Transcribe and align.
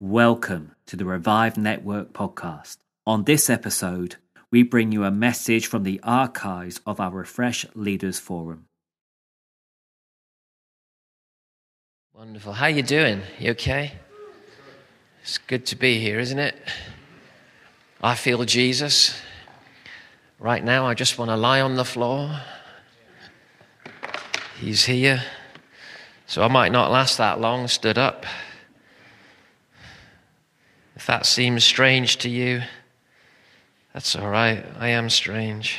Welcome 0.00 0.76
to 0.86 0.94
the 0.94 1.04
Revive 1.04 1.56
Network 1.56 2.12
podcast. 2.12 2.76
On 3.04 3.24
this 3.24 3.50
episode, 3.50 4.14
we 4.48 4.62
bring 4.62 4.92
you 4.92 5.02
a 5.02 5.10
message 5.10 5.66
from 5.66 5.82
the 5.82 5.98
archives 6.04 6.80
of 6.86 7.00
our 7.00 7.10
Refresh 7.10 7.66
Leaders 7.74 8.20
Forum. 8.20 8.66
Wonderful. 12.14 12.52
How 12.52 12.68
you 12.68 12.84
doing? 12.84 13.22
You 13.40 13.50
okay? 13.50 13.94
It's 15.22 15.38
good 15.38 15.66
to 15.66 15.74
be 15.74 15.98
here, 15.98 16.20
isn't 16.20 16.38
it? 16.38 16.54
I 18.00 18.14
feel 18.14 18.44
Jesus. 18.44 19.20
Right 20.38 20.62
now, 20.62 20.86
I 20.86 20.94
just 20.94 21.18
want 21.18 21.32
to 21.32 21.36
lie 21.36 21.60
on 21.60 21.74
the 21.74 21.84
floor. 21.84 22.40
He's 24.60 24.84
here. 24.84 25.24
So 26.28 26.44
I 26.44 26.46
might 26.46 26.70
not 26.70 26.92
last 26.92 27.18
that 27.18 27.40
long 27.40 27.66
stood 27.66 27.98
up. 27.98 28.26
That 31.08 31.24
seems 31.24 31.64
strange 31.64 32.18
to 32.18 32.28
you, 32.28 32.60
that's 33.94 34.14
all 34.14 34.28
right. 34.28 34.62
I 34.78 34.88
am 34.88 35.08
strange. 35.08 35.78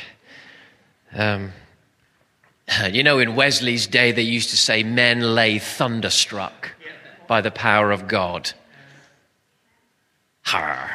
Um, 1.14 1.52
you 2.90 3.04
know, 3.04 3.20
in 3.20 3.36
Wesley's 3.36 3.86
day, 3.86 4.10
they 4.10 4.22
used 4.22 4.50
to 4.50 4.56
say 4.56 4.82
men 4.82 5.36
lay 5.36 5.60
thunderstruck 5.60 6.72
by 7.28 7.42
the 7.42 7.52
power 7.52 7.92
of 7.92 8.08
God. 8.08 8.50
Har. 10.42 10.90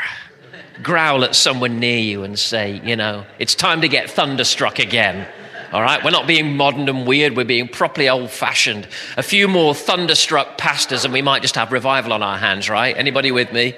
Growl 0.83 1.23
at 1.23 1.33
someone 1.33 1.79
near 1.79 1.99
you 1.99 2.23
and 2.23 2.37
say, 2.37 2.81
you 2.83 2.97
know, 2.97 3.25
it's 3.39 3.55
time 3.55 3.79
to 3.79 3.87
get 3.87 4.11
thunderstruck 4.11 4.79
again. 4.79 5.25
All 5.71 5.81
right, 5.81 6.03
we're 6.03 6.11
not 6.11 6.27
being 6.27 6.57
modern 6.57 6.89
and 6.89 7.07
weird, 7.07 7.37
we're 7.37 7.45
being 7.45 7.69
properly 7.69 8.09
old 8.09 8.31
fashioned. 8.31 8.85
A 9.15 9.23
few 9.23 9.47
more 9.47 9.73
thunderstruck 9.73 10.57
pastors, 10.57 11.05
and 11.05 11.13
we 11.13 11.21
might 11.21 11.41
just 11.41 11.55
have 11.55 11.71
revival 11.71 12.11
on 12.11 12.21
our 12.21 12.37
hands, 12.37 12.69
right? 12.69 12.97
Anybody 12.97 13.31
with 13.31 13.53
me? 13.53 13.75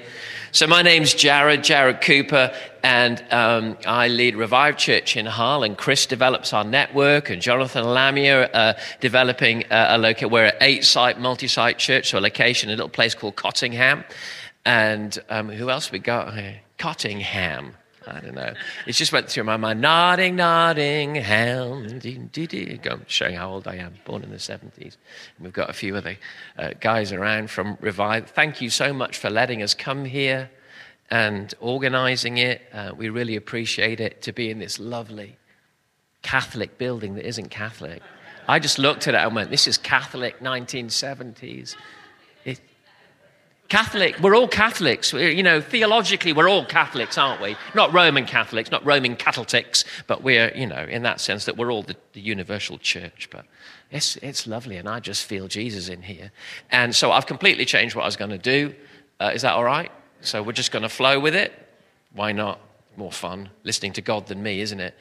So, 0.50 0.66
my 0.66 0.80
name's 0.80 1.12
Jared, 1.12 1.62
Jared 1.62 2.00
Cooper, 2.00 2.54
and 2.82 3.22
um, 3.30 3.76
I 3.86 4.08
lead 4.08 4.34
Revive 4.34 4.78
Church 4.78 5.14
in 5.14 5.26
Hull. 5.26 5.62
And 5.62 5.76
Chris 5.76 6.06
develops 6.06 6.54
our 6.54 6.64
network, 6.64 7.28
and 7.28 7.42
Jonathan 7.42 7.84
Lamia 7.84 8.46
uh, 8.46 8.72
developing 9.00 9.64
uh, 9.64 9.88
a 9.90 9.98
location. 9.98 10.30
We're 10.30 10.46
an 10.46 10.54
eight 10.62 10.86
site, 10.86 11.20
multi 11.20 11.48
site 11.48 11.78
church, 11.78 12.08
so 12.08 12.18
a 12.18 12.20
location 12.20 12.70
a 12.70 12.72
little 12.72 12.88
place 12.88 13.14
called 13.14 13.36
Cottingham. 13.36 14.04
And 14.64 15.18
um, 15.28 15.50
who 15.50 15.68
else 15.68 15.92
we 15.92 15.98
got? 15.98 16.34
Cottingham. 16.78 17.74
I 18.08 18.20
don't 18.20 18.34
know. 18.34 18.54
It 18.86 18.92
just 18.92 19.12
went 19.12 19.28
through 19.28 19.44
my 19.44 19.56
mind. 19.56 19.80
Nodding, 19.80 20.36
nodding, 20.36 21.14
ham. 21.16 22.00
Go, 22.82 23.00
showing 23.06 23.36
how 23.36 23.50
old 23.50 23.68
I 23.68 23.76
am. 23.76 23.94
Born 24.04 24.22
in 24.22 24.30
the 24.30 24.36
70s. 24.36 24.76
And 24.76 24.94
we've 25.40 25.52
got 25.52 25.70
a 25.70 25.72
few 25.72 25.96
other 25.96 26.16
uh, 26.58 26.70
guys 26.80 27.12
around 27.12 27.50
from 27.50 27.78
Revive. 27.80 28.30
Thank 28.30 28.60
you 28.60 28.70
so 28.70 28.92
much 28.92 29.18
for 29.18 29.30
letting 29.30 29.62
us 29.62 29.74
come 29.74 30.04
here 30.04 30.50
and 31.10 31.52
organizing 31.60 32.38
it. 32.38 32.62
Uh, 32.72 32.92
we 32.96 33.08
really 33.08 33.36
appreciate 33.36 34.00
it 34.00 34.22
to 34.22 34.32
be 34.32 34.50
in 34.50 34.58
this 34.58 34.78
lovely 34.78 35.36
Catholic 36.22 36.78
building 36.78 37.14
that 37.14 37.26
isn't 37.26 37.48
Catholic. 37.50 38.02
I 38.48 38.58
just 38.58 38.78
looked 38.78 39.06
at 39.06 39.14
it 39.14 39.18
and 39.18 39.34
went, 39.34 39.50
this 39.50 39.66
is 39.66 39.76
Catholic 39.76 40.40
1970s. 40.40 41.76
Catholic, 43.68 44.18
we're 44.20 44.34
all 44.34 44.48
Catholics. 44.48 45.12
We're, 45.12 45.30
you 45.30 45.42
know, 45.42 45.60
theologically, 45.60 46.32
we're 46.32 46.48
all 46.48 46.64
Catholics, 46.64 47.18
aren't 47.18 47.42
we? 47.42 47.54
Not 47.74 47.92
Roman 47.92 48.24
Catholics, 48.24 48.70
not 48.70 48.84
Roman 48.84 49.14
Catholics, 49.14 49.84
but 50.06 50.22
we're, 50.22 50.50
you 50.54 50.66
know, 50.66 50.86
in 50.88 51.02
that 51.02 51.20
sense 51.20 51.44
that 51.44 51.58
we're 51.58 51.70
all 51.70 51.82
the, 51.82 51.94
the 52.14 52.20
universal 52.20 52.78
church. 52.78 53.28
But 53.30 53.44
it's, 53.90 54.16
it's 54.16 54.46
lovely, 54.46 54.78
and 54.78 54.88
I 54.88 55.00
just 55.00 55.26
feel 55.26 55.48
Jesus 55.48 55.90
in 55.90 56.00
here. 56.00 56.32
And 56.70 56.94
so 56.94 57.12
I've 57.12 57.26
completely 57.26 57.66
changed 57.66 57.94
what 57.94 58.02
I 58.02 58.06
was 58.06 58.16
going 58.16 58.30
to 58.30 58.38
do. 58.38 58.74
Uh, 59.20 59.32
is 59.34 59.42
that 59.42 59.52
all 59.52 59.64
right? 59.64 59.92
So 60.22 60.42
we're 60.42 60.52
just 60.52 60.72
going 60.72 60.82
to 60.82 60.88
flow 60.88 61.20
with 61.20 61.34
it. 61.34 61.52
Why 62.14 62.32
not? 62.32 62.60
More 62.96 63.12
fun 63.12 63.50
listening 63.62 63.92
to 63.92 64.00
God 64.00 64.26
than 64.26 64.42
me, 64.42 64.60
isn't 64.60 64.80
it? 64.80 64.94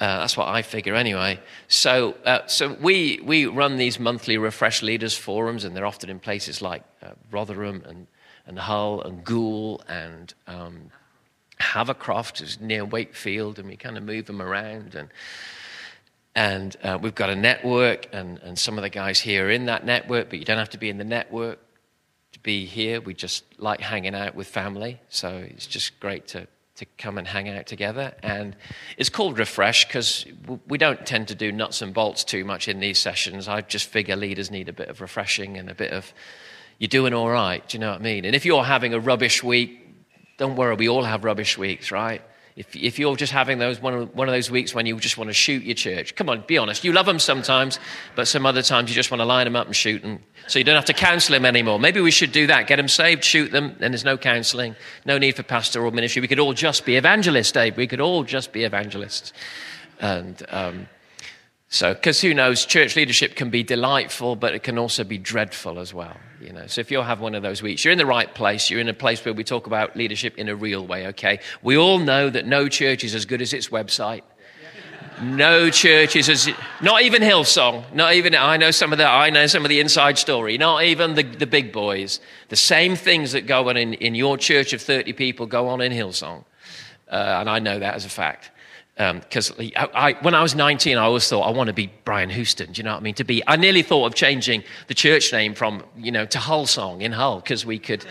Uh, 0.00 0.20
that's 0.20 0.36
what 0.36 0.48
I 0.48 0.62
figure 0.62 0.94
anyway. 0.94 1.40
So, 1.66 2.14
uh, 2.24 2.46
so 2.46 2.74
we, 2.80 3.20
we 3.24 3.46
run 3.46 3.76
these 3.76 3.98
monthly 3.98 4.38
Refresh 4.38 4.82
Leaders 4.82 5.16
forums, 5.16 5.64
and 5.64 5.76
they're 5.76 5.86
often 5.86 6.08
in 6.08 6.20
places 6.20 6.62
like 6.62 6.84
uh, 7.02 7.10
Rotherham 7.32 7.82
and, 7.86 8.06
and 8.46 8.58
Hull 8.58 9.02
and 9.02 9.24
Goole 9.24 9.82
and 9.88 10.32
um, 10.46 10.90
Havercroft 11.60 12.40
is 12.40 12.60
near 12.60 12.84
Wakefield, 12.84 13.58
and 13.58 13.68
we 13.68 13.76
kind 13.76 13.96
of 13.96 14.04
move 14.04 14.26
them 14.26 14.40
around. 14.40 14.94
And, 14.94 15.08
and 16.36 16.76
uh, 16.84 16.98
we've 17.00 17.16
got 17.16 17.30
a 17.30 17.36
network, 17.36 18.06
and, 18.12 18.38
and 18.38 18.56
some 18.56 18.78
of 18.78 18.82
the 18.82 18.90
guys 18.90 19.18
here 19.18 19.46
are 19.46 19.50
in 19.50 19.66
that 19.66 19.84
network, 19.84 20.30
but 20.30 20.38
you 20.38 20.44
don't 20.44 20.58
have 20.58 20.70
to 20.70 20.78
be 20.78 20.88
in 20.88 20.98
the 20.98 21.04
network 21.04 21.58
to 22.32 22.38
be 22.38 22.66
here. 22.66 23.00
We 23.00 23.14
just 23.14 23.44
like 23.58 23.80
hanging 23.80 24.14
out 24.14 24.36
with 24.36 24.46
family, 24.46 25.00
so 25.08 25.38
it's 25.38 25.66
just 25.66 25.98
great 25.98 26.28
to 26.28 26.46
to 26.78 26.86
come 26.96 27.18
and 27.18 27.26
hang 27.26 27.48
out 27.48 27.66
together. 27.66 28.14
And 28.22 28.56
it's 28.96 29.08
called 29.08 29.38
Refresh 29.38 29.86
because 29.86 30.24
we 30.68 30.78
don't 30.78 31.04
tend 31.04 31.28
to 31.28 31.34
do 31.34 31.50
nuts 31.50 31.82
and 31.82 31.92
bolts 31.92 32.22
too 32.22 32.44
much 32.44 32.68
in 32.68 32.78
these 32.78 32.98
sessions. 32.98 33.48
I 33.48 33.62
just 33.62 33.86
figure 33.86 34.14
leaders 34.14 34.50
need 34.50 34.68
a 34.68 34.72
bit 34.72 34.88
of 34.88 35.00
refreshing 35.00 35.56
and 35.56 35.68
a 35.68 35.74
bit 35.74 35.92
of, 35.92 36.12
you're 36.78 36.88
doing 36.88 37.14
all 37.14 37.28
right. 37.28 37.68
Do 37.68 37.76
you 37.76 37.80
know 37.80 37.90
what 37.90 38.00
I 38.00 38.02
mean? 38.02 38.24
And 38.24 38.34
if 38.36 38.44
you're 38.44 38.62
having 38.62 38.94
a 38.94 39.00
rubbish 39.00 39.42
week, 39.42 39.84
don't 40.36 40.54
worry, 40.54 40.76
we 40.76 40.88
all 40.88 41.02
have 41.02 41.24
rubbish 41.24 41.58
weeks, 41.58 41.90
right? 41.90 42.22
If, 42.58 42.74
if 42.74 42.98
you're 42.98 43.14
just 43.14 43.32
having 43.32 43.60
those 43.60 43.80
one 43.80 43.94
of, 43.94 44.14
one 44.16 44.28
of 44.28 44.34
those 44.34 44.50
weeks 44.50 44.74
when 44.74 44.84
you 44.84 44.98
just 44.98 45.16
want 45.16 45.30
to 45.30 45.34
shoot 45.34 45.62
your 45.62 45.76
church, 45.76 46.16
come 46.16 46.28
on, 46.28 46.42
be 46.48 46.58
honest. 46.58 46.82
You 46.82 46.92
love 46.92 47.06
them 47.06 47.20
sometimes, 47.20 47.78
but 48.16 48.26
some 48.26 48.44
other 48.44 48.62
times 48.62 48.90
you 48.90 48.96
just 48.96 49.12
want 49.12 49.20
to 49.20 49.24
line 49.24 49.44
them 49.44 49.54
up 49.54 49.68
and 49.68 49.76
shoot 49.76 50.02
them. 50.02 50.18
So 50.48 50.58
you 50.58 50.64
don't 50.64 50.74
have 50.74 50.86
to 50.86 50.92
counsel 50.92 51.34
them 51.34 51.44
anymore. 51.44 51.78
Maybe 51.78 52.00
we 52.00 52.10
should 52.10 52.32
do 52.32 52.48
that. 52.48 52.66
Get 52.66 52.74
them 52.74 52.88
saved, 52.88 53.22
shoot 53.22 53.52
them, 53.52 53.76
and 53.78 53.94
there's 53.94 54.04
no 54.04 54.18
counseling, 54.18 54.74
no 55.04 55.18
need 55.18 55.36
for 55.36 55.44
pastoral 55.44 55.92
ministry. 55.92 56.20
We 56.20 56.26
could 56.26 56.40
all 56.40 56.52
just 56.52 56.84
be 56.84 56.96
evangelists, 56.96 57.52
Dave. 57.52 57.76
We 57.76 57.86
could 57.86 58.00
all 58.00 58.24
just 58.24 58.50
be 58.50 58.64
evangelists. 58.64 59.32
And 60.00 60.42
um, 60.48 60.88
so, 61.70 61.92
because 61.92 62.20
who 62.22 62.32
knows, 62.32 62.64
church 62.64 62.96
leadership 62.96 63.34
can 63.34 63.50
be 63.50 63.62
delightful, 63.62 64.36
but 64.36 64.54
it 64.54 64.62
can 64.62 64.78
also 64.78 65.04
be 65.04 65.18
dreadful 65.18 65.78
as 65.78 65.92
well. 65.92 66.16
You 66.40 66.52
know, 66.52 66.66
so 66.66 66.80
if 66.80 66.90
you'll 66.90 67.02
have 67.02 67.20
one 67.20 67.34
of 67.34 67.42
those 67.42 67.62
weeks, 67.62 67.84
you're 67.84 67.92
in 67.92 67.98
the 67.98 68.06
right 68.06 68.32
place. 68.34 68.70
You're 68.70 68.80
in 68.80 68.88
a 68.88 68.94
place 68.94 69.22
where 69.22 69.34
we 69.34 69.44
talk 69.44 69.66
about 69.66 69.94
leadership 69.94 70.38
in 70.38 70.48
a 70.48 70.56
real 70.56 70.86
way. 70.86 71.08
Okay, 71.08 71.40
we 71.62 71.76
all 71.76 71.98
know 71.98 72.30
that 72.30 72.46
no 72.46 72.68
church 72.68 73.04
is 73.04 73.14
as 73.14 73.26
good 73.26 73.42
as 73.42 73.52
its 73.52 73.68
website. 73.68 74.22
No 75.20 75.68
church 75.68 76.16
is 76.16 76.28
as 76.30 76.48
not 76.80 77.02
even 77.02 77.20
Hillsong. 77.22 77.92
Not 77.92 78.14
even 78.14 78.34
I 78.34 78.56
know 78.56 78.70
some 78.70 78.92
of 78.92 78.98
the 78.98 79.06
I 79.06 79.28
know 79.28 79.46
some 79.46 79.64
of 79.64 79.68
the 79.68 79.80
inside 79.80 80.16
story. 80.16 80.56
Not 80.56 80.84
even 80.84 81.16
the, 81.16 81.24
the 81.24 81.46
big 81.46 81.72
boys. 81.72 82.20
The 82.48 82.56
same 82.56 82.96
things 82.96 83.32
that 83.32 83.46
go 83.46 83.68
on 83.68 83.76
in, 83.76 83.94
in 83.94 84.14
your 84.14 84.38
church 84.38 84.72
of 84.72 84.80
30 84.80 85.12
people 85.14 85.44
go 85.44 85.68
on 85.68 85.80
in 85.80 85.92
Hillsong, 85.92 86.44
uh, 87.10 87.36
and 87.40 87.50
I 87.50 87.58
know 87.58 87.78
that 87.78 87.94
as 87.94 88.06
a 88.06 88.08
fact 88.08 88.52
because 88.98 89.52
um, 89.52 90.14
when 90.22 90.34
I 90.34 90.42
was 90.42 90.56
19, 90.56 90.98
I 90.98 91.02
always 91.02 91.28
thought 91.28 91.42
I 91.42 91.50
want 91.50 91.68
to 91.68 91.72
be 91.72 91.90
Brian 92.04 92.30
Houston. 92.30 92.72
Do 92.72 92.80
you 92.80 92.82
know 92.82 92.94
what 92.94 93.00
I 93.00 93.02
mean? 93.02 93.14
To 93.14 93.24
be, 93.24 93.44
I 93.46 93.54
nearly 93.54 93.82
thought 93.82 94.06
of 94.06 94.14
changing 94.16 94.64
the 94.88 94.94
church 94.94 95.32
name 95.32 95.54
from, 95.54 95.84
you 95.96 96.10
know, 96.10 96.26
to 96.26 96.38
Hull 96.40 96.66
Song 96.66 97.00
in 97.00 97.12
Hull 97.12 97.36
because 97.36 97.64
we 97.64 97.78
could. 97.78 98.04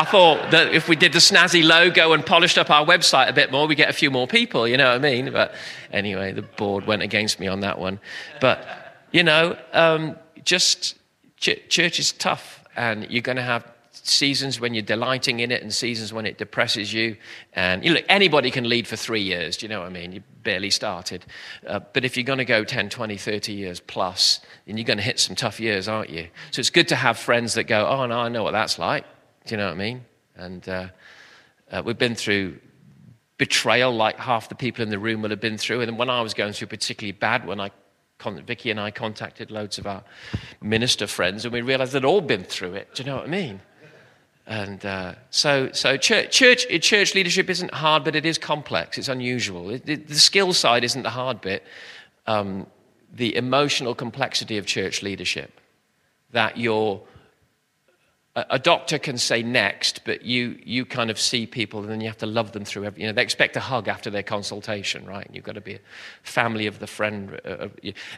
I 0.00 0.04
thought 0.04 0.52
that 0.52 0.74
if 0.74 0.88
we 0.88 0.94
did 0.94 1.12
the 1.12 1.18
snazzy 1.18 1.64
logo 1.64 2.12
and 2.12 2.24
polished 2.24 2.58
up 2.58 2.70
our 2.70 2.86
website 2.86 3.28
a 3.30 3.32
bit 3.32 3.50
more, 3.50 3.66
we 3.66 3.74
get 3.74 3.88
a 3.88 3.94
few 3.94 4.10
more 4.10 4.28
people. 4.28 4.68
You 4.68 4.76
know 4.76 4.90
what 4.90 4.96
I 4.96 4.98
mean? 4.98 5.32
But 5.32 5.54
anyway, 5.90 6.32
the 6.32 6.42
board 6.42 6.86
went 6.86 7.02
against 7.02 7.40
me 7.40 7.48
on 7.48 7.60
that 7.60 7.78
one. 7.78 7.98
But 8.40 8.66
you 9.10 9.22
know, 9.22 9.56
um, 9.72 10.16
just 10.44 10.96
ch- 11.38 11.66
church 11.68 11.98
is 11.98 12.12
tough, 12.12 12.62
and 12.76 13.10
you're 13.10 13.22
going 13.22 13.36
to 13.36 13.42
have 13.42 13.66
seasons 14.06 14.60
when 14.60 14.74
you're 14.74 14.82
delighting 14.82 15.40
in 15.40 15.50
it 15.50 15.62
and 15.62 15.72
seasons 15.72 16.12
when 16.12 16.26
it 16.26 16.38
depresses 16.38 16.92
you. 16.92 17.16
And 17.52 17.82
you 17.82 17.90
know, 17.90 17.96
look, 17.96 18.04
anybody 18.08 18.50
can 18.50 18.68
lead 18.68 18.86
for 18.86 18.96
three 18.96 19.22
years. 19.22 19.56
Do 19.56 19.66
you 19.66 19.70
know 19.70 19.80
what 19.80 19.86
I 19.86 19.90
mean? 19.90 20.12
You 20.12 20.22
barely 20.42 20.70
started. 20.70 21.24
Uh, 21.66 21.80
but 21.92 22.04
if 22.04 22.16
you're 22.16 22.24
going 22.24 22.38
to 22.38 22.44
go 22.44 22.64
10, 22.64 22.90
20, 22.90 23.16
30 23.16 23.52
years 23.52 23.80
plus, 23.80 24.40
then 24.66 24.76
you're 24.76 24.84
going 24.84 24.98
to 24.98 25.02
hit 25.02 25.18
some 25.18 25.36
tough 25.36 25.60
years, 25.60 25.88
aren't 25.88 26.10
you? 26.10 26.28
So 26.50 26.60
it's 26.60 26.70
good 26.70 26.88
to 26.88 26.96
have 26.96 27.18
friends 27.18 27.54
that 27.54 27.64
go, 27.64 27.86
oh, 27.86 28.06
no, 28.06 28.18
I 28.18 28.28
know 28.28 28.42
what 28.42 28.52
that's 28.52 28.78
like. 28.78 29.04
Do 29.46 29.54
you 29.54 29.56
know 29.56 29.66
what 29.66 29.74
I 29.74 29.78
mean? 29.78 30.04
And 30.36 30.68
uh, 30.68 30.88
uh, 31.70 31.82
we've 31.84 31.98
been 31.98 32.14
through 32.14 32.58
betrayal 33.38 33.94
like 33.94 34.18
half 34.18 34.48
the 34.48 34.54
people 34.54 34.82
in 34.82 34.90
the 34.90 34.98
room 34.98 35.22
will 35.22 35.30
have 35.30 35.40
been 35.40 35.58
through. 35.58 35.80
And 35.80 35.98
when 35.98 36.10
I 36.10 36.20
was 36.20 36.34
going 36.34 36.52
through 36.52 36.68
particularly 36.68 37.12
bad, 37.12 37.46
when 37.46 37.60
I 37.60 37.70
Vicky 38.20 38.70
and 38.70 38.80
I 38.80 38.90
contacted 38.90 39.50
loads 39.50 39.78
of 39.78 39.86
our 39.86 40.02
minister 40.60 41.06
friends, 41.06 41.44
and 41.44 41.52
we 41.52 41.60
realized 41.60 41.92
they'd 41.92 42.04
all 42.04 42.20
been 42.20 42.42
through 42.42 42.74
it. 42.74 42.94
Do 42.94 43.02
you 43.02 43.08
know 43.08 43.16
what 43.16 43.26
I 43.26 43.28
mean? 43.28 43.60
And 44.48 44.84
uh, 44.86 45.14
so, 45.28 45.70
so 45.72 45.98
church, 45.98 46.32
church, 46.32 46.66
church 46.80 47.14
leadership 47.14 47.50
isn't 47.50 47.72
hard, 47.74 48.02
but 48.02 48.16
it 48.16 48.24
is 48.24 48.38
complex. 48.38 48.96
It's 48.96 49.08
unusual. 49.08 49.68
It, 49.68 49.86
it, 49.86 50.08
the 50.08 50.18
skill 50.18 50.54
side 50.54 50.84
isn't 50.84 51.02
the 51.02 51.10
hard 51.10 51.42
bit. 51.42 51.62
Um, 52.26 52.66
the 53.12 53.36
emotional 53.36 53.94
complexity 53.94 54.56
of 54.56 54.64
church 54.64 55.02
leadership, 55.02 55.60
that 56.32 56.56
you're 56.56 57.02
a, 58.50 58.58
doctor 58.58 58.98
can 58.98 59.18
say 59.18 59.42
next, 59.42 60.04
but 60.04 60.22
you, 60.22 60.58
you 60.64 60.84
kind 60.84 61.10
of 61.10 61.18
see 61.18 61.46
people 61.46 61.80
and 61.80 61.90
then 61.90 62.00
you 62.00 62.06
have 62.06 62.18
to 62.18 62.26
love 62.26 62.52
them 62.52 62.64
through 62.64 62.84
every, 62.84 63.02
you 63.02 63.06
know, 63.06 63.12
they 63.12 63.22
expect 63.22 63.56
a 63.56 63.60
hug 63.60 63.88
after 63.88 64.10
their 64.10 64.22
consultation, 64.22 65.04
right? 65.06 65.28
You've 65.32 65.44
got 65.44 65.56
to 65.56 65.60
be 65.60 65.74
a 65.74 65.80
family 66.22 66.66
of 66.66 66.78
the 66.78 66.86
friend. 66.86 67.40
Uh, 67.44 67.68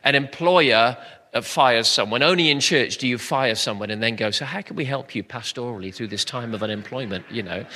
an 0.05 0.15
employer 0.15 0.97
uh, 0.97 1.05
fires 1.43 1.89
someone. 1.89 2.23
Only 2.23 2.51
in 2.51 2.61
church 2.61 2.99
do 2.99 3.07
you 3.07 3.19
fire 3.19 3.55
someone 3.55 3.91
and 3.91 4.03
then 4.03 4.17
go, 4.17 4.31
so 4.31 4.45
how 4.45 4.63
can 4.63 4.77
we 4.77 4.85
help 4.85 5.15
you 5.15 5.23
pastorally 5.23 5.95
through 5.95 6.09
this 6.09 6.25
time 6.25 6.55
of 6.55 6.63
unemployment? 6.63 7.25
You 7.31 7.43
know, 7.43 7.67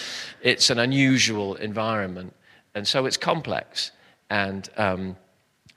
it's 0.43 0.71
an 0.71 0.79
unusual 0.79 1.55
environment. 1.55 2.35
And 2.75 2.87
so 2.87 3.06
it's 3.06 3.17
complex. 3.17 3.93
And, 4.29 4.69
um, 4.77 5.17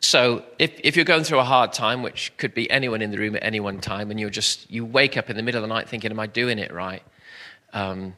so 0.01 0.44
if, 0.59 0.71
if 0.83 0.95
you're 0.95 1.06
going 1.06 1.24
through 1.24 1.39
a 1.39 1.44
hard 1.44 1.74
time, 1.74 2.03
which 2.03 2.31
could 2.38 2.53
be 2.53 2.69
anyone 2.69 3.01
in 3.01 3.12
the 3.12 3.18
room 3.18 3.35
at 3.35 3.44
any 3.44 3.59
one 3.59 3.80
time, 3.80 4.12
and 4.12 4.19
you're 4.19 4.30
just, 4.30 4.69
you 4.69 4.85
wake 4.85 5.18
up 5.18 5.30
in 5.30 5.35
the 5.35 5.44
middle 5.44 5.63
of 5.63 5.68
the 5.68 5.73
night 5.73 5.89
thinking, 5.89 6.12
am 6.12 6.19
I 6.19 6.27
doing 6.27 6.59
it 6.59 6.71
right? 6.71 7.03
Um, 7.73 8.15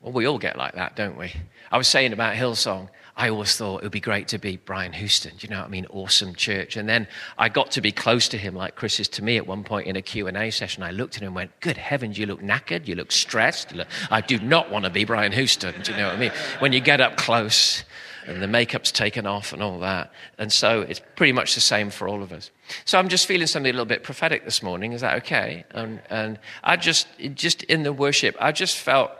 well, 0.00 0.12
we 0.12 0.26
all 0.26 0.38
get 0.38 0.56
like 0.56 0.74
that, 0.74 0.96
don't 0.96 1.16
we? 1.16 1.32
I 1.70 1.78
was 1.78 1.88
saying 1.88 2.12
about 2.12 2.34
Hillsong, 2.34 2.88
I 3.22 3.28
always 3.28 3.56
thought 3.56 3.76
it 3.76 3.82
would 3.84 3.92
be 3.92 4.00
great 4.00 4.26
to 4.28 4.38
be 4.38 4.56
Brian 4.56 4.92
Houston. 4.94 5.36
Do 5.36 5.46
you 5.46 5.50
know 5.54 5.60
what 5.60 5.66
I 5.66 5.70
mean? 5.70 5.86
Awesome 5.90 6.34
church. 6.34 6.76
And 6.76 6.88
then 6.88 7.06
I 7.38 7.48
got 7.48 7.70
to 7.70 7.80
be 7.80 7.92
close 7.92 8.26
to 8.30 8.36
him, 8.36 8.56
like 8.56 8.74
Chris 8.74 8.98
is 8.98 9.06
to 9.10 9.22
me 9.22 9.36
at 9.36 9.46
one 9.46 9.62
point 9.62 9.86
in 9.86 9.94
a 9.94 10.02
Q&A 10.02 10.50
session. 10.50 10.82
I 10.82 10.90
looked 10.90 11.14
at 11.14 11.22
him 11.22 11.28
and 11.28 11.36
went, 11.36 11.60
good 11.60 11.76
heavens, 11.76 12.18
you 12.18 12.26
look 12.26 12.42
knackered. 12.42 12.88
You 12.88 12.96
look 12.96 13.12
stressed. 13.12 13.74
I 14.10 14.22
do 14.22 14.40
not 14.40 14.72
want 14.72 14.86
to 14.86 14.90
be 14.90 15.04
Brian 15.04 15.30
Houston. 15.30 15.72
Do 15.82 15.92
you 15.92 15.98
know 15.98 16.08
what 16.08 16.16
I 16.16 16.18
mean? 16.18 16.32
When 16.58 16.72
you 16.72 16.80
get 16.80 17.00
up 17.00 17.16
close 17.16 17.84
and 18.26 18.42
the 18.42 18.48
makeup's 18.48 18.90
taken 18.90 19.24
off 19.24 19.52
and 19.52 19.62
all 19.62 19.78
that. 19.78 20.12
And 20.36 20.52
so 20.52 20.80
it's 20.80 21.00
pretty 21.14 21.32
much 21.32 21.54
the 21.54 21.60
same 21.60 21.90
for 21.90 22.08
all 22.08 22.24
of 22.24 22.32
us. 22.32 22.50
So 22.84 22.98
I'm 22.98 23.08
just 23.08 23.26
feeling 23.26 23.46
something 23.46 23.70
a 23.70 23.72
little 23.72 23.84
bit 23.84 24.02
prophetic 24.02 24.44
this 24.44 24.64
morning. 24.64 24.94
Is 24.94 25.00
that 25.00 25.18
okay? 25.18 25.64
And, 25.70 26.00
and 26.10 26.40
I 26.64 26.76
just, 26.76 27.06
just 27.34 27.62
in 27.64 27.84
the 27.84 27.92
worship, 27.92 28.36
I 28.40 28.50
just 28.50 28.76
felt 28.78 29.12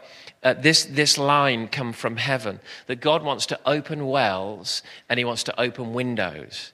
uh, 0.43 0.55
this, 0.55 0.85
this 0.85 1.19
line 1.19 1.69
come 1.69 1.93
from 1.93 2.17
heaven 2.17 2.61
that 2.87 3.01
God 3.01 3.23
wants 3.23 3.47
to 3.47 3.61
open 3.65 4.07
wells 4.07 4.83
and 5.09 5.19
he 5.19 5.25
wants 5.25 5.45
to 5.45 5.61
open 5.61 5.93
windows. 5.93 6.73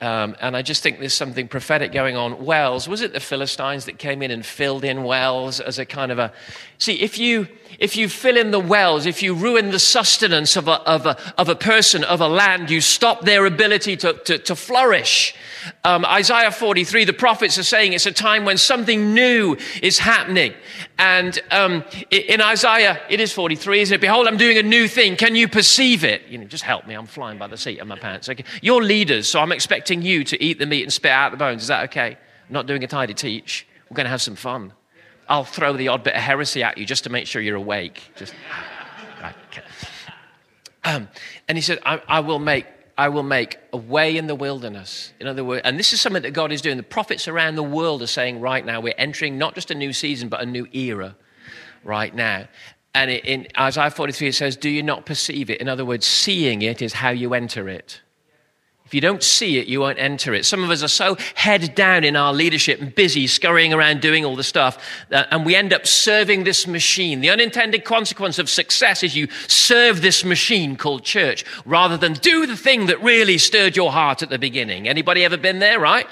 Um, 0.00 0.36
and 0.40 0.56
I 0.56 0.62
just 0.62 0.82
think 0.82 1.00
there's 1.00 1.14
something 1.14 1.48
prophetic 1.48 1.90
going 1.90 2.16
on. 2.16 2.44
Wells, 2.44 2.88
was 2.88 3.00
it 3.00 3.12
the 3.12 3.20
Philistines 3.20 3.86
that 3.86 3.98
came 3.98 4.22
in 4.22 4.30
and 4.30 4.46
filled 4.46 4.84
in 4.84 5.02
wells 5.02 5.58
as 5.58 5.78
a 5.78 5.84
kind 5.84 6.12
of 6.12 6.18
a. 6.20 6.32
See, 6.78 6.94
if 6.94 7.18
you, 7.18 7.48
if 7.80 7.96
you 7.96 8.08
fill 8.08 8.36
in 8.36 8.52
the 8.52 8.60
wells, 8.60 9.04
if 9.04 9.20
you 9.20 9.34
ruin 9.34 9.72
the 9.72 9.80
sustenance 9.80 10.56
of 10.56 10.68
a, 10.68 10.80
of 10.82 11.06
a, 11.06 11.16
of 11.36 11.48
a 11.48 11.56
person, 11.56 12.04
of 12.04 12.20
a 12.20 12.28
land, 12.28 12.70
you 12.70 12.80
stop 12.80 13.22
their 13.22 13.46
ability 13.46 13.96
to, 13.96 14.12
to, 14.12 14.38
to 14.38 14.54
flourish. 14.54 15.34
Um, 15.82 16.04
Isaiah 16.04 16.52
43, 16.52 17.04
the 17.04 17.12
prophets 17.12 17.58
are 17.58 17.64
saying 17.64 17.94
it's 17.94 18.06
a 18.06 18.12
time 18.12 18.44
when 18.44 18.58
something 18.58 19.12
new 19.12 19.56
is 19.82 19.98
happening. 19.98 20.54
And 20.98 21.36
um, 21.50 21.84
in 22.10 22.40
Isaiah, 22.40 23.00
it 23.10 23.18
is 23.18 23.32
43, 23.32 23.80
isn't 23.80 23.94
it? 23.96 24.00
Behold, 24.00 24.28
I'm 24.28 24.36
doing 24.36 24.58
a 24.58 24.62
new 24.62 24.86
thing. 24.86 25.16
Can 25.16 25.34
you 25.34 25.48
perceive 25.48 26.04
it? 26.04 26.22
You 26.28 26.38
know, 26.38 26.44
just 26.44 26.62
help 26.62 26.86
me. 26.86 26.94
I'm 26.94 27.06
flying 27.06 27.38
by 27.38 27.48
the 27.48 27.56
seat 27.56 27.80
of 27.80 27.88
my 27.88 27.98
pants. 27.98 28.28
Okay. 28.28 28.44
You're 28.62 28.84
leaders, 28.84 29.28
so 29.28 29.40
I'm 29.40 29.50
expecting 29.50 30.00
you 30.02 30.22
to 30.24 30.40
eat 30.42 30.60
the 30.60 30.66
meat 30.66 30.84
and 30.84 30.92
spit 30.92 31.10
out 31.10 31.32
the 31.32 31.36
bones. 31.36 31.62
Is 31.62 31.68
that 31.68 31.84
okay? 31.90 32.16
I'm 32.48 32.52
not 32.52 32.66
doing 32.66 32.84
a 32.84 32.86
tidy 32.86 33.14
teach. 33.14 33.66
We're 33.90 33.96
going 33.96 34.06
to 34.06 34.10
have 34.10 34.22
some 34.22 34.36
fun. 34.36 34.72
I'll 35.28 35.44
throw 35.44 35.74
the 35.74 35.88
odd 35.88 36.04
bit 36.04 36.14
of 36.14 36.22
heresy 36.22 36.62
at 36.62 36.78
you 36.78 36.86
just 36.86 37.04
to 37.04 37.10
make 37.10 37.26
sure 37.26 37.42
you're 37.42 37.56
awake. 37.56 38.12
Just, 38.16 38.34
right, 39.22 39.34
okay. 39.50 39.62
um, 40.84 41.08
and 41.46 41.58
he 41.58 41.62
said, 41.62 41.78
I, 41.84 42.00
I 42.08 42.20
will 42.20 42.38
make 42.38 42.66
I 42.96 43.10
will 43.10 43.22
make 43.22 43.58
a 43.72 43.76
way 43.76 44.16
in 44.16 44.26
the 44.26 44.34
wilderness. 44.34 45.12
In 45.20 45.28
other 45.28 45.44
words, 45.44 45.62
and 45.64 45.78
this 45.78 45.92
is 45.92 46.00
something 46.00 46.22
that 46.22 46.32
God 46.32 46.50
is 46.50 46.60
doing. 46.60 46.76
The 46.76 46.82
prophets 46.82 47.28
around 47.28 47.54
the 47.54 47.62
world 47.62 48.02
are 48.02 48.08
saying 48.08 48.40
right 48.40 48.66
now 48.66 48.80
we're 48.80 48.94
entering 48.98 49.38
not 49.38 49.54
just 49.54 49.70
a 49.70 49.74
new 49.76 49.92
season, 49.92 50.28
but 50.28 50.40
a 50.40 50.46
new 50.46 50.66
era 50.72 51.14
right 51.84 52.12
now. 52.12 52.48
And 52.94 53.12
in 53.12 53.46
Isaiah 53.56 53.92
43, 53.92 54.28
it 54.28 54.34
says, 54.34 54.56
Do 54.56 54.68
you 54.68 54.82
not 54.82 55.06
perceive 55.06 55.48
it? 55.48 55.60
In 55.60 55.68
other 55.68 55.84
words, 55.84 56.04
seeing 56.06 56.62
it 56.62 56.82
is 56.82 56.94
how 56.94 57.10
you 57.10 57.34
enter 57.34 57.68
it. 57.68 58.00
If 58.88 58.94
you 58.94 59.02
don't 59.02 59.22
see 59.22 59.58
it, 59.58 59.66
you 59.66 59.80
won't 59.80 59.98
enter 59.98 60.32
it. 60.32 60.46
Some 60.46 60.64
of 60.64 60.70
us 60.70 60.82
are 60.82 60.88
so 60.88 61.18
head 61.34 61.74
down 61.74 62.04
in 62.04 62.16
our 62.16 62.32
leadership 62.32 62.80
and 62.80 62.94
busy 62.94 63.26
scurrying 63.26 63.74
around 63.74 64.00
doing 64.00 64.24
all 64.24 64.34
the 64.34 64.42
stuff, 64.42 64.82
uh, 65.12 65.24
and 65.30 65.44
we 65.44 65.54
end 65.54 65.74
up 65.74 65.86
serving 65.86 66.44
this 66.44 66.66
machine. 66.66 67.20
The 67.20 67.28
unintended 67.28 67.84
consequence 67.84 68.38
of 68.38 68.48
success 68.48 69.02
is 69.02 69.14
you 69.14 69.28
serve 69.46 70.00
this 70.00 70.24
machine 70.24 70.74
called 70.74 71.04
church 71.04 71.44
rather 71.66 71.98
than 71.98 72.14
do 72.14 72.46
the 72.46 72.56
thing 72.56 72.86
that 72.86 73.02
really 73.02 73.36
stirred 73.36 73.76
your 73.76 73.92
heart 73.92 74.22
at 74.22 74.30
the 74.30 74.38
beginning. 74.38 74.88
Anybody 74.88 75.22
ever 75.22 75.36
been 75.36 75.58
there, 75.58 75.78
right? 75.78 76.06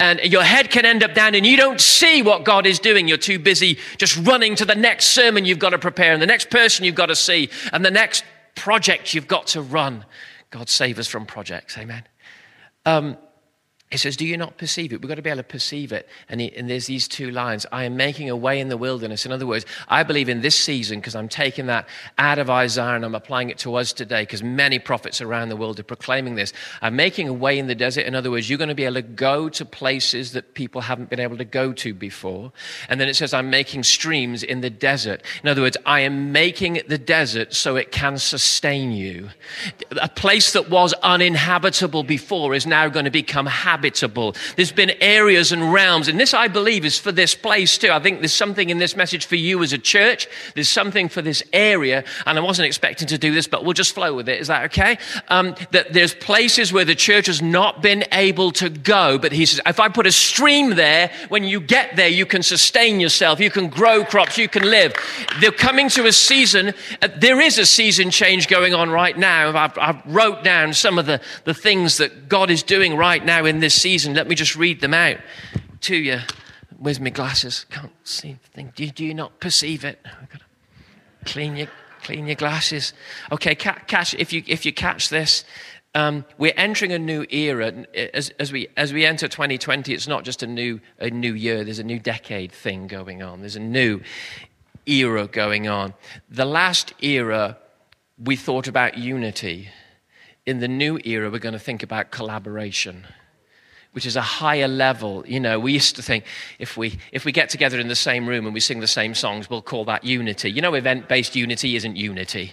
And 0.00 0.18
your 0.24 0.42
head 0.42 0.70
can 0.70 0.84
end 0.84 1.04
up 1.04 1.14
down 1.14 1.36
and 1.36 1.46
you 1.46 1.56
don't 1.56 1.80
see 1.80 2.22
what 2.22 2.42
God 2.42 2.66
is 2.66 2.80
doing. 2.80 3.06
You're 3.06 3.18
too 3.18 3.38
busy 3.38 3.78
just 3.98 4.16
running 4.26 4.56
to 4.56 4.64
the 4.64 4.74
next 4.74 5.06
sermon 5.06 5.44
you've 5.44 5.60
got 5.60 5.70
to 5.70 5.78
prepare 5.78 6.12
and 6.12 6.20
the 6.20 6.26
next 6.26 6.50
person 6.50 6.84
you've 6.84 6.96
got 6.96 7.06
to 7.06 7.14
see 7.14 7.50
and 7.72 7.84
the 7.84 7.90
next 7.92 8.24
project 8.56 9.14
you've 9.14 9.28
got 9.28 9.46
to 9.46 9.62
run. 9.62 10.04
God 10.50 10.68
save 10.68 10.98
us 10.98 11.06
from 11.06 11.24
projects. 11.24 11.78
Amen. 11.78 12.02
Um, 12.86 13.16
he 13.90 13.98
says, 13.98 14.16
Do 14.16 14.26
you 14.26 14.36
not 14.36 14.58
perceive 14.58 14.92
it? 14.92 15.00
We've 15.00 15.08
got 15.08 15.14
to 15.14 15.22
be 15.22 15.30
able 15.30 15.38
to 15.38 15.44
perceive 15.44 15.92
it. 15.92 16.08
And, 16.28 16.40
he, 16.40 16.52
and, 16.56 16.68
there's 16.68 16.86
these 16.86 17.06
two 17.06 17.30
lines 17.30 17.66
I 17.70 17.84
am 17.84 17.96
making 17.96 18.28
a 18.28 18.34
way 18.34 18.58
in 18.58 18.68
the 18.68 18.76
wilderness. 18.76 19.24
In 19.24 19.30
other 19.30 19.46
words, 19.46 19.64
I 19.86 20.02
believe 20.02 20.28
in 20.28 20.40
this 20.40 20.56
season, 20.56 20.98
because 20.98 21.14
I'm 21.14 21.28
taking 21.28 21.66
that 21.66 21.88
out 22.18 22.40
of 22.40 22.50
Isaiah 22.50 22.96
and 22.96 23.04
I'm 23.04 23.14
applying 23.14 23.48
it 23.48 23.58
to 23.58 23.76
us 23.76 23.92
today, 23.92 24.22
because 24.22 24.42
many 24.42 24.80
prophets 24.80 25.20
around 25.20 25.50
the 25.50 25.56
world 25.56 25.78
are 25.78 25.84
proclaiming 25.84 26.34
this. 26.34 26.52
I'm 26.82 26.96
making 26.96 27.28
a 27.28 27.32
way 27.32 27.60
in 27.60 27.68
the 27.68 27.76
desert. 27.76 28.06
In 28.06 28.16
other 28.16 28.28
words, 28.28 28.50
you're 28.50 28.58
going 28.58 28.70
to 28.70 28.74
be 28.74 28.84
able 28.84 28.94
to 28.94 29.02
go 29.02 29.48
to 29.50 29.64
places 29.64 30.32
that 30.32 30.54
people 30.54 30.80
haven't 30.80 31.08
been 31.08 31.20
able 31.20 31.36
to 31.36 31.44
go 31.44 31.72
to 31.74 31.94
before. 31.94 32.50
And 32.88 33.00
then 33.00 33.08
it 33.08 33.14
says, 33.14 33.32
I'm 33.32 33.50
making 33.50 33.84
streams 33.84 34.42
in 34.42 34.62
the 34.62 34.70
desert. 34.70 35.22
In 35.44 35.48
other 35.48 35.62
words, 35.62 35.76
I 35.86 36.00
am 36.00 36.32
making 36.32 36.80
the 36.88 36.98
desert 36.98 37.54
so 37.54 37.76
it 37.76 37.92
can 37.92 38.18
sustain 38.18 38.90
you. 38.90 39.28
A 40.02 40.08
place 40.08 40.54
that 40.54 40.70
was 40.70 40.92
uninhabitable 41.04 42.02
before 42.02 42.52
is 42.52 42.66
now 42.66 42.88
going 42.88 43.04
to 43.04 43.12
become 43.12 43.46
habitable 43.46 43.75
habitable. 43.76 44.34
There's 44.56 44.72
been 44.72 44.92
areas 45.02 45.52
and 45.52 45.70
realms, 45.72 46.08
and 46.08 46.18
this 46.18 46.32
I 46.32 46.48
believe 46.48 46.84
is 46.86 46.98
for 46.98 47.12
this 47.12 47.34
place 47.34 47.76
too. 47.76 47.90
I 47.90 48.00
think 48.00 48.20
there's 48.20 48.32
something 48.32 48.70
in 48.70 48.78
this 48.78 48.96
message 48.96 49.26
for 49.26 49.36
you 49.36 49.62
as 49.62 49.72
a 49.74 49.78
church. 49.78 50.28
There's 50.54 50.70
something 50.70 51.10
for 51.10 51.20
this 51.20 51.42
area, 51.52 52.04
and 52.24 52.38
I 52.38 52.40
wasn't 52.40 52.66
expecting 52.66 53.06
to 53.08 53.18
do 53.18 53.34
this, 53.34 53.46
but 53.46 53.64
we'll 53.64 53.74
just 53.74 53.94
flow 53.94 54.14
with 54.14 54.28
it. 54.28 54.40
Is 54.40 54.48
that 54.48 54.64
okay? 54.66 54.96
Um, 55.28 55.54
that 55.72 55.92
there's 55.92 56.14
places 56.14 56.72
where 56.72 56.86
the 56.86 56.94
church 56.94 57.26
has 57.26 57.42
not 57.42 57.82
been 57.82 58.04
able 58.12 58.50
to 58.52 58.70
go, 58.70 59.18
but 59.18 59.32
he 59.32 59.44
says, 59.44 59.60
if 59.66 59.78
I 59.78 59.88
put 59.90 60.06
a 60.06 60.12
stream 60.12 60.70
there, 60.70 61.10
when 61.28 61.44
you 61.44 61.60
get 61.60 61.96
there, 61.96 62.08
you 62.08 62.24
can 62.24 62.42
sustain 62.42 62.98
yourself, 62.98 63.40
you 63.40 63.50
can 63.50 63.68
grow 63.68 64.04
crops, 64.04 64.38
you 64.38 64.48
can 64.48 64.62
live. 64.62 64.94
They're 65.40 65.50
coming 65.50 65.90
to 65.90 66.06
a 66.06 66.12
season, 66.12 66.72
uh, 67.02 67.08
there 67.18 67.40
is 67.40 67.58
a 67.58 67.66
season 67.66 68.10
change 68.10 68.48
going 68.48 68.72
on 68.72 68.88
right 68.90 69.18
now. 69.18 69.54
I've, 69.54 69.76
I've 69.78 70.02
wrote 70.06 70.44
down 70.44 70.72
some 70.72 70.98
of 70.98 71.04
the, 71.04 71.20
the 71.44 71.54
things 71.54 71.98
that 71.98 72.28
God 72.28 72.50
is 72.50 72.62
doing 72.62 72.96
right 72.96 73.24
now 73.24 73.44
in 73.44 73.60
this 73.60 73.65
this 73.66 73.82
season. 73.82 74.14
Let 74.14 74.28
me 74.28 74.36
just 74.36 74.54
read 74.54 74.80
them 74.80 74.94
out 74.94 75.18
to 75.80 75.96
you. 75.96 76.20
Where's 76.78 77.00
my 77.00 77.10
glasses? 77.10 77.66
Can't 77.68 77.90
see 78.04 78.34
the 78.34 78.48
thing. 78.50 78.72
Do, 78.76 78.88
do 78.90 79.04
you 79.04 79.12
not 79.12 79.40
perceive 79.40 79.84
it? 79.84 79.98
To 80.04 81.24
clean 81.24 81.56
your, 81.56 81.66
clean 82.04 82.28
your 82.28 82.36
glasses. 82.36 82.92
Okay, 83.32 83.56
catch, 83.56 84.14
if, 84.14 84.32
you, 84.32 84.44
if 84.46 84.64
you 84.64 84.72
catch 84.72 85.08
this, 85.08 85.44
um, 85.96 86.24
we're 86.38 86.52
entering 86.56 86.92
a 86.92 86.98
new 87.00 87.26
era. 87.28 87.86
As, 88.14 88.30
as, 88.38 88.52
we, 88.52 88.68
as 88.76 88.92
we 88.92 89.04
enter 89.04 89.26
2020, 89.26 89.92
it's 89.92 90.06
not 90.06 90.22
just 90.22 90.44
a 90.44 90.46
new, 90.46 90.78
a 91.00 91.10
new 91.10 91.34
year, 91.34 91.64
there's 91.64 91.80
a 91.80 91.84
new 91.84 91.98
decade 91.98 92.52
thing 92.52 92.86
going 92.86 93.20
on. 93.20 93.40
There's 93.40 93.56
a 93.56 93.60
new 93.60 94.00
era 94.86 95.26
going 95.26 95.66
on. 95.66 95.92
The 96.30 96.44
last 96.44 96.94
era, 97.02 97.58
we 98.16 98.36
thought 98.36 98.68
about 98.68 98.96
unity. 98.96 99.70
In 100.44 100.60
the 100.60 100.68
new 100.68 101.00
era, 101.04 101.28
we're 101.30 101.40
going 101.40 101.52
to 101.52 101.58
think 101.58 101.82
about 101.82 102.12
collaboration 102.12 103.06
which 103.96 104.04
is 104.04 104.14
a 104.14 104.20
higher 104.20 104.68
level. 104.68 105.24
You 105.26 105.40
know, 105.40 105.58
we 105.58 105.72
used 105.72 105.96
to 105.96 106.02
think 106.02 106.24
if 106.58 106.76
we, 106.76 106.98
if 107.12 107.24
we 107.24 107.32
get 107.32 107.48
together 107.48 107.80
in 107.80 107.88
the 107.88 107.96
same 107.96 108.28
room 108.28 108.44
and 108.44 108.52
we 108.52 108.60
sing 108.60 108.80
the 108.80 108.86
same 108.86 109.14
songs, 109.14 109.48
we'll 109.48 109.62
call 109.62 109.86
that 109.86 110.04
unity. 110.04 110.52
You 110.52 110.60
know, 110.60 110.74
event 110.74 111.08
based 111.08 111.34
unity 111.34 111.76
isn't 111.76 111.96
unity. 111.96 112.52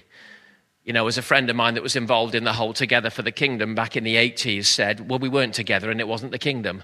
You 0.86 0.94
know, 0.94 1.06
as 1.06 1.18
a 1.18 1.22
friend 1.22 1.50
of 1.50 1.58
mine 1.58 1.74
that 1.74 1.84
was 1.84 1.98
involved 1.98 2.34
in 2.34 2.46
the 2.46 2.54
whole 2.54 2.72
Together 2.72 3.10
for 3.10 3.24
the 3.24 3.32
Kingdom 3.32 3.76
back 3.76 3.98
in 3.98 4.06
the 4.06 4.16
80s 4.16 4.68
said, 4.68 5.10
well, 5.10 5.20
we 5.20 5.28
weren't 5.28 5.54
together 5.54 5.92
and 5.92 6.00
it 6.00 6.08
wasn't 6.08 6.32
the 6.32 6.40
kingdom 6.40 6.82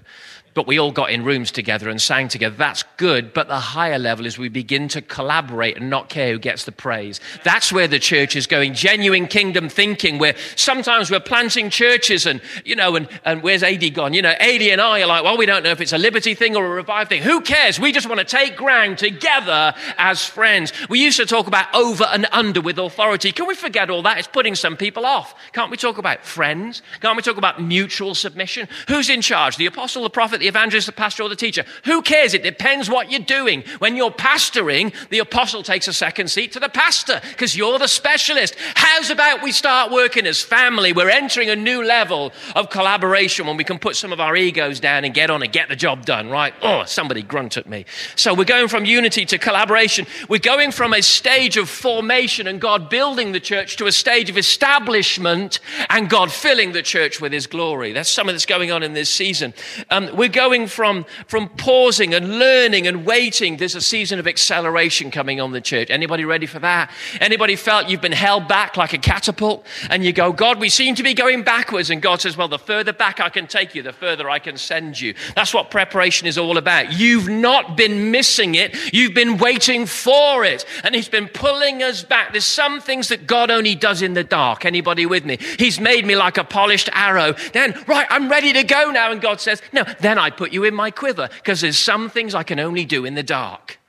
but 0.54 0.66
we 0.66 0.78
all 0.78 0.90
got 0.90 1.10
in 1.10 1.24
rooms 1.24 1.52
together 1.52 1.88
and 1.88 2.00
sang 2.00 2.28
together. 2.28 2.56
That's 2.56 2.82
good. 2.96 3.32
But 3.32 3.48
the 3.48 3.60
higher 3.60 3.98
level 3.98 4.26
is 4.26 4.38
we 4.38 4.48
begin 4.48 4.88
to 4.88 5.02
collaborate 5.02 5.76
and 5.76 5.88
not 5.88 6.08
care 6.08 6.32
who 6.32 6.38
gets 6.38 6.64
the 6.64 6.72
praise. 6.72 7.20
That's 7.44 7.72
where 7.72 7.86
the 7.86 7.98
church 7.98 8.34
is 8.34 8.46
going. 8.46 8.74
Genuine 8.74 9.28
kingdom 9.28 9.68
thinking, 9.68 10.18
where 10.18 10.34
sometimes 10.56 11.10
we're 11.10 11.20
planting 11.20 11.70
churches 11.70 12.26
and, 12.26 12.40
you 12.64 12.74
know, 12.74 12.96
and, 12.96 13.08
and 13.24 13.42
where's 13.42 13.62
AD 13.62 13.94
gone? 13.94 14.12
You 14.12 14.22
know, 14.22 14.30
AD 14.30 14.62
and 14.62 14.80
I 14.80 15.02
are 15.02 15.06
like, 15.06 15.22
well, 15.22 15.36
we 15.36 15.46
don't 15.46 15.62
know 15.62 15.70
if 15.70 15.80
it's 15.80 15.92
a 15.92 15.98
liberty 15.98 16.34
thing 16.34 16.56
or 16.56 16.66
a 16.66 16.70
revive 16.70 17.08
thing. 17.08 17.22
Who 17.22 17.42
cares? 17.42 17.78
We 17.78 17.92
just 17.92 18.08
want 18.08 18.18
to 18.18 18.24
take 18.24 18.56
ground 18.56 18.98
together 18.98 19.72
as 19.98 20.24
friends. 20.24 20.72
We 20.88 21.00
used 21.00 21.18
to 21.18 21.26
talk 21.26 21.46
about 21.46 21.72
over 21.74 22.04
and 22.04 22.26
under 22.32 22.60
with 22.60 22.78
authority. 22.78 23.30
Can 23.30 23.46
we 23.46 23.54
forget 23.54 23.88
all 23.88 24.02
that? 24.02 24.18
It's 24.18 24.26
putting 24.26 24.56
some 24.56 24.76
people 24.76 25.06
off. 25.06 25.34
Can't 25.52 25.70
we 25.70 25.76
talk 25.76 25.98
about 25.98 26.24
friends? 26.24 26.82
Can't 27.00 27.16
we 27.16 27.22
talk 27.22 27.36
about 27.36 27.62
mutual 27.62 28.16
submission? 28.16 28.68
Who's 28.88 29.08
in 29.08 29.20
charge? 29.20 29.56
The 29.56 29.66
apostle, 29.66 30.02
the 30.02 30.10
prophet, 30.10 30.39
prophet, 30.39 30.39
the 30.40 30.48
evangelist, 30.48 30.86
the 30.86 30.92
pastor, 30.92 31.22
or 31.22 31.28
the 31.28 31.36
teacher. 31.36 31.64
Who 31.84 32.02
cares? 32.02 32.34
It 32.34 32.42
depends 32.42 32.90
what 32.90 33.10
you're 33.10 33.20
doing. 33.20 33.62
When 33.78 33.96
you're 33.96 34.10
pastoring, 34.10 34.92
the 35.10 35.20
apostle 35.20 35.62
takes 35.62 35.86
a 35.86 35.92
second 35.92 36.28
seat 36.28 36.52
to 36.52 36.60
the 36.60 36.68
pastor 36.68 37.20
because 37.30 37.56
you're 37.56 37.78
the 37.78 37.86
specialist. 37.86 38.56
How's 38.74 39.10
about 39.10 39.42
we 39.42 39.52
start 39.52 39.92
working 39.92 40.26
as 40.26 40.42
family? 40.42 40.92
We're 40.92 41.10
entering 41.10 41.50
a 41.50 41.56
new 41.56 41.84
level 41.84 42.32
of 42.56 42.70
collaboration 42.70 43.46
when 43.46 43.56
we 43.56 43.64
can 43.64 43.78
put 43.78 43.96
some 43.96 44.12
of 44.12 44.20
our 44.20 44.34
egos 44.34 44.80
down 44.80 45.04
and 45.04 45.14
get 45.14 45.30
on 45.30 45.42
and 45.42 45.52
get 45.52 45.68
the 45.68 45.76
job 45.76 46.04
done, 46.04 46.30
right? 46.30 46.54
Oh, 46.62 46.84
somebody 46.84 47.22
grunt 47.22 47.56
at 47.56 47.68
me. 47.68 47.84
So 48.16 48.34
we're 48.34 48.44
going 48.44 48.68
from 48.68 48.84
unity 48.84 49.24
to 49.26 49.38
collaboration. 49.38 50.06
We're 50.28 50.38
going 50.38 50.72
from 50.72 50.92
a 50.94 51.02
stage 51.02 51.56
of 51.56 51.68
formation 51.68 52.46
and 52.46 52.60
God 52.60 52.88
building 52.88 53.32
the 53.32 53.40
church 53.40 53.76
to 53.76 53.86
a 53.86 53.92
stage 53.92 54.30
of 54.30 54.38
establishment 54.38 55.60
and 55.88 56.08
God 56.08 56.32
filling 56.32 56.72
the 56.72 56.82
church 56.82 57.20
with 57.20 57.32
his 57.32 57.46
glory. 57.46 57.92
That's 57.92 58.08
something 58.08 58.34
that's 58.34 58.46
going 58.46 58.70
on 58.70 58.82
in 58.82 58.94
this 58.94 59.10
season. 59.10 59.54
Um, 59.90 60.10
we're 60.14 60.28
going 60.30 60.66
from, 60.66 61.04
from 61.26 61.48
pausing 61.50 62.14
and 62.14 62.38
learning 62.38 62.86
and 62.86 63.04
waiting. 63.04 63.56
There's 63.56 63.74
a 63.74 63.80
season 63.80 64.18
of 64.18 64.26
acceleration 64.26 65.10
coming 65.10 65.40
on 65.40 65.52
the 65.52 65.60
church. 65.60 65.90
Anybody 65.90 66.24
ready 66.24 66.46
for 66.46 66.58
that? 66.60 66.90
Anybody 67.20 67.56
felt 67.56 67.88
you've 67.88 68.00
been 68.00 68.12
held 68.12 68.48
back 68.48 68.76
like 68.76 68.92
a 68.92 68.98
catapult 68.98 69.66
and 69.88 70.04
you 70.04 70.12
go, 70.12 70.32
God, 70.32 70.58
we 70.58 70.68
seem 70.68 70.94
to 70.94 71.02
be 71.02 71.14
going 71.14 71.42
backwards. 71.42 71.90
And 71.90 72.00
God 72.00 72.20
says, 72.20 72.36
well, 72.36 72.48
the 72.48 72.58
further 72.58 72.92
back 72.92 73.20
I 73.20 73.28
can 73.28 73.46
take 73.46 73.74
you, 73.74 73.82
the 73.82 73.92
further 73.92 74.30
I 74.30 74.38
can 74.38 74.56
send 74.56 75.00
you. 75.00 75.14
That's 75.34 75.52
what 75.52 75.70
preparation 75.70 76.26
is 76.26 76.38
all 76.38 76.56
about. 76.56 76.92
You've 76.92 77.28
not 77.28 77.76
been 77.76 78.10
missing 78.10 78.54
it. 78.54 78.76
You've 78.92 79.14
been 79.14 79.38
waiting 79.38 79.86
for 79.86 80.44
it. 80.44 80.64
And 80.84 80.94
he's 80.94 81.08
been 81.08 81.28
pulling 81.28 81.82
us 81.82 82.02
back. 82.02 82.32
There's 82.32 82.44
some 82.44 82.80
things 82.80 83.08
that 83.08 83.26
God 83.26 83.50
only 83.50 83.74
does 83.74 84.02
in 84.02 84.14
the 84.14 84.24
dark. 84.24 84.64
Anybody 84.64 85.06
with 85.06 85.24
me? 85.24 85.38
He's 85.58 85.80
made 85.80 86.06
me 86.06 86.16
like 86.16 86.38
a 86.38 86.44
polished 86.44 86.88
arrow. 86.92 87.34
Then, 87.52 87.74
right, 87.86 88.06
I'm 88.10 88.28
ready 88.30 88.52
to 88.52 88.62
go 88.62 88.90
now. 88.90 89.10
And 89.10 89.20
God 89.20 89.40
says, 89.40 89.62
no, 89.72 89.84
then 90.00 90.18
I 90.20 90.30
put 90.30 90.52
you 90.52 90.62
in 90.64 90.74
my 90.74 90.92
quiver 90.92 91.28
because 91.36 91.60
there's 91.60 91.78
some 91.78 92.08
things 92.08 92.34
I 92.34 92.44
can 92.44 92.60
only 92.60 92.84
do 92.84 93.04
in 93.04 93.14
the 93.14 93.24
dark. 93.24 93.79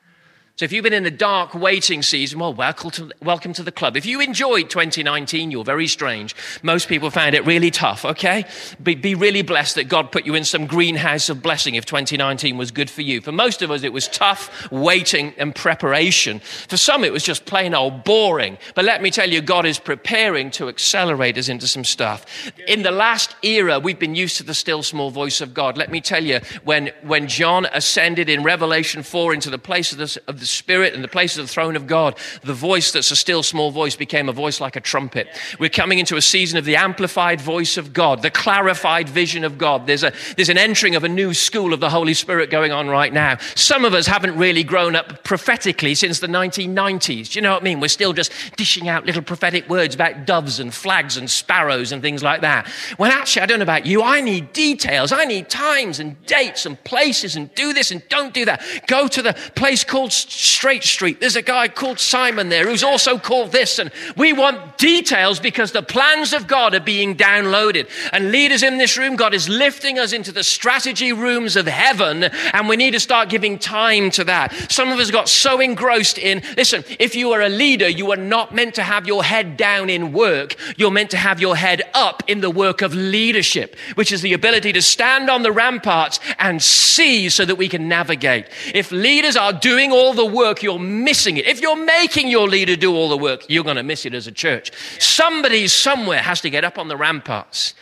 So 0.62 0.65
if 0.65 0.72
you've 0.72 0.84
been 0.84 0.94
in 0.94 1.08
a 1.08 1.10
dark 1.10 1.56
waiting 1.56 2.03
season, 2.03 2.38
well, 2.38 2.53
welcome 2.53 2.91
to, 2.91 3.10
welcome 3.20 3.51
to 3.53 3.63
the 3.63 3.72
club. 3.72 3.98
If 3.98 4.06
you 4.06 4.22
enjoyed 4.22 4.70
2019, 4.70 5.50
you're 5.50 5.63
very 5.63 5.88
strange. 5.88 6.36
Most 6.62 6.88
people 6.88 7.10
found 7.10 7.34
it 7.34 7.44
really 7.48 7.72
tough, 7.72 8.06
okay? 8.06 8.46
Be, 8.84 8.94
be 8.94 9.15
really 9.15 9.41
blessed 9.41 9.74
that 9.74 9.86
God 9.86 10.12
put 10.12 10.24
you 10.24 10.36
in 10.36 10.44
some 10.44 10.68
greenhouse 10.68 11.30
of 11.30 11.41
blessing 11.41 11.74
if 11.74 11.88
2019 11.88 12.60
was 12.60 12.70
good 12.70 12.91
for 12.91 13.01
you. 13.01 13.22
For 13.22 13.32
most 13.32 13.63
of 13.63 13.72
us, 13.72 13.82
it 13.82 13.91
was 13.91 14.08
tough 14.08 14.72
waiting 14.72 15.34
and 15.39 15.56
preparation. 15.56 16.41
For 16.41 16.77
some, 16.77 17.03
it 17.03 17.12
was 17.12 17.24
just 17.24 17.48
plain 17.48 17.74
old 17.74 18.03
boring. 18.03 18.60
But 18.75 18.86
let 18.86 19.01
me 19.01 19.10
tell 19.10 19.32
you, 19.32 19.41
God 19.41 19.65
is 19.65 19.80
preparing 19.80 20.51
to 20.51 20.70
accelerate 20.70 21.39
us 21.39 21.50
into 21.50 21.65
some 21.65 21.84
stuff. 21.84 22.24
In 22.68 22.84
the 22.84 22.91
last 22.91 23.36
era, 23.41 23.80
we've 23.80 23.98
been 23.98 24.13
used 24.13 24.38
to 24.38 24.44
the 24.44 24.53
still 24.53 24.84
small 24.84 25.10
voice 25.10 25.41
of 25.41 25.56
God. 25.56 25.75
Let 25.75 25.89
me 25.89 26.01
tell 26.01 26.24
you, 26.24 26.39
when, 26.65 26.91
when 27.01 27.27
John 27.27 27.65
ascended 27.74 28.30
in 28.30 28.44
Revelation 28.44 29.01
4 29.01 29.34
into 29.34 29.50
the 29.50 29.58
place 29.58 29.91
of 29.91 29.98
the, 29.98 30.22
of 30.27 30.39
the 30.39 30.50
Spirit 30.51 30.93
and 30.93 31.03
the 31.03 31.08
place 31.08 31.38
of 31.38 31.46
the 31.46 31.51
throne 31.51 31.75
of 31.75 31.88
God, 31.88 32.17
the 32.43 32.53
voice 32.53 32.91
that's 32.91 33.12
a 33.12 33.15
still 33.15 33.43
small 33.43 33.72
voice 33.72 33.96
became 33.96 34.29
a 34.29 34.34
voice 34.34 34.62
like 34.62 34.75
a 34.75 34.81
trumpet. 34.81 35.27
We're 35.60 35.70
coming 35.70 36.00
into 36.00 36.17
a 36.17 36.22
season 36.22 36.58
of 36.58 36.65
the 36.65 36.75
amplified 36.75 37.41
voice 37.41 37.77
of 37.77 37.93
God, 37.93 38.22
the 38.22 38.31
clarified 38.31 39.10
vision 39.10 39.43
of 39.43 39.58
God. 39.58 39.88
There's, 39.88 40.03
a, 40.03 40.13
there's 40.36 40.50
an 40.50 40.58
entering 40.58 40.96
of 40.96 41.03
a 41.03 41.10
new 41.10 41.34
school 41.34 41.74
of 41.74 41.79
the 41.79 41.89
Holy 41.89 42.13
Spirit 42.13 42.50
going 42.50 42.72
on 42.72 42.88
right 42.88 43.12
now. 43.12 43.38
Some 43.55 43.86
of 43.86 43.93
us 43.93 44.08
haven't 44.08 44.38
really 44.38 44.63
grown 44.63 44.96
up 44.96 45.24
prophetically 45.24 45.96
since 45.96 46.20
the 46.20 46.27
1990s. 46.27 47.31
Do 47.31 47.39
you 47.39 47.41
know 47.41 47.53
what 47.53 47.62
I 47.62 47.65
mean? 47.65 47.79
We're 47.79 47.88
still 47.88 48.13
just 48.13 48.31
dishing 48.58 48.89
out 48.89 49.05
little 49.05 49.22
prophetic 49.22 49.70
words 49.70 49.96
about 49.96 50.25
doves 50.25 50.60
and 50.60 50.74
flags 50.74 51.17
and 51.17 51.29
sparrows 51.29 51.91
and 51.91 52.01
things 52.01 52.24
like 52.24 52.41
that. 52.41 52.72
Well, 52.98 53.12
actually, 53.12 53.43
I 53.43 53.46
don't 53.46 53.60
know 53.60 53.63
about 53.63 53.86
you. 53.86 54.03
I 54.03 54.22
need 54.22 54.53
details. 54.53 55.12
I 55.12 55.25
need 55.25 55.50
times 55.50 56.00
and 56.00 56.24
dates 56.25 56.65
and 56.65 56.81
places 56.84 57.36
and 57.36 57.53
do 57.55 57.74
this 57.74 57.91
and 57.91 58.01
don't 58.10 58.34
do 58.34 58.46
that. 58.46 58.62
Go 58.88 59.08
to 59.08 59.22
the 59.22 59.34
place 59.55 59.84
called 59.84 60.12
Straight 60.41 60.83
Street. 60.83 61.19
There's 61.19 61.36
a 61.36 61.43
guy 61.43 61.67
called 61.67 62.00
Simon 62.00 62.50
there 62.50 62.67
who's 62.67 62.83
also 62.83 63.19
called 63.19 63.51
this. 63.51 63.77
And 63.77 63.91
we 64.17 64.33
want 64.33 64.79
details 64.79 65.39
because 65.39 65.71
the 65.71 65.83
plans 65.83 66.33
of 66.33 66.48
God 66.48 66.74
are 66.74 66.79
being 66.79 67.15
downloaded. 67.15 67.88
And 68.12 68.31
leaders 68.31 68.63
in 68.63 68.79
this 68.79 68.98
room, 68.98 69.15
God 69.15 69.36
is 69.36 69.48
lifting 69.48 70.00
us 70.00 70.13
into 70.13 70.31
the 70.31 70.43
strategy 70.43 71.13
rooms 71.13 71.55
of 71.55 71.67
heaven. 71.67 72.24
And 72.24 72.67
we 72.67 72.75
need 72.75 72.91
to 72.91 73.00
start 73.00 73.29
giving 73.29 73.60
time 73.60 74.10
to 74.12 74.24
that. 74.24 74.71
Some 74.71 74.91
of 74.91 74.98
us 74.98 75.12
got 75.12 75.29
so 75.29 75.60
engrossed 75.60 76.17
in, 76.17 76.41
listen, 76.57 76.83
if 77.00 77.15
you 77.15 77.33
are 77.33 77.41
a 77.41 77.50
leader, 77.50 77.88
you 77.88 78.12
are 78.12 78.17
not 78.17 78.55
meant 78.55 78.74
to 78.75 78.83
have 78.83 79.05
your 79.05 79.24
head 79.24 79.57
down 79.57 79.91
in 79.91 80.12
work. 80.12 80.55
You're 80.75 80.89
meant 80.89 81.12
to 81.12 81.17
have 81.17 81.39
your 81.39 81.55
head 81.55 81.83
up 81.93 82.24
in 82.27 82.41
the 82.41 82.50
work 82.50 82.81
of 82.81 82.95
leadership, 82.95 83.75
which 83.93 84.12
is 84.12 84.24
the 84.24 84.33
ability 84.33 84.74
to 84.74 84.81
stand 84.81 85.29
on 85.29 85.43
the 85.43 85.51
ramparts 85.51 86.19
and 86.39 86.63
see 86.63 87.29
so 87.29 87.45
that 87.45 87.55
we 87.55 87.69
can 87.69 87.88
navigate. 87.88 88.48
If 88.74 88.91
leaders 88.91 89.38
are 89.38 89.53
doing 89.53 89.91
all 89.91 90.13
the 90.13 90.21
work, 90.25 90.63
you're 90.63 90.80
missing 90.80 91.38
it. 91.38 91.48
If 91.48 91.62
you're 91.62 91.75
making 91.75 92.28
your 92.28 92.48
leader 92.48 92.75
do 92.75 92.94
all 92.94 93.10
the 93.10 93.18
work, 93.18 93.44
you're 93.50 93.63
going 93.63 93.78
to 93.78 93.84
miss 93.84 94.06
it 94.06 94.13
as 94.13 94.28
a 94.28 94.32
church. 94.32 94.72
Somebody 95.00 95.68
somewhere 95.68 96.20
has 96.20 96.42
to 96.42 96.50
get 96.50 96.63
up 96.63 96.78
on 96.78 96.88
the 96.88 96.98
ramparts. 96.98 97.74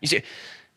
You 0.00 0.08
see, 0.08 0.22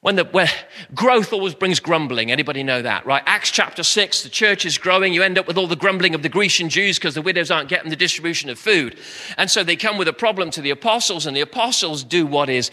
when 0.02 0.16
the 0.16 0.24
where 0.26 0.50
growth 0.96 1.34
always 1.34 1.54
brings 1.54 1.80
grumbling. 1.80 2.32
Anybody 2.32 2.64
know 2.64 2.82
that 2.82 3.06
right? 3.06 3.22
Acts 3.26 3.52
chapter 3.52 3.84
6 3.84 4.24
the 4.24 4.30
church 4.30 4.66
is 4.66 4.78
growing. 4.78 5.14
You 5.14 5.24
end 5.24 5.38
up 5.38 5.48
with 5.48 5.58
all 5.58 5.68
the 5.68 5.76
grumbling 5.76 6.16
of 6.16 6.24
the 6.24 6.30
grecian 6.30 6.70
jews 6.70 6.98
because 6.98 7.16
the 7.16 7.22
widows 7.22 7.52
aren't 7.52 7.70
getting 7.70 7.90
the 7.90 7.96
distribution 7.96 8.50
of 8.50 8.58
food. 8.58 8.98
And 9.38 9.52
so 9.52 9.64
they 9.64 9.76
come 9.76 9.98
with 9.98 10.08
a 10.08 10.14
problem 10.14 10.52
to 10.52 10.62
the 10.62 10.70
apostles 10.70 11.26
and 11.26 11.36
the 11.36 11.42
apostles 11.42 12.04
do 12.04 12.26
what 12.26 12.50
is 12.50 12.72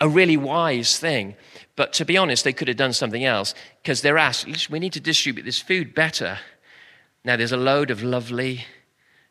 a 0.00 0.08
really 0.08 0.36
wise 0.36 0.98
thing. 0.98 1.36
But 1.76 1.92
to 1.94 2.04
be 2.04 2.16
honest 2.16 2.44
they 2.44 2.52
could 2.52 2.68
have 2.68 2.76
done 2.76 2.92
something 2.92 3.24
else 3.24 3.54
because 3.82 4.02
they're 4.02 4.18
asked 4.18 4.70
we 4.70 4.78
need 4.78 4.92
to 4.92 5.00
distribute 5.00 5.44
this 5.44 5.60
food 5.60 5.94
better 5.94 6.38
now, 7.24 7.36
there's 7.36 7.52
a 7.52 7.56
load 7.56 7.90
of 7.90 8.02
lovely, 8.02 8.66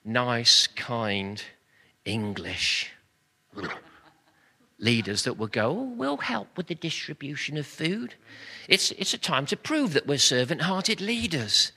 nice, 0.04 0.66
kind 0.66 1.44
English 2.06 2.92
leaders 4.80 5.24
that 5.24 5.38
will 5.38 5.48
go, 5.48 5.70
oh, 5.70 5.94
we'll 5.96 6.18
help 6.18 6.58
with 6.58 6.68
the 6.68 6.76
distribution 6.76 7.56
of 7.56 7.68
food. 7.68 8.16
It's, 8.68 8.92
it's 8.92 9.14
a 9.14 9.18
time 9.20 9.46
to 9.46 9.56
prove 9.56 9.94
that 9.94 10.08
we're 10.08 10.18
servant 10.18 10.62
hearted 10.62 11.02
leaders. 11.02 11.72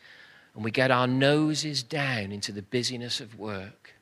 And 0.54 0.64
we 0.64 0.70
get 0.70 0.90
our 0.90 1.06
noses 1.06 1.82
down 1.82 2.32
into 2.32 2.50
the 2.50 2.62
busyness 2.62 3.20
of 3.20 3.38
work. 3.38 3.92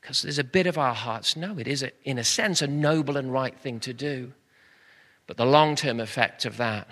Because 0.00 0.22
there's 0.22 0.38
a 0.38 0.44
bit 0.44 0.66
of 0.66 0.78
our 0.78 0.94
hearts, 0.94 1.36
no, 1.36 1.58
it 1.58 1.68
is, 1.68 1.84
a, 1.84 1.92
in 2.02 2.18
a 2.18 2.24
sense, 2.24 2.60
a 2.60 2.66
noble 2.66 3.16
and 3.16 3.32
right 3.32 3.56
thing 3.56 3.78
to 3.80 3.92
do. 3.92 4.32
But 5.28 5.36
the 5.36 5.46
long 5.46 5.76
term 5.76 6.00
effect 6.00 6.44
of 6.44 6.56
that 6.56 6.88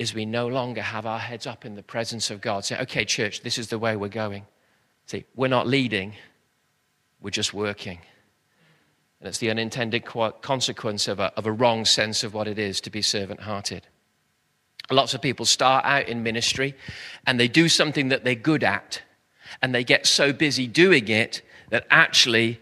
is 0.00 0.14
we 0.14 0.24
no 0.24 0.48
longer 0.48 0.80
have 0.80 1.04
our 1.04 1.18
heads 1.18 1.46
up 1.46 1.66
in 1.66 1.74
the 1.74 1.82
presence 1.82 2.30
of 2.30 2.40
God. 2.40 2.64
Say, 2.64 2.78
okay, 2.80 3.04
church, 3.04 3.42
this 3.42 3.58
is 3.58 3.68
the 3.68 3.78
way 3.78 3.96
we're 3.96 4.08
going. 4.08 4.46
See, 5.04 5.26
we're 5.36 5.48
not 5.48 5.66
leading, 5.66 6.14
we're 7.20 7.28
just 7.28 7.52
working. 7.52 7.98
And 9.20 9.28
it's 9.28 9.36
the 9.36 9.50
unintended 9.50 10.06
consequence 10.06 11.06
of 11.06 11.20
a, 11.20 11.30
of 11.36 11.44
a 11.44 11.52
wrong 11.52 11.84
sense 11.84 12.24
of 12.24 12.32
what 12.32 12.48
it 12.48 12.58
is 12.58 12.80
to 12.80 12.90
be 12.90 13.02
servant 13.02 13.40
hearted. 13.40 13.86
Lots 14.90 15.12
of 15.12 15.20
people 15.20 15.44
start 15.44 15.84
out 15.84 16.08
in 16.08 16.22
ministry 16.22 16.74
and 17.26 17.38
they 17.38 17.46
do 17.46 17.68
something 17.68 18.08
that 18.08 18.24
they're 18.24 18.34
good 18.34 18.64
at, 18.64 19.02
and 19.60 19.74
they 19.74 19.84
get 19.84 20.06
so 20.06 20.32
busy 20.32 20.66
doing 20.66 21.08
it 21.08 21.42
that 21.68 21.86
actually 21.90 22.58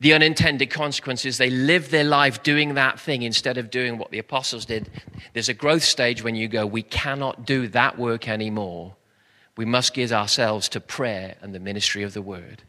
the 0.00 0.12
unintended 0.12 0.70
consequences, 0.70 1.38
they 1.38 1.50
live 1.50 1.90
their 1.90 2.04
life 2.04 2.42
doing 2.42 2.74
that 2.74 3.00
thing 3.00 3.22
instead 3.22 3.58
of 3.58 3.70
doing 3.70 3.98
what 3.98 4.10
the 4.10 4.18
apostles 4.18 4.64
did. 4.64 4.88
There's 5.32 5.48
a 5.48 5.54
growth 5.54 5.82
stage 5.82 6.22
when 6.22 6.36
you 6.36 6.46
go, 6.46 6.66
we 6.66 6.82
cannot 6.82 7.44
do 7.44 7.66
that 7.68 7.98
work 7.98 8.28
anymore. 8.28 8.94
We 9.56 9.64
must 9.64 9.94
give 9.94 10.12
ourselves 10.12 10.68
to 10.70 10.80
prayer 10.80 11.34
and 11.42 11.52
the 11.52 11.58
ministry 11.58 12.04
of 12.04 12.14
the 12.14 12.22
word. 12.22 12.62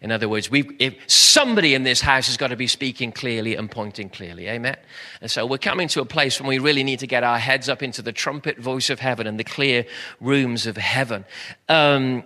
In 0.00 0.12
other 0.12 0.28
words, 0.28 0.48
if 0.52 0.94
somebody 1.10 1.74
in 1.74 1.82
this 1.82 2.00
house 2.00 2.28
has 2.28 2.36
got 2.36 2.48
to 2.48 2.56
be 2.56 2.68
speaking 2.68 3.10
clearly 3.10 3.56
and 3.56 3.70
pointing 3.70 4.08
clearly. 4.08 4.48
Amen? 4.48 4.76
And 5.20 5.30
so 5.30 5.44
we're 5.44 5.58
coming 5.58 5.88
to 5.88 6.00
a 6.00 6.04
place 6.04 6.40
when 6.40 6.48
we 6.48 6.58
really 6.58 6.84
need 6.84 7.00
to 7.00 7.06
get 7.06 7.24
our 7.24 7.38
heads 7.38 7.68
up 7.68 7.82
into 7.82 8.02
the 8.02 8.12
trumpet 8.12 8.58
voice 8.58 8.90
of 8.90 9.00
heaven 9.00 9.26
and 9.26 9.38
the 9.38 9.44
clear 9.44 9.84
rooms 10.20 10.66
of 10.66 10.76
heaven. 10.76 11.24
Um, 11.68 12.22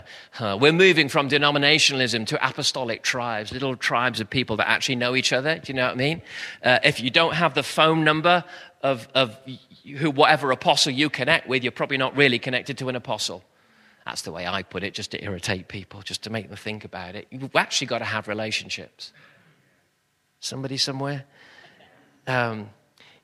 we're 0.40 0.72
moving 0.72 1.08
from 1.08 1.28
denominationalism 1.28 2.26
to 2.26 2.48
apostolic 2.48 3.02
tribes, 3.02 3.50
little 3.52 3.76
tribes 3.76 4.20
of 4.20 4.30
people 4.30 4.56
that 4.58 4.68
actually 4.68 4.96
know 4.96 5.16
each 5.16 5.32
other. 5.32 5.58
Do 5.58 5.72
you 5.72 5.74
know 5.74 5.86
what 5.86 5.94
I 5.94 5.96
mean? 5.96 6.22
Uh, 6.62 6.78
if 6.84 7.00
you 7.00 7.10
don't 7.10 7.34
have 7.34 7.54
the 7.54 7.64
phone 7.64 8.04
number 8.04 8.44
of, 8.82 9.08
of 9.14 9.36
who, 9.98 10.10
whatever 10.10 10.50
apostle 10.52 10.92
you 10.92 11.10
connect 11.10 11.48
with, 11.48 11.62
you're 11.62 11.72
probably 11.72 11.98
not 11.98 12.16
really 12.16 12.38
connected 12.38 12.78
to 12.78 12.88
an 12.88 12.96
apostle. 12.96 13.42
That's 14.06 14.22
the 14.22 14.30
way 14.30 14.46
I 14.46 14.62
put 14.62 14.84
it, 14.84 14.94
just 14.94 15.10
to 15.10 15.22
irritate 15.22 15.66
people, 15.66 16.00
just 16.00 16.22
to 16.22 16.30
make 16.30 16.46
them 16.46 16.56
think 16.56 16.84
about 16.84 17.16
it. 17.16 17.26
You've 17.28 17.56
actually 17.56 17.88
got 17.88 17.98
to 17.98 18.04
have 18.04 18.28
relationships. 18.28 19.12
Somebody 20.38 20.76
somewhere? 20.76 21.24
Um, 22.28 22.70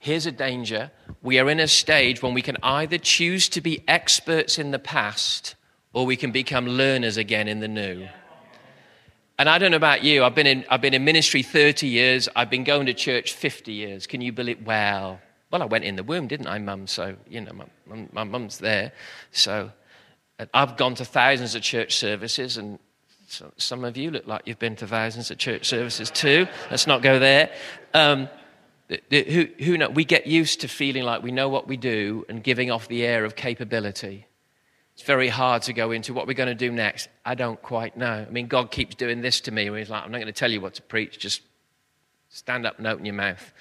here's 0.01 0.27
a 0.27 0.33
danger. 0.33 0.91
We 1.23 1.39
are 1.39 1.49
in 1.49 1.61
a 1.61 1.69
stage 1.69 2.21
when 2.21 2.35
we 2.35 2.43
can 2.43 2.57
either 2.65 2.99
choose 2.99 3.49
to 3.51 3.61
be 3.61 3.85
experts 3.87 4.59
in 4.59 4.73
the 4.73 4.81
past 4.81 5.55
or 5.93 6.05
we 6.05 6.17
can 6.17 6.33
become 6.33 6.67
learners 6.67 7.17
again 7.17 7.47
in 7.47 7.61
the 7.61 7.69
new. 7.69 8.09
And 9.39 9.49
I 9.49 9.59
don't 9.59 9.71
know 9.71 9.77
about 9.77 10.03
you, 10.03 10.25
I've 10.25 10.35
been 10.35 10.49
in, 10.49 10.65
I've 10.69 10.81
been 10.81 10.95
in 10.95 11.05
ministry 11.05 11.45
30 11.45 11.87
years, 11.87 12.29
I've 12.35 12.51
been 12.51 12.65
going 12.65 12.87
to 12.87 12.95
church 12.95 13.35
50 13.35 13.73
years. 13.73 14.09
Can 14.09 14.21
you 14.21 14.33
believe? 14.33 14.67
Well, 14.67 15.21
Well, 15.53 15.63
I 15.63 15.67
went 15.67 15.85
in 15.85 15.95
the 15.95 16.03
womb, 16.03 16.27
didn't 16.27 16.49
I, 16.49 16.59
mum? 16.59 16.89
So, 16.89 17.15
you 17.29 17.41
know, 17.41 17.53
my, 17.87 18.09
my 18.13 18.25
mum's 18.25 18.59
there. 18.59 18.93
So 19.31 19.71
I've 20.53 20.77
gone 20.77 20.95
to 20.97 21.05
thousands 21.05 21.55
of 21.55 21.63
church 21.63 21.97
services, 21.97 22.57
and 22.57 22.79
so 23.29 23.53
some 23.57 23.85
of 23.85 23.97
you 23.97 24.11
look 24.11 24.27
like 24.27 24.43
you've 24.45 24.59
been 24.59 24.77
to 24.77 24.87
thousands 24.87 25.31
of 25.31 25.39
church 25.39 25.67
services 25.67 26.11
too. 26.11 26.47
Let's 26.71 26.87
not 26.87 27.03
go 27.03 27.19
there. 27.19 27.53
Um, 27.95 28.29
who, 29.11 29.49
who 29.59 29.79
know, 29.79 29.89
we 29.89 30.05
get 30.05 30.27
used 30.27 30.61
to 30.63 30.69
feeling 30.69 31.05
like 31.05 31.23
we 31.23 31.33
know 31.33 31.49
what 31.49 31.67
we 31.67 31.77
do 31.77 32.27
and 32.29 32.43
giving 32.43 32.71
off 32.71 32.89
the 32.89 33.05
air 33.05 33.25
of 33.25 33.37
capability. 33.37 34.27
It's 34.95 35.03
very 35.03 35.29
hard 35.29 35.63
to 35.63 35.73
go 35.73 35.91
into 35.91 36.13
what 36.13 36.27
we're 36.27 36.35
going 36.35 36.49
to 36.49 36.55
do 36.55 36.71
next. 36.71 37.09
I 37.25 37.35
don't 37.35 37.61
quite 37.63 37.97
know. 37.97 38.27
I 38.29 38.31
mean, 38.31 38.49
God 38.49 38.71
keeps 38.71 38.95
doing 38.95 39.23
this 39.23 39.41
to 39.43 39.51
me 39.51 39.71
where 39.71 39.79
He's 39.79 39.89
like, 39.89 40.05
I'm 40.05 40.13
not 40.13 40.19
going 40.19 40.27
to 40.27 40.33
tell 40.33 40.51
you 40.51 40.61
what 40.61 40.75
to 40.75 40.83
preach, 40.83 41.19
just 41.19 41.41
stand 42.29 42.67
up 42.67 42.79
and 42.79 42.87
open 42.87 43.07
your 43.07 43.15
mouth. 43.15 43.53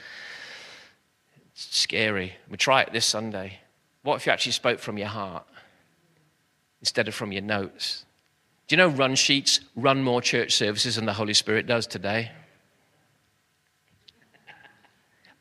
It's 1.54 1.78
scary. 1.78 2.34
We 2.50 2.58
try 2.58 2.82
it 2.82 2.92
this 2.92 3.06
Sunday. 3.06 3.60
What 4.04 4.16
if 4.16 4.26
you 4.26 4.32
actually 4.32 4.54
spoke 4.54 4.80
from 4.80 4.98
your 4.98 5.08
heart 5.08 5.46
instead 6.82 7.08
of 7.08 7.16
from 7.16 7.32
your 7.32 7.42
notes? 7.42 8.06
Do 8.68 8.76
you 8.76 8.78
know 8.78 8.90
run 8.90 9.16
sheets 9.16 9.62
run 9.76 10.04
more 10.04 10.22
church 10.22 10.56
services 10.56 10.96
than 10.96 11.06
the 11.06 11.14
Holy 11.14 11.34
Spirit 11.34 11.68
does 11.68 11.88
today? 11.88 12.32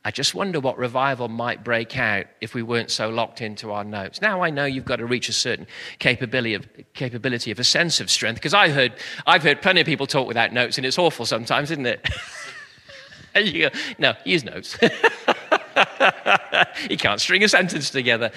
I 0.02 0.10
just 0.10 0.34
wonder 0.34 0.60
what 0.60 0.78
revival 0.78 1.28
might 1.28 1.62
break 1.62 1.98
out 1.98 2.24
if 2.40 2.54
we 2.54 2.62
weren't 2.62 2.90
so 2.90 3.10
locked 3.10 3.42
into 3.42 3.70
our 3.72 3.84
notes. 3.84 4.22
Now 4.22 4.42
I 4.42 4.48
know 4.48 4.64
you've 4.64 4.86
got 4.86 4.96
to 4.96 5.04
reach 5.04 5.28
a 5.28 5.32
certain 5.32 5.66
capability 5.98 6.54
of, 6.54 6.66
capability 6.94 7.50
of 7.50 7.58
a 7.58 7.64
sense 7.64 8.00
of 8.00 8.10
strength, 8.10 8.36
because 8.36 8.54
I 8.54 8.70
heard, 8.70 8.94
I've 9.26 9.42
heard 9.42 9.60
plenty 9.60 9.82
of 9.82 9.86
people 9.86 10.06
talk 10.06 10.26
without 10.26 10.54
notes, 10.54 10.78
and 10.78 10.86
it's 10.86 10.98
awful 10.98 11.26
sometimes, 11.26 11.70
isn't 11.70 11.84
it? 11.84 12.08
and 13.34 13.46
you 13.46 13.68
go, 13.68 13.76
no, 13.98 14.14
use 14.24 14.42
notes. 14.42 14.74
he 16.88 16.96
can't 16.96 17.20
string 17.20 17.44
a 17.44 17.48
sentence 17.48 17.90
together. 17.90 18.30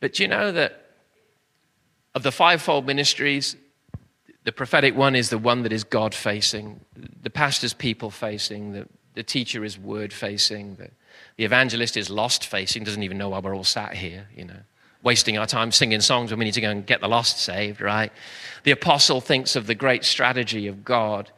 But 0.00 0.18
you 0.18 0.28
know 0.28 0.50
that 0.50 0.85
of 2.16 2.24
the 2.24 2.32
fivefold 2.32 2.84
ministries, 2.84 3.54
the 4.42 4.50
prophetic 4.50 4.96
one 4.96 5.14
is 5.14 5.30
the 5.30 5.38
one 5.38 5.62
that 5.62 5.72
is 5.72 5.84
God 5.84 6.14
facing, 6.14 6.80
the 7.22 7.30
pastor's 7.30 7.74
people 7.74 8.10
facing, 8.10 8.72
the 8.72 8.88
the 9.16 9.22
teacher 9.22 9.64
is 9.64 9.76
word 9.78 10.12
facing. 10.12 10.76
The, 10.76 10.90
the 11.36 11.44
evangelist 11.44 11.96
is 11.96 12.08
lost 12.08 12.46
facing, 12.46 12.84
doesn't 12.84 13.02
even 13.02 13.18
know 13.18 13.30
why 13.30 13.40
we're 13.40 13.56
all 13.56 13.64
sat 13.64 13.94
here, 13.94 14.28
you 14.36 14.44
know, 14.44 14.60
wasting 15.02 15.38
our 15.38 15.46
time 15.46 15.72
singing 15.72 16.02
songs 16.02 16.30
when 16.30 16.38
we 16.38 16.44
need 16.44 16.54
to 16.54 16.60
go 16.60 16.70
and 16.70 16.86
get 16.86 17.00
the 17.00 17.08
lost 17.08 17.40
saved, 17.40 17.80
right? 17.80 18.12
The 18.64 18.70
apostle 18.70 19.20
thinks 19.20 19.56
of 19.56 19.66
the 19.66 19.74
great 19.74 20.04
strategy 20.04 20.66
of 20.66 20.84
God. 20.84 21.30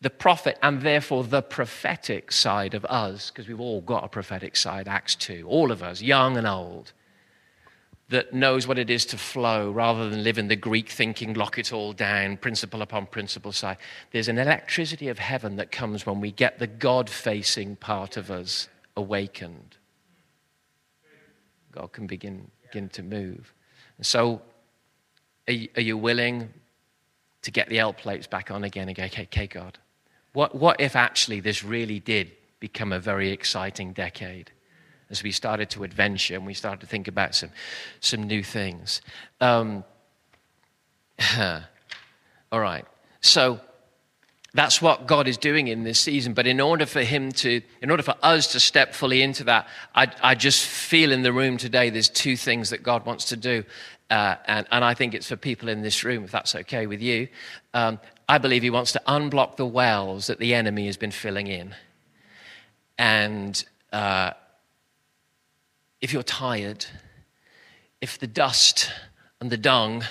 The 0.00 0.10
prophet, 0.10 0.58
and 0.62 0.80
therefore 0.82 1.24
the 1.24 1.42
prophetic 1.42 2.32
side 2.32 2.74
of 2.74 2.84
us, 2.86 3.30
because 3.30 3.48
we've 3.48 3.60
all 3.60 3.82
got 3.82 4.04
a 4.04 4.08
prophetic 4.08 4.56
side, 4.56 4.88
Acts 4.88 5.14
2, 5.14 5.46
all 5.46 5.70
of 5.70 5.82
us, 5.82 6.00
young 6.00 6.36
and 6.36 6.46
old 6.46 6.92
that 8.08 8.32
knows 8.32 8.68
what 8.68 8.78
it 8.78 8.88
is 8.88 9.04
to 9.06 9.18
flow 9.18 9.70
rather 9.70 10.08
than 10.08 10.22
live 10.22 10.38
in 10.38 10.46
the 10.48 10.56
Greek 10.56 10.88
thinking, 10.88 11.34
lock 11.34 11.58
it 11.58 11.72
all 11.72 11.92
down, 11.92 12.36
principle 12.36 12.82
upon 12.82 13.06
principle 13.06 13.50
side. 13.52 13.78
There's 14.12 14.28
an 14.28 14.38
electricity 14.38 15.08
of 15.08 15.18
heaven 15.18 15.56
that 15.56 15.72
comes 15.72 16.06
when 16.06 16.20
we 16.20 16.30
get 16.30 16.58
the 16.58 16.68
God 16.68 17.10
facing 17.10 17.76
part 17.76 18.16
of 18.16 18.30
us 18.30 18.68
awakened. 18.96 19.76
God 21.72 21.92
can 21.92 22.06
begin, 22.06 22.50
begin 22.62 22.88
to 22.90 23.02
move. 23.02 23.52
And 23.96 24.06
so, 24.06 24.40
are 25.48 25.52
you, 25.52 25.68
are 25.76 25.82
you 25.82 25.98
willing 25.98 26.48
to 27.42 27.50
get 27.50 27.68
the 27.68 27.78
L 27.80 27.92
plates 27.92 28.26
back 28.26 28.50
on 28.50 28.64
again 28.64 28.88
and 28.88 28.96
go, 28.96 29.04
okay, 29.04 29.22
okay, 29.24 29.46
God, 29.46 29.78
what, 30.32 30.54
what 30.54 30.80
if 30.80 30.94
actually 30.94 31.40
this 31.40 31.64
really 31.64 31.98
did 31.98 32.30
become 32.60 32.92
a 32.92 33.00
very 33.00 33.30
exciting 33.30 33.92
decade? 33.92 34.52
As 35.10 35.22
we 35.22 35.30
started 35.30 35.70
to 35.70 35.84
adventure 35.84 36.34
and 36.34 36.46
we 36.46 36.54
started 36.54 36.80
to 36.80 36.86
think 36.86 37.08
about 37.08 37.34
some, 37.34 37.50
some 38.00 38.24
new 38.24 38.42
things. 38.42 39.00
Um, 39.40 39.84
all 41.38 42.60
right. 42.60 42.84
So 43.20 43.60
that's 44.56 44.80
what 44.80 45.06
God 45.06 45.28
is 45.28 45.36
doing 45.36 45.68
in 45.68 45.84
this 45.84 46.00
season. 46.00 46.32
But 46.32 46.46
in 46.46 46.60
order 46.60 46.86
for 46.86 47.02
Him 47.02 47.30
to, 47.32 47.60
in 47.82 47.90
order 47.90 48.02
for 48.02 48.14
us 48.22 48.52
to 48.52 48.60
step 48.60 48.94
fully 48.94 49.22
into 49.22 49.44
that, 49.44 49.68
I, 49.94 50.10
I 50.22 50.34
just 50.34 50.64
feel 50.64 51.12
in 51.12 51.22
the 51.22 51.32
room 51.32 51.56
today 51.58 51.90
there's 51.90 52.08
two 52.08 52.36
things 52.36 52.70
that 52.70 52.82
God 52.82 53.04
wants 53.04 53.26
to 53.26 53.36
do. 53.36 53.64
Uh, 54.08 54.36
and, 54.46 54.66
and 54.70 54.84
I 54.84 54.94
think 54.94 55.14
it's 55.14 55.28
for 55.28 55.36
people 55.36 55.68
in 55.68 55.82
this 55.82 56.04
room, 56.04 56.24
if 56.24 56.30
that's 56.30 56.54
okay 56.54 56.86
with 56.86 57.02
you. 57.02 57.28
Um, 57.74 58.00
I 58.28 58.38
believe 58.38 58.62
He 58.62 58.70
wants 58.70 58.92
to 58.92 59.02
unblock 59.06 59.56
the 59.56 59.66
wells 59.66 60.26
that 60.28 60.38
the 60.38 60.54
enemy 60.54 60.86
has 60.86 60.96
been 60.96 61.10
filling 61.10 61.48
in. 61.48 61.74
And 62.98 63.62
uh, 63.92 64.30
if 66.06 66.12
you're 66.12 66.22
tired, 66.22 66.86
if 68.00 68.16
the 68.16 68.28
dust 68.28 68.92
and 69.40 69.50
the 69.50 69.56
dung 69.56 70.04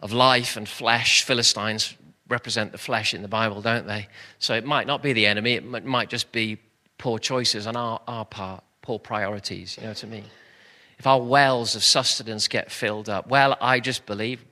of 0.00 0.10
life 0.10 0.56
and 0.56 0.66
flesh, 0.66 1.22
Philistines 1.22 1.94
represent 2.30 2.72
the 2.72 2.78
flesh 2.78 3.12
in 3.12 3.20
the 3.20 3.28
Bible, 3.28 3.60
don't 3.60 3.86
they? 3.86 4.08
So 4.38 4.54
it 4.54 4.64
might 4.64 4.86
not 4.86 5.02
be 5.02 5.12
the 5.12 5.26
enemy, 5.26 5.52
it 5.52 5.84
might 5.84 6.08
just 6.08 6.32
be 6.32 6.56
poor 6.96 7.18
choices 7.18 7.66
on 7.66 7.76
our, 7.76 8.00
our 8.08 8.24
part, 8.24 8.64
poor 8.80 8.98
priorities, 8.98 9.76
you 9.76 9.82
know 9.82 9.90
what 9.90 10.02
I 10.02 10.06
mean? 10.06 10.24
If 10.98 11.06
our 11.06 11.20
wells 11.20 11.76
of 11.76 11.84
sustenance 11.84 12.48
get 12.48 12.72
filled 12.72 13.10
up, 13.10 13.28
well, 13.28 13.58
I 13.60 13.80
just 13.80 14.06
believe, 14.06 14.42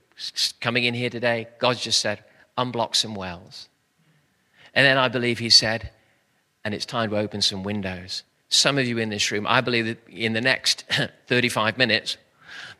coming 0.59 0.83
in 0.83 0.93
here 0.93 1.09
today, 1.09 1.47
God 1.57 1.77
just 1.77 1.99
said, 1.99 2.23
unblock 2.55 2.95
some 2.95 3.15
wells. 3.15 3.67
And 4.75 4.85
then 4.85 4.99
I 4.99 5.07
believe 5.07 5.39
He 5.39 5.49
said, 5.49 5.89
and 6.63 6.75
it's 6.75 6.85
time 6.85 7.09
to 7.09 7.17
open 7.17 7.41
some 7.41 7.63
windows 7.63 8.21
some 8.51 8.77
of 8.77 8.85
you 8.85 8.99
in 8.99 9.09
this 9.09 9.31
room, 9.31 9.47
I 9.47 9.61
believe 9.61 9.85
that 9.85 10.07
in 10.07 10.33
the 10.33 10.41
next 10.41 10.83
35 11.27 11.77
minutes, 11.77 12.17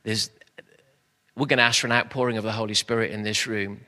we're 0.05 1.45
going 1.47 1.57
to 1.57 1.63
ask 1.63 1.81
for 1.81 1.87
an 1.87 1.93
outpouring 1.93 2.37
of 2.37 2.43
the 2.43 2.51
Holy 2.51 2.73
Spirit 2.73 3.11
in 3.11 3.23
this 3.23 3.47
room 3.47 3.81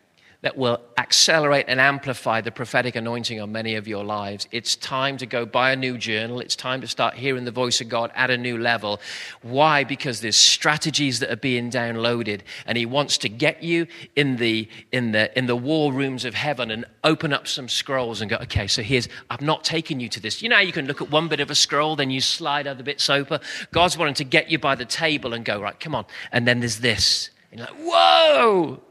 that 0.43 0.57
will 0.57 0.79
accelerate 0.97 1.65
and 1.69 1.79
amplify 1.79 2.41
the 2.41 2.51
prophetic 2.51 2.95
anointing 2.97 3.39
on 3.39 3.51
many 3.51 3.75
of 3.75 3.87
your 3.87 4.03
lives. 4.03 4.45
It's 4.51 4.75
time 4.75 5.15
to 5.17 5.25
go 5.25 5.45
buy 5.45 5.71
a 5.71 5.75
new 5.75 5.97
journal. 5.97 6.41
It's 6.41 6.55
time 6.55 6.81
to 6.81 6.87
start 6.87 7.15
hearing 7.15 7.45
the 7.45 7.51
voice 7.51 7.79
of 7.79 7.87
God 7.87 8.11
at 8.13 8.29
a 8.29 8.37
new 8.37 8.57
level. 8.57 8.99
Why? 9.41 9.85
Because 9.85 10.19
there's 10.19 10.35
strategies 10.35 11.19
that 11.19 11.31
are 11.31 11.37
being 11.37 11.71
downloaded, 11.71 12.41
and 12.67 12.77
He 12.77 12.85
wants 12.85 13.17
to 13.19 13.29
get 13.29 13.63
you 13.63 13.87
in 14.17 14.35
the 14.35 14.67
in 14.91 15.13
the 15.13 15.35
in 15.37 15.47
the 15.47 15.55
war 15.55 15.93
rooms 15.93 16.25
of 16.25 16.33
heaven 16.33 16.71
and 16.71 16.85
open 17.05 17.31
up 17.31 17.47
some 17.47 17.69
scrolls 17.69 18.19
and 18.19 18.29
go, 18.29 18.35
okay, 18.41 18.67
so 18.67 18.83
here's 18.83 19.07
I've 19.29 19.41
not 19.41 19.63
taken 19.63 20.01
you 20.01 20.09
to 20.09 20.19
this. 20.19 20.41
You 20.41 20.49
know, 20.49 20.59
you 20.59 20.73
can 20.73 20.87
look 20.87 21.01
at 21.01 21.09
one 21.09 21.29
bit 21.29 21.39
of 21.39 21.49
a 21.51 21.55
scroll, 21.55 21.95
then 21.95 22.09
you 22.09 22.19
slide 22.19 22.67
other 22.67 22.83
bits 22.83 23.09
over. 23.09 23.39
God's 23.71 23.97
wanting 23.97 24.15
to 24.15 24.25
get 24.25 24.51
you 24.51 24.59
by 24.59 24.75
the 24.75 24.85
table 24.85 25.33
and 25.33 25.45
go, 25.45 25.61
right, 25.61 25.79
come 25.79 25.95
on. 25.95 26.05
And 26.33 26.45
then 26.45 26.59
there's 26.59 26.79
this. 26.79 27.29
And 27.49 27.59
you're 27.59 27.67
like, 27.69 27.77
whoa! 27.79 28.81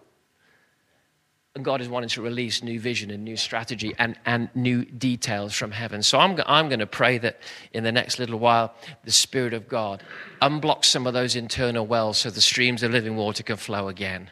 And 1.54 1.64
God 1.64 1.82
is 1.82 1.88
wanting 1.88 2.08
to 2.10 2.22
release 2.22 2.62
new 2.62 2.80
vision 2.80 3.10
and 3.10 3.24
new 3.24 3.36
strategy 3.36 3.94
and, 3.98 4.18
and 4.24 4.48
new 4.54 4.86
details 4.86 5.52
from 5.52 5.70
heaven. 5.70 6.02
So 6.02 6.18
I'm, 6.18 6.40
I'm 6.46 6.68
going 6.68 6.78
to 6.78 6.86
pray 6.86 7.18
that 7.18 7.40
in 7.74 7.84
the 7.84 7.92
next 7.92 8.18
little 8.18 8.38
while, 8.38 8.74
the 9.04 9.12
Spirit 9.12 9.52
of 9.52 9.68
God 9.68 10.02
unblocks 10.40 10.86
some 10.86 11.06
of 11.06 11.12
those 11.12 11.36
internal 11.36 11.86
wells 11.86 12.18
so 12.18 12.30
the 12.30 12.40
streams 12.40 12.82
of 12.82 12.92
living 12.92 13.16
water 13.16 13.42
can 13.42 13.56
flow 13.56 13.88
again. 13.88 14.30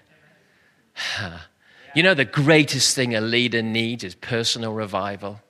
You 1.93 2.05
know, 2.05 2.15
the 2.15 2.25
greatest 2.25 2.95
thing 2.95 3.17
a 3.17 3.21
leader 3.21 3.63
needs 3.63 4.05
is 4.05 4.15
personal 4.15 4.73
revival. 4.73 5.41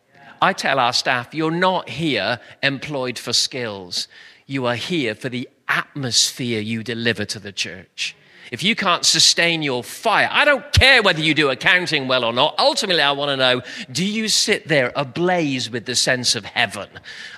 I 0.41 0.55
tell 0.55 0.79
our 0.79 0.95
staff, 0.95 1.35
you're 1.35 1.51
not 1.51 1.91
here 1.91 2.41
employed 2.63 3.19
for 3.19 3.35
skills, 3.35 4.09
you 4.47 4.65
are 4.65 4.75
here 4.75 5.15
for 5.15 5.29
the 5.29 5.51
atmosphere 5.69 6.63
you 6.63 6.83
deliver 6.83 7.27
to 7.27 7.39
the 7.39 7.53
church 7.53 8.17
if 8.51 8.63
you 8.63 8.75
can't 8.75 9.05
sustain 9.05 9.63
your 9.63 9.85
fire, 9.85 10.29
I 10.31 10.45
don't 10.45 10.73
care 10.73 11.03
whether 11.03 11.21
you 11.21 11.35
do 11.35 11.51
accounting 11.51 12.09
well 12.09 12.25
or 12.25 12.33
not. 12.33 12.55
Ultimately, 12.59 13.03
I 13.03 13.13
want 13.13 13.31
to 13.31 13.37
know 13.37 13.63
do 13.91 14.05
you 14.05 14.29
sit 14.29 14.69
there 14.69 14.93
ablaze 14.97 15.71
with 15.71 15.87
the 15.87 15.95
sense 15.95 16.35
of 16.35 16.45
heaven? 16.45 16.89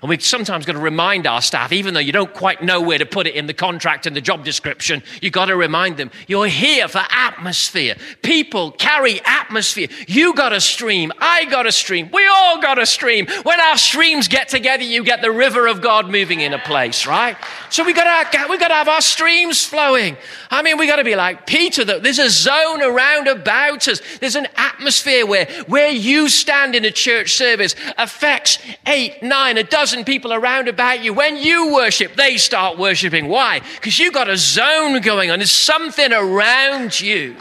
And 0.00 0.08
we've 0.08 0.22
sometimes 0.22 0.64
got 0.64 0.72
to 0.72 0.78
remind 0.78 1.26
our 1.26 1.42
staff, 1.42 1.72
even 1.72 1.94
though 1.94 2.00
you 2.00 2.12
don't 2.12 2.32
quite 2.32 2.62
know 2.62 2.80
where 2.80 2.98
to 2.98 3.06
put 3.06 3.26
it 3.26 3.34
in 3.34 3.46
the 3.46 3.54
contract 3.54 4.06
and 4.06 4.16
the 4.16 4.20
job 4.20 4.44
description, 4.44 5.02
you've 5.20 5.32
got 5.32 5.46
to 5.46 5.56
remind 5.56 5.96
them 5.96 6.10
you're 6.26 6.46
here 6.46 6.88
for 6.88 7.02
atmosphere. 7.10 7.96
People 8.22 8.70
carry 8.72 9.20
atmosphere. 9.24 9.88
You 10.06 10.34
got 10.34 10.52
a 10.52 10.60
stream. 10.60 11.12
I 11.18 11.44
got 11.46 11.66
a 11.66 11.72
stream. 11.72 12.10
We 12.12 12.26
all 12.26 12.60
got 12.60 12.78
a 12.78 12.86
stream. 12.86 13.26
When 13.42 13.60
our 13.60 13.76
streams 13.76 14.28
get 14.28 14.48
together, 14.48 14.82
you 14.82 15.04
get 15.04 15.20
the 15.20 15.30
river 15.30 15.66
of 15.66 15.82
God 15.82 16.10
moving 16.10 16.40
in 16.40 16.52
a 16.52 16.58
place, 16.58 17.06
right? 17.06 17.36
So 17.70 17.84
we 17.84 17.92
got 17.92 18.32
to, 18.32 18.46
we 18.48 18.58
got 18.58 18.68
to 18.68 18.74
have 18.74 18.88
our 18.88 19.00
streams 19.00 19.64
flowing. 19.64 20.16
I 20.50 20.62
mean, 20.62 20.78
we 20.78 20.86
got 20.86 20.96
to 20.96 21.01
to 21.04 21.10
be 21.10 21.16
like 21.16 21.46
Peter, 21.46 21.84
that 21.84 22.02
there's 22.02 22.18
a 22.18 22.30
zone 22.30 22.82
around 22.82 23.28
about 23.28 23.88
us. 23.88 24.00
There's 24.20 24.36
an 24.36 24.48
atmosphere 24.56 25.26
where 25.26 25.46
where 25.66 25.90
you 25.90 26.28
stand 26.28 26.74
in 26.74 26.84
a 26.84 26.90
church 26.90 27.32
service 27.32 27.74
affects 27.98 28.58
eight, 28.86 29.22
nine, 29.22 29.58
a 29.58 29.64
dozen 29.64 30.04
people 30.04 30.32
around 30.32 30.68
about 30.68 31.02
you. 31.02 31.12
When 31.12 31.36
you 31.36 31.72
worship, 31.72 32.16
they 32.16 32.36
start 32.36 32.78
worshiping. 32.78 33.28
Why? 33.28 33.60
Because 33.76 33.98
you've 33.98 34.14
got 34.14 34.28
a 34.28 34.36
zone 34.36 35.00
going 35.00 35.30
on. 35.30 35.38
There's 35.38 35.50
something 35.50 36.12
around 36.12 37.00
you. 37.00 37.36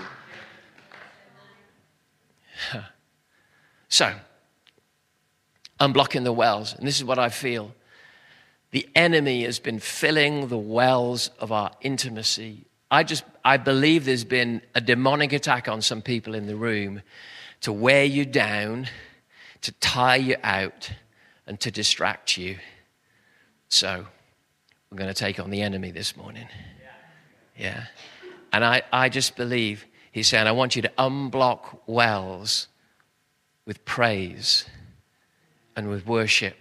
So, 3.89 4.13
unblocking 5.81 6.23
the 6.23 6.31
wells. 6.31 6.73
And 6.73 6.87
this 6.87 6.95
is 6.95 7.03
what 7.03 7.19
I 7.19 7.27
feel. 7.27 7.75
the 8.71 8.87
enemy 8.95 9.43
has 9.43 9.59
been 9.59 9.79
filling 9.79 10.47
the 10.47 10.57
wells 10.57 11.29
of 11.39 11.51
our 11.51 11.71
intimacy. 11.81 12.70
I 12.91 13.03
just, 13.03 13.23
I 13.43 13.55
believe 13.55 14.03
there's 14.03 14.25
been 14.25 14.61
a 14.75 14.81
demonic 14.81 15.31
attack 15.31 15.69
on 15.69 15.81
some 15.81 16.01
people 16.01 16.35
in 16.35 16.45
the 16.45 16.57
room 16.57 17.01
to 17.61 17.71
wear 17.71 18.03
you 18.03 18.25
down, 18.25 18.89
to 19.61 19.71
tire 19.73 20.19
you 20.19 20.35
out, 20.43 20.91
and 21.47 21.57
to 21.61 21.71
distract 21.71 22.37
you. 22.37 22.57
So, 23.69 24.05
we're 24.91 24.97
going 24.97 25.07
to 25.07 25.13
take 25.13 25.39
on 25.39 25.49
the 25.49 25.61
enemy 25.61 25.91
this 25.91 26.17
morning. 26.17 26.47
Yeah. 27.57 27.85
And 28.51 28.65
I, 28.65 28.81
I 28.91 29.07
just 29.07 29.37
believe 29.37 29.85
he's 30.11 30.27
saying, 30.27 30.47
I 30.47 30.51
want 30.51 30.75
you 30.75 30.81
to 30.81 30.91
unblock 30.97 31.79
wells 31.87 32.67
with 33.65 33.85
praise 33.85 34.65
and 35.77 35.89
with 35.89 36.05
worship 36.05 36.57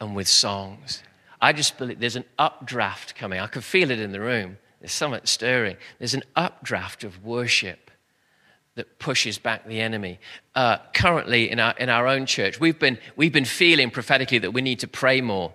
and 0.00 0.14
with 0.14 0.28
songs. 0.28 1.02
I 1.40 1.52
just 1.52 1.78
believe 1.78 1.98
there's 1.98 2.14
an 2.14 2.26
updraft 2.38 3.16
coming. 3.16 3.40
I 3.40 3.48
can 3.48 3.62
feel 3.62 3.90
it 3.90 3.98
in 3.98 4.12
the 4.12 4.20
room. 4.20 4.58
There's 4.82 4.92
something 4.92 5.20
stirring. 5.24 5.76
There's 6.00 6.14
an 6.14 6.24
updraft 6.34 7.04
of 7.04 7.24
worship 7.24 7.88
that 8.74 8.98
pushes 8.98 9.38
back 9.38 9.64
the 9.64 9.80
enemy. 9.80 10.18
Uh, 10.56 10.78
currently, 10.92 11.48
in 11.48 11.60
our, 11.60 11.72
in 11.78 11.88
our 11.88 12.08
own 12.08 12.26
church, 12.26 12.58
we've 12.58 12.80
been, 12.80 12.98
we've 13.14 13.32
been 13.32 13.44
feeling 13.44 13.92
prophetically 13.92 14.38
that 14.38 14.50
we 14.50 14.60
need 14.60 14.80
to 14.80 14.88
pray 14.88 15.20
more. 15.20 15.54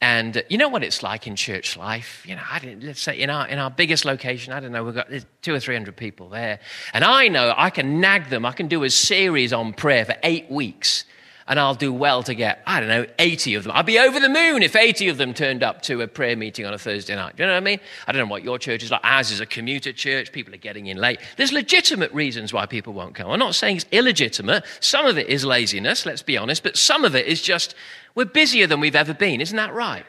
And 0.00 0.36
uh, 0.36 0.42
you 0.48 0.58
know 0.58 0.68
what 0.68 0.84
it's 0.84 1.02
like 1.02 1.26
in 1.26 1.34
church 1.34 1.76
life? 1.76 2.24
You 2.24 2.36
know, 2.36 2.42
I 2.48 2.60
didn't, 2.60 2.84
let's 2.84 3.00
say 3.00 3.18
in 3.18 3.30
our, 3.30 3.48
in 3.48 3.58
our 3.58 3.70
biggest 3.70 4.04
location, 4.04 4.52
I 4.52 4.60
don't 4.60 4.70
know, 4.70 4.84
we've 4.84 4.94
got 4.94 5.08
two 5.42 5.52
or 5.52 5.58
three 5.58 5.74
hundred 5.74 5.96
people 5.96 6.28
there. 6.28 6.60
And 6.94 7.02
I 7.02 7.26
know 7.26 7.52
I 7.56 7.70
can 7.70 8.00
nag 8.00 8.28
them. 8.28 8.46
I 8.46 8.52
can 8.52 8.68
do 8.68 8.84
a 8.84 8.90
series 8.90 9.52
on 9.52 9.72
prayer 9.72 10.04
for 10.04 10.14
eight 10.22 10.48
weeks 10.48 11.04
and 11.48 11.58
I'll 11.58 11.74
do 11.74 11.92
well 11.92 12.22
to 12.24 12.34
get, 12.34 12.62
I 12.66 12.78
don't 12.78 12.90
know, 12.90 13.06
80 13.18 13.54
of 13.54 13.64
them. 13.64 13.72
I'd 13.74 13.86
be 13.86 13.98
over 13.98 14.20
the 14.20 14.28
moon 14.28 14.62
if 14.62 14.76
80 14.76 15.08
of 15.08 15.16
them 15.16 15.32
turned 15.32 15.62
up 15.62 15.80
to 15.82 16.02
a 16.02 16.06
prayer 16.06 16.36
meeting 16.36 16.66
on 16.66 16.74
a 16.74 16.78
Thursday 16.78 17.14
night. 17.14 17.36
Do 17.36 17.42
you 17.42 17.46
know 17.46 17.54
what 17.54 17.62
I 17.62 17.64
mean? 17.64 17.80
I 18.06 18.12
don't 18.12 18.20
know 18.20 18.30
what 18.30 18.44
your 18.44 18.58
church 18.58 18.82
is 18.82 18.90
like. 18.90 19.00
Ours 19.02 19.30
is 19.30 19.40
a 19.40 19.46
commuter 19.46 19.92
church. 19.92 20.30
People 20.30 20.52
are 20.52 20.58
getting 20.58 20.86
in 20.86 20.98
late. 20.98 21.20
There's 21.38 21.50
legitimate 21.50 22.12
reasons 22.12 22.52
why 22.52 22.66
people 22.66 22.92
won't 22.92 23.14
come. 23.14 23.30
I'm 23.30 23.38
not 23.38 23.54
saying 23.54 23.76
it's 23.76 23.86
illegitimate. 23.90 24.62
Some 24.80 25.06
of 25.06 25.16
it 25.16 25.28
is 25.28 25.44
laziness, 25.44 26.04
let's 26.04 26.22
be 26.22 26.36
honest, 26.36 26.62
but 26.62 26.76
some 26.76 27.04
of 27.04 27.16
it 27.16 27.26
is 27.26 27.40
just 27.40 27.74
we're 28.14 28.26
busier 28.26 28.66
than 28.66 28.78
we've 28.80 28.96
ever 28.96 29.14
been. 29.14 29.40
Isn't 29.40 29.56
that 29.56 29.72
right? 29.72 30.04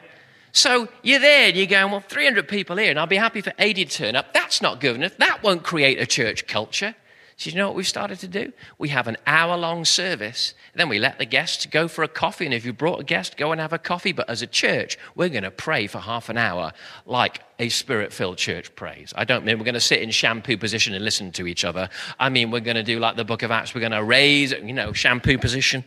So 0.52 0.88
you're 1.02 1.20
there 1.20 1.48
and 1.48 1.56
you're 1.56 1.66
going, 1.66 1.90
well, 1.90 2.00
300 2.00 2.48
people 2.48 2.76
here, 2.76 2.90
and 2.90 2.98
I'll 2.98 3.06
be 3.06 3.16
happy 3.16 3.40
for 3.40 3.52
80 3.58 3.84
to 3.86 3.90
turn 3.90 4.16
up. 4.16 4.34
That's 4.34 4.60
not 4.60 4.80
good 4.80 4.96
enough. 4.96 5.16
That 5.16 5.42
won't 5.42 5.62
create 5.62 6.00
a 6.00 6.06
church 6.06 6.46
culture. 6.46 6.94
So 7.40 7.48
you 7.48 7.56
know 7.56 7.68
what 7.68 7.74
we've 7.74 7.88
started 7.88 8.18
to 8.18 8.28
do? 8.28 8.52
We 8.76 8.90
have 8.90 9.08
an 9.08 9.16
hour 9.26 9.56
long 9.56 9.86
service. 9.86 10.52
Then 10.74 10.90
we 10.90 10.98
let 10.98 11.18
the 11.18 11.24
guests 11.24 11.64
go 11.64 11.88
for 11.88 12.04
a 12.04 12.08
coffee. 12.08 12.44
And 12.44 12.52
if 12.52 12.66
you 12.66 12.74
brought 12.74 13.00
a 13.00 13.02
guest, 13.02 13.38
go 13.38 13.50
and 13.50 13.58
have 13.58 13.72
a 13.72 13.78
coffee. 13.78 14.12
But 14.12 14.28
as 14.28 14.42
a 14.42 14.46
church, 14.46 14.98
we're 15.14 15.30
going 15.30 15.44
to 15.44 15.50
pray 15.50 15.86
for 15.86 16.00
half 16.00 16.28
an 16.28 16.36
hour 16.36 16.74
like 17.06 17.40
a 17.58 17.70
spirit 17.70 18.12
filled 18.12 18.36
church 18.36 18.74
prays. 18.74 19.14
I 19.16 19.24
don't 19.24 19.46
mean 19.46 19.56
we're 19.58 19.64
going 19.64 19.72
to 19.72 19.80
sit 19.80 20.02
in 20.02 20.10
shampoo 20.10 20.58
position 20.58 20.92
and 20.92 21.02
listen 21.02 21.32
to 21.32 21.46
each 21.46 21.64
other. 21.64 21.88
I 22.18 22.28
mean, 22.28 22.50
we're 22.50 22.60
going 22.60 22.76
to 22.76 22.82
do 22.82 22.98
like 22.98 23.16
the 23.16 23.24
book 23.24 23.42
of 23.42 23.50
Acts. 23.50 23.74
We're 23.74 23.80
going 23.80 23.92
to 23.92 24.04
raise, 24.04 24.52
you 24.52 24.74
know, 24.74 24.92
shampoo 24.92 25.38
position. 25.38 25.82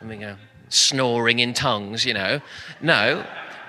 And 0.00 0.08
we 0.08 0.16
go 0.16 0.34
snoring 0.70 1.40
in 1.40 1.52
tongues, 1.52 2.06
you 2.06 2.14
know. 2.14 2.40
No. 2.80 3.22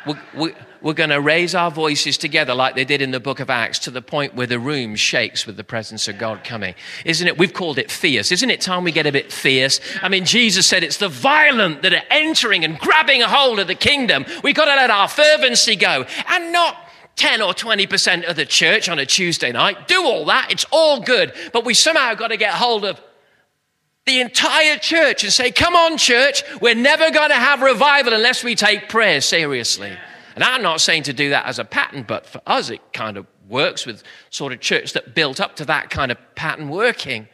We, 0.05 0.13
we, 0.35 0.53
we're 0.81 0.93
going 0.93 1.09
to 1.09 1.19
raise 1.19 1.55
our 1.55 1.71
voices 1.71 2.17
together 2.17 2.53
like 2.53 2.75
they 2.75 2.85
did 2.85 3.01
in 3.01 3.11
the 3.11 3.19
book 3.19 3.39
of 3.39 3.49
Acts 3.49 3.79
to 3.79 3.91
the 3.91 4.01
point 4.01 4.35
where 4.35 4.45
the 4.45 4.59
room 4.59 4.95
shakes 4.95 5.47
with 5.47 5.57
the 5.57 5.63
presence 5.63 6.07
of 6.07 6.19
God 6.19 6.43
coming. 6.43 6.75
Isn't 7.05 7.27
it? 7.27 7.37
We've 7.37 7.53
called 7.53 7.79
it 7.79 7.89
fierce. 7.89 8.31
Isn't 8.31 8.51
it 8.51 8.61
time 8.61 8.83
we 8.83 8.91
get 8.91 9.07
a 9.07 9.11
bit 9.11 9.31
fierce? 9.31 9.79
I 10.01 10.09
mean, 10.09 10.25
Jesus 10.25 10.67
said 10.67 10.83
it's 10.83 10.97
the 10.97 11.09
violent 11.09 11.81
that 11.81 11.93
are 11.93 12.03
entering 12.11 12.63
and 12.63 12.77
grabbing 12.77 13.23
a 13.23 13.27
hold 13.27 13.59
of 13.59 13.67
the 13.67 13.75
kingdom. 13.75 14.25
We've 14.43 14.55
got 14.55 14.65
to 14.65 14.75
let 14.75 14.91
our 14.91 15.07
fervency 15.07 15.75
go 15.75 16.05
and 16.27 16.53
not 16.53 16.77
10 17.15 17.41
or 17.41 17.53
20% 17.53 18.29
of 18.29 18.35
the 18.35 18.45
church 18.45 18.89
on 18.89 18.99
a 18.99 19.05
Tuesday 19.05 19.51
night. 19.51 19.87
Do 19.87 20.03
all 20.03 20.25
that. 20.25 20.51
It's 20.51 20.65
all 20.71 20.99
good. 20.99 21.33
But 21.53 21.65
we 21.65 21.73
somehow 21.73 22.13
got 22.13 22.27
to 22.27 22.37
get 22.37 22.53
hold 22.53 22.85
of 22.85 23.01
the 24.05 24.21
entire 24.21 24.77
church 24.77 25.23
and 25.23 25.33
say, 25.33 25.51
come 25.51 25.75
on, 25.75 25.97
church, 25.97 26.43
we're 26.61 26.75
never 26.75 27.09
going 27.11 27.29
to 27.29 27.35
have 27.35 27.61
revival 27.61 28.13
unless 28.13 28.43
we 28.43 28.55
take 28.55 28.87
prayer 28.87 29.19
seriously. 29.19 29.97
And 30.35 30.43
I'm 30.43 30.61
not 30.61 30.81
saying 30.81 31.03
to 31.03 31.13
do 31.13 31.29
that 31.29 31.45
as 31.45 31.59
a 31.59 31.65
pattern, 31.65 32.03
but 32.07 32.25
for 32.25 32.41
us, 32.45 32.69
it 32.69 32.81
kind 32.93 33.17
of 33.17 33.25
works 33.47 33.85
with 33.85 34.03
sort 34.29 34.53
of 34.53 34.59
church 34.59 34.93
that 34.93 35.15
built 35.15 35.39
up 35.39 35.55
to 35.55 35.65
that 35.65 35.89
kind 35.89 36.11
of 36.11 36.17
pattern 36.35 36.69
working. 36.69 37.27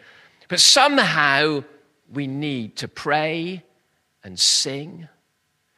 But 0.48 0.60
somehow 0.60 1.64
we 2.12 2.28
need 2.28 2.78
to 2.78 2.88
pray 2.88 3.64
and 4.24 4.40
sing 4.40 5.08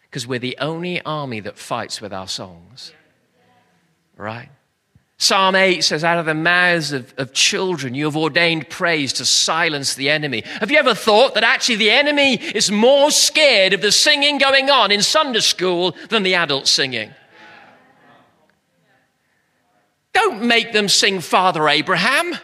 because 0.03 0.27
we're 0.27 0.39
the 0.39 0.58
only 0.60 1.01
army 1.01 1.39
that 1.39 1.58
fights 1.58 2.01
with 2.01 2.13
our 2.13 2.27
songs. 2.27 2.93
Right? 4.15 4.49
Psalm 5.24 5.56
8 5.56 5.82
says, 5.86 6.04
Out 6.04 6.20
of 6.20 6.26
the 6.26 6.34
mouths 6.34 6.92
of, 6.92 7.14
of, 7.18 7.32
children, 7.32 7.96
you 7.96 8.04
have 8.04 8.18
ordained 8.18 8.70
praise 8.70 9.14
to 9.14 9.24
silence 9.24 9.96
the 9.96 10.10
enemy. 10.10 10.44
Have 10.60 10.70
you 10.70 10.78
ever 10.78 10.94
thought 10.94 11.36
that 11.36 11.46
actually 11.46 11.78
the 11.78 11.92
enemy 11.92 12.34
is 12.34 12.70
more 12.70 13.10
scared 13.10 13.72
of 13.72 13.82
the 13.82 13.94
singing 13.94 14.38
going 14.38 14.70
on 14.70 14.92
in 14.92 15.02
Sunday 15.02 15.40
school 15.40 15.96
than 16.10 16.24
the 16.24 16.36
adult 16.36 16.68
singing? 16.68 17.14
Don't 20.12 20.44
make 20.44 20.74
them 20.74 20.90
sing 20.90 21.22
Father 21.22 21.70
Abraham. 21.70 22.36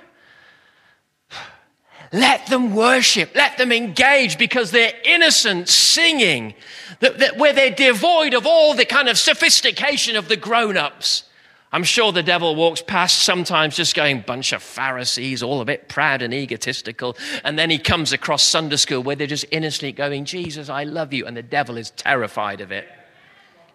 Let 2.13 2.47
them 2.47 2.73
worship, 2.73 3.35
let 3.35 3.57
them 3.57 3.73
engage 3.73 4.37
because 4.37 4.71
they're 4.71 4.93
innocent 5.03 5.67
singing, 5.67 6.55
that, 7.01 7.19
that, 7.19 7.37
where 7.37 7.51
they're 7.51 7.75
devoid 7.75 8.33
of 8.33 8.45
all 8.45 8.73
the 8.73 8.85
kind 8.85 9.09
of 9.09 9.17
sophistication 9.17 10.15
of 10.15 10.29
the 10.29 10.37
grown 10.37 10.77
ups. 10.77 11.25
I'm 11.71 11.83
sure 11.83 12.11
the 12.11 12.23
devil 12.23 12.55
walks 12.55 12.81
past 12.81 13.19
sometimes 13.19 13.75
just 13.75 13.95
going, 13.95 14.21
bunch 14.21 14.53
of 14.53 14.63
Pharisees, 14.63 15.43
all 15.43 15.61
a 15.61 15.65
bit 15.65 15.87
proud 15.87 16.23
and 16.23 16.33
egotistical. 16.33 17.15
And 17.43 17.59
then 17.59 17.69
he 17.69 17.77
comes 17.77 18.11
across 18.11 18.41
Sunday 18.41 18.77
school 18.77 19.03
where 19.03 19.15
they're 19.15 19.27
just 19.27 19.45
innocently 19.51 19.91
going, 19.91 20.25
Jesus, 20.25 20.67
I 20.67 20.83
love 20.83 21.13
you. 21.13 21.27
And 21.27 21.37
the 21.37 21.43
devil 21.43 21.77
is 21.77 21.91
terrified 21.91 22.61
of 22.61 22.71
it 22.71 22.87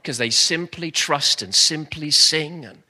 because 0.02 0.18
they 0.18 0.30
simply 0.30 0.90
trust 0.90 1.40
and 1.40 1.54
simply 1.54 2.10
sing. 2.10 2.64
And 2.64 2.82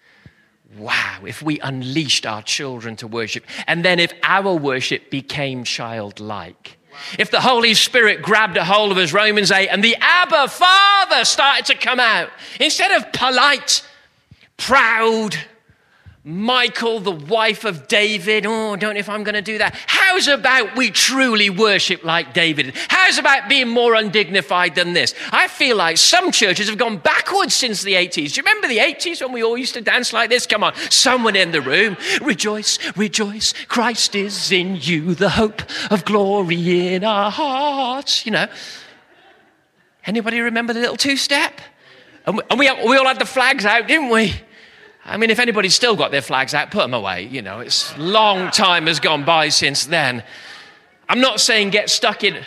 wow, 0.79 1.21
if 1.27 1.43
we 1.43 1.61
unleashed 1.61 2.25
our 2.25 2.43
children 2.43 2.97
to 2.97 3.07
worship, 3.07 3.45
and 3.67 3.85
then 3.85 4.01
if 4.01 4.13
our 4.23 4.55
worship 4.55 5.11
became 5.11 5.65
childlike. 5.65 6.79
If 7.19 7.31
the 7.31 7.41
Holy 7.41 7.75
Spirit 7.75 8.23
grabbed 8.23 8.57
a 8.57 8.65
hold 8.65 8.91
of 8.91 8.99
us, 8.99 9.13
Romans 9.13 9.51
8, 9.51 9.69
and 9.69 9.83
the 9.83 9.97
Abba 10.01 10.49
Father 10.49 11.25
started 11.25 11.67
to 11.67 11.75
come 11.75 12.01
out, 12.01 12.31
instead 12.61 12.93
of 12.93 13.13
polite, 13.13 13.83
proud, 14.57 15.37
Michael, 16.27 17.01
the 17.01 17.11
wife 17.11 17.67
of 17.67 17.87
David. 17.87 18.47
Oh, 18.47 18.73
I 18.73 18.77
don't 18.77 18.95
know 18.95 19.01
if 19.01 19.11
I'm 19.11 19.25
going 19.25 19.35
to 19.35 19.43
do 19.43 19.59
that. 19.59 19.75
How's 19.87 20.27
about 20.27 20.75
we 20.75 20.91
truly 20.91 21.51
worship 21.51 22.03
like 22.03 22.33
David? 22.33 22.75
How's 22.89 23.19
about 23.19 23.47
being 23.49 23.69
more 23.69 23.95
undignified 23.95 24.75
than 24.75 24.95
this? 24.95 25.15
I 25.33 25.49
feel 25.49 25.77
like 25.77 25.99
some 25.99 26.33
churches 26.33 26.69
have 26.71 26.79
gone 26.79 26.97
backwards 26.97 27.53
since 27.55 27.83
the 27.83 27.93
80s. 27.93 28.33
Do 28.33 28.41
you 28.41 28.43
remember 28.43 28.69
the 28.69 28.79
80s 28.79 29.21
when 29.21 29.33
we 29.33 29.45
all 29.45 29.59
used 29.59 29.75
to 29.75 29.83
dance 29.83 30.15
like 30.15 30.31
this? 30.31 30.47
Come 30.47 30.65
on, 30.65 30.75
someone 30.89 31.37
in 31.37 31.53
the 31.53 31.61
room. 31.61 31.97
Rejoice, 32.23 32.79
rejoice. 32.97 33.53
Christ 33.69 34.15
is 34.15 34.51
in 34.51 34.77
you, 34.81 35.15
the 35.15 35.31
hope 35.31 35.63
of 35.91 36.07
glory 36.07 36.95
in 36.95 37.05
our 37.05 37.31
hearts. 37.31 38.25
You 38.25 38.33
know. 38.33 38.49
Anybody 40.07 40.41
remember 40.41 40.73
the 40.73 40.81
little 40.81 40.97
two 40.97 41.17
step? 41.17 41.61
And 42.27 42.37
we, 42.59 42.71
we, 42.87 42.97
all 42.97 43.07
had 43.07 43.19
the 43.19 43.27
flags 43.27 43.67
out, 43.67 43.87
didn't 43.87 44.09
we? 44.09 44.35
I 45.05 45.19
mean, 45.19 45.29
if 45.29 45.39
anybody's 45.39 45.75
still 45.75 45.95
got 45.95 46.11
their 46.11 46.23
flags 46.23 46.55
out, 46.55 46.71
put 46.71 46.81
them 46.81 46.95
away. 46.95 47.25
You 47.25 47.43
know, 47.43 47.61
it's 47.61 47.95
a 47.95 48.01
long 48.01 48.51
time 48.51 48.87
has 48.87 48.99
gone 48.99 49.25
by 49.25 49.51
since 49.51 49.85
then. 49.85 50.23
I'm 51.09 51.21
not 51.21 51.41
saying 51.41 51.71
get 51.71 51.91
stuck 51.91 52.25
in. 52.25 52.43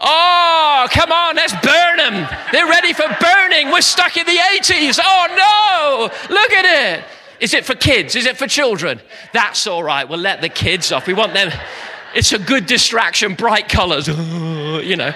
Oh, 0.00 0.86
come 0.90 1.10
on, 1.10 1.34
let's 1.34 1.52
burn 1.54 1.96
them. 1.96 2.28
They're 2.52 2.68
ready 2.68 2.92
for 2.92 3.04
burning. 3.20 3.72
We're 3.72 3.80
stuck 3.80 4.16
in 4.16 4.26
the 4.26 4.36
80s. 4.36 5.00
Oh, 5.02 6.10
no. 6.30 6.34
Look 6.34 6.52
at 6.52 6.98
it. 6.98 7.04
Is 7.40 7.54
it 7.54 7.64
for 7.64 7.74
kids? 7.74 8.14
Is 8.14 8.26
it 8.26 8.36
for 8.36 8.46
children? 8.46 9.00
That's 9.32 9.66
all 9.66 9.82
right. 9.82 10.08
We'll 10.08 10.20
let 10.20 10.40
the 10.40 10.48
kids 10.48 10.92
off. 10.92 11.08
We 11.08 11.14
want 11.14 11.34
them. 11.34 11.50
It's 12.14 12.32
a 12.32 12.38
good 12.38 12.66
distraction, 12.66 13.34
bright 13.34 13.68
colors, 13.68 14.08
you 14.08 14.96
know. 14.96 15.12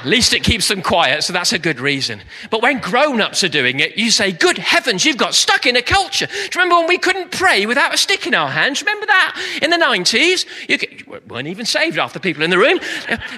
At 0.00 0.06
least 0.06 0.32
it 0.32 0.42
keeps 0.42 0.66
them 0.68 0.80
quiet, 0.80 1.24
so 1.24 1.34
that's 1.34 1.52
a 1.52 1.58
good 1.58 1.78
reason. 1.78 2.22
But 2.48 2.62
when 2.62 2.78
grown 2.78 3.20
ups 3.20 3.44
are 3.44 3.50
doing 3.50 3.80
it, 3.80 3.98
you 3.98 4.10
say, 4.10 4.32
Good 4.32 4.56
heavens, 4.56 5.04
you've 5.04 5.18
got 5.18 5.34
stuck 5.34 5.66
in 5.66 5.76
a 5.76 5.82
culture. 5.82 6.26
Do 6.26 6.32
you 6.32 6.48
remember 6.54 6.76
when 6.76 6.88
we 6.88 6.96
couldn't 6.96 7.30
pray 7.30 7.66
without 7.66 7.92
a 7.92 7.98
stick 7.98 8.26
in 8.26 8.34
our 8.34 8.48
hands? 8.48 8.80
Remember 8.80 9.04
that 9.04 9.58
in 9.60 9.68
the 9.68 9.76
90s? 9.76 10.46
You, 10.70 11.20
weren't 11.28 11.48
even 11.48 11.66
saved 11.66 11.96
the 11.96 12.20
people 12.20 12.42
in 12.42 12.48
the 12.48 12.56
room. 12.56 12.80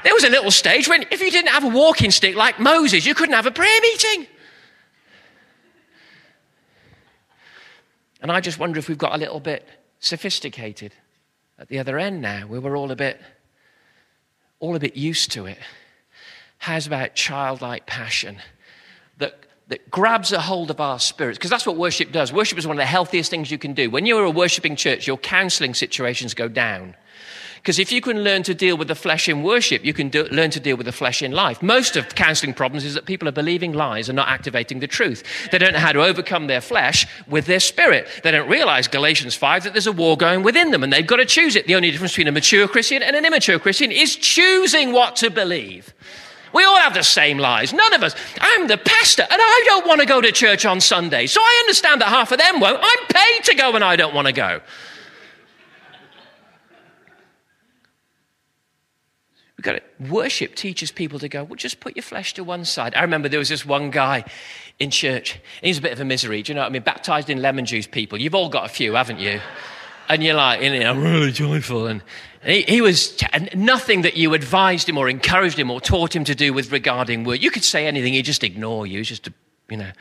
There 0.05 0.15
was 0.15 0.23
a 0.23 0.31
little 0.31 0.53
stage 0.53 0.87
when 0.87 1.03
if 1.11 1.21
you 1.21 1.33
didn't 1.33 1.51
have 1.51 1.65
a 1.65 1.69
walking 1.69 2.13
stick 2.13 2.37
like 2.37 2.61
Moses, 2.61 3.05
you 3.05 3.15
couldn't 3.17 3.35
have 3.35 3.47
a 3.47 3.51
prayer 3.51 3.81
meeting. 3.81 4.29
And 8.21 8.31
I 8.31 8.41
just 8.41 8.61
wonder 8.61 8.79
if 8.79 8.89
we've 8.89 8.97
got 8.97 9.17
a 9.17 9.19
little 9.19 9.41
bit 9.41 9.67
sophisticated 9.99 10.95
at 11.59 11.67
the 11.67 11.81
other 11.81 11.99
end 11.99 12.23
now, 12.23 12.47
where 12.47 12.61
we're 12.61 12.77
all 12.77 12.93
a 12.93 12.97
bit, 12.97 13.21
all 14.61 14.77
a 14.77 14.79
bit 14.79 14.97
used 14.97 15.33
to 15.33 15.47
it. 15.47 15.59
How's 16.63 16.87
about 16.87 17.17
childlike 17.17 17.87
passion 17.87 18.37
that 19.19 19.37
that 19.67 19.91
grabs 19.91 20.31
a 20.31 20.41
hold 20.41 20.71
of 20.71 20.81
our 20.81 21.01
spirits, 21.01 21.37
because 21.37 21.51
that's 21.51 21.67
what 21.67 21.77
worship 21.77 22.13
does. 22.13 22.33
Worship 22.33 22.57
is 22.57 22.69
one 22.69 22.77
of 22.77 22.81
the 22.81 22.87
healthiest 22.87 23.31
things 23.31 23.51
you 23.51 23.59
can 23.59 23.75
do. 23.75 23.91
When 23.91 24.07
you're 24.07 24.23
a 24.23 24.31
worshiping 24.31 24.77
church, 24.77 25.05
your 25.05 25.17
counseling 25.17 25.75
situations 25.75 26.35
go 26.35 26.47
down. 26.47 26.95
Because 27.57 27.81
if 27.81 27.91
you 27.91 28.01
can 28.01 28.23
learn 28.23 28.45
to 28.45 28.55
deal 28.55 28.77
with 28.77 28.87
the 28.87 28.95
flesh 28.95 29.29
in 29.29 29.43
worship, 29.43 29.85
you 29.85 29.93
can 29.93 30.09
do, 30.09 30.23
learn 30.31 30.51
to 30.51 30.61
deal 30.61 30.77
with 30.77 30.87
the 30.87 30.93
flesh 30.93 31.21
in 31.21 31.33
life. 31.33 31.65
Most 31.65 31.97
of 31.97 32.15
counseling 32.15 32.55
problems 32.55 32.85
is 32.85 32.95
that 32.95 33.07
people 33.07 33.27
are 33.29 33.33
believing 33.33 33.73
lies 33.73 34.09
and 34.09 34.15
not 34.15 34.29
activating 34.29 34.79
the 34.79 34.87
truth. 34.87 35.25
They 35.51 35.59
don't 35.59 35.73
know 35.73 35.81
how 35.81 35.93
to 35.93 36.05
overcome 36.05 36.47
their 36.47 36.61
flesh 36.61 37.09
with 37.27 37.47
their 37.47 37.61
spirit. 37.61 38.07
They 38.23 38.31
don't 38.31 38.49
realize, 38.49 38.87
Galatians 38.87 39.35
5, 39.35 39.65
that 39.65 39.73
there's 39.73 39.89
a 39.89 39.93
war 39.93 40.17
going 40.17 40.45
within 40.45 40.71
them 40.71 40.85
and 40.85 40.93
they've 40.93 41.05
got 41.05 41.17
to 41.17 41.27
choose 41.27 41.57
it. 41.57 41.67
The 41.67 41.75
only 41.75 41.91
difference 41.91 42.13
between 42.13 42.29
a 42.29 42.33
mature 42.33 42.69
Christian 42.69 43.03
and 43.03 43.17
an 43.17 43.25
immature 43.25 43.59
Christian 43.59 43.91
is 43.91 44.15
choosing 44.15 44.93
what 44.93 45.17
to 45.17 45.29
believe. 45.31 45.93
We 46.53 46.65
all 46.65 46.77
have 46.77 46.95
the 46.95 47.03
same 47.03 47.39
lies. 47.39 47.73
None 47.73 47.95
of 47.95 48.03
us. 48.03 48.15
I'm 48.41 48.67
the 48.69 48.79
pastor 48.79 49.23
and 49.23 49.41
I 49.41 49.63
don't 49.67 49.87
want 49.87 50.01
to 50.01 50.07
go 50.07 50.21
to 50.21 50.33
church 50.33 50.65
on 50.65 50.81
Sunday. 50.81 51.27
So 51.27 51.41
I 51.41 51.63
understand 51.65 52.01
that 52.01 52.09
half 52.09 52.33
of 52.33 52.39
them 52.39 52.61
won't. 52.61 52.79
I'm 52.83 53.07
paid 53.09 53.45
to 53.45 53.55
go 53.55 53.75
and 53.75 53.83
I 53.83 53.97
don't 53.97 54.15
want 54.15 54.27
to 54.27 54.33
go. 54.33 54.61
We've 59.57 59.65
got 59.65 59.77
it. 59.77 59.85
Worship 60.11 60.57
teaches 60.57 60.91
people 60.91 61.21
to 61.21 61.29
go, 61.29 61.45
well, 61.45 61.55
just 61.55 61.79
put 61.79 61.95
your 61.95 62.03
flesh 62.03 62.35
to 62.35 62.43
one 62.43 62.65
side. 62.65 62.97
I 62.97 63.03
remember 63.03 63.29
there 63.29 63.39
was 63.39 63.49
this 63.49 63.65
one 63.65 63.91
guy 63.91 64.25
in 64.81 64.91
church. 64.91 65.39
He's 65.63 65.79
a 65.79 65.81
bit 65.81 65.93
of 65.93 66.01
a 66.01 66.05
misery. 66.05 66.43
Do 66.43 66.51
you 66.51 66.57
know 66.57 66.63
what 66.63 66.67
I 66.67 66.71
mean? 66.71 66.83
Baptized 66.83 67.31
in 67.31 67.41
lemon 67.41 67.65
juice 67.65 67.87
people. 67.87 68.21
You've 68.21 68.35
all 68.35 68.49
got 68.49 68.65
a 68.65 68.69
few, 68.69 68.95
haven't 68.95 69.21
you? 69.21 69.41
And 70.09 70.25
you're 70.25 70.35
like, 70.35 70.63
you 70.63 70.81
know, 70.81 70.91
I'm 70.91 71.01
really 71.01 71.31
joyful. 71.31 71.87
And 71.87 72.03
he, 72.45 72.63
he 72.63 72.81
was 72.81 73.23
nothing 73.55 74.03
that 74.03 74.17
you 74.17 74.35
advised 74.35 74.89
him 74.89 74.99
or 74.99 75.09
encouraged 75.09 75.59
him 75.59 75.71
or 75.71 75.81
taught 75.81 76.15
him 76.15 76.25
to 76.25 76.35
do 76.35 76.53
with 76.53 76.73
regarding 76.73 77.25
word. 77.25 77.43
You 77.43 77.51
could 77.51 77.65
say 77.65 77.87
anything, 77.87 78.13
he'd 78.15 78.25
just 78.25 78.45
ignore 78.45 78.87
you. 78.87 79.03
just 79.05 79.29
a, 79.29 79.33
you 79.69 79.77
know, 79.77 79.93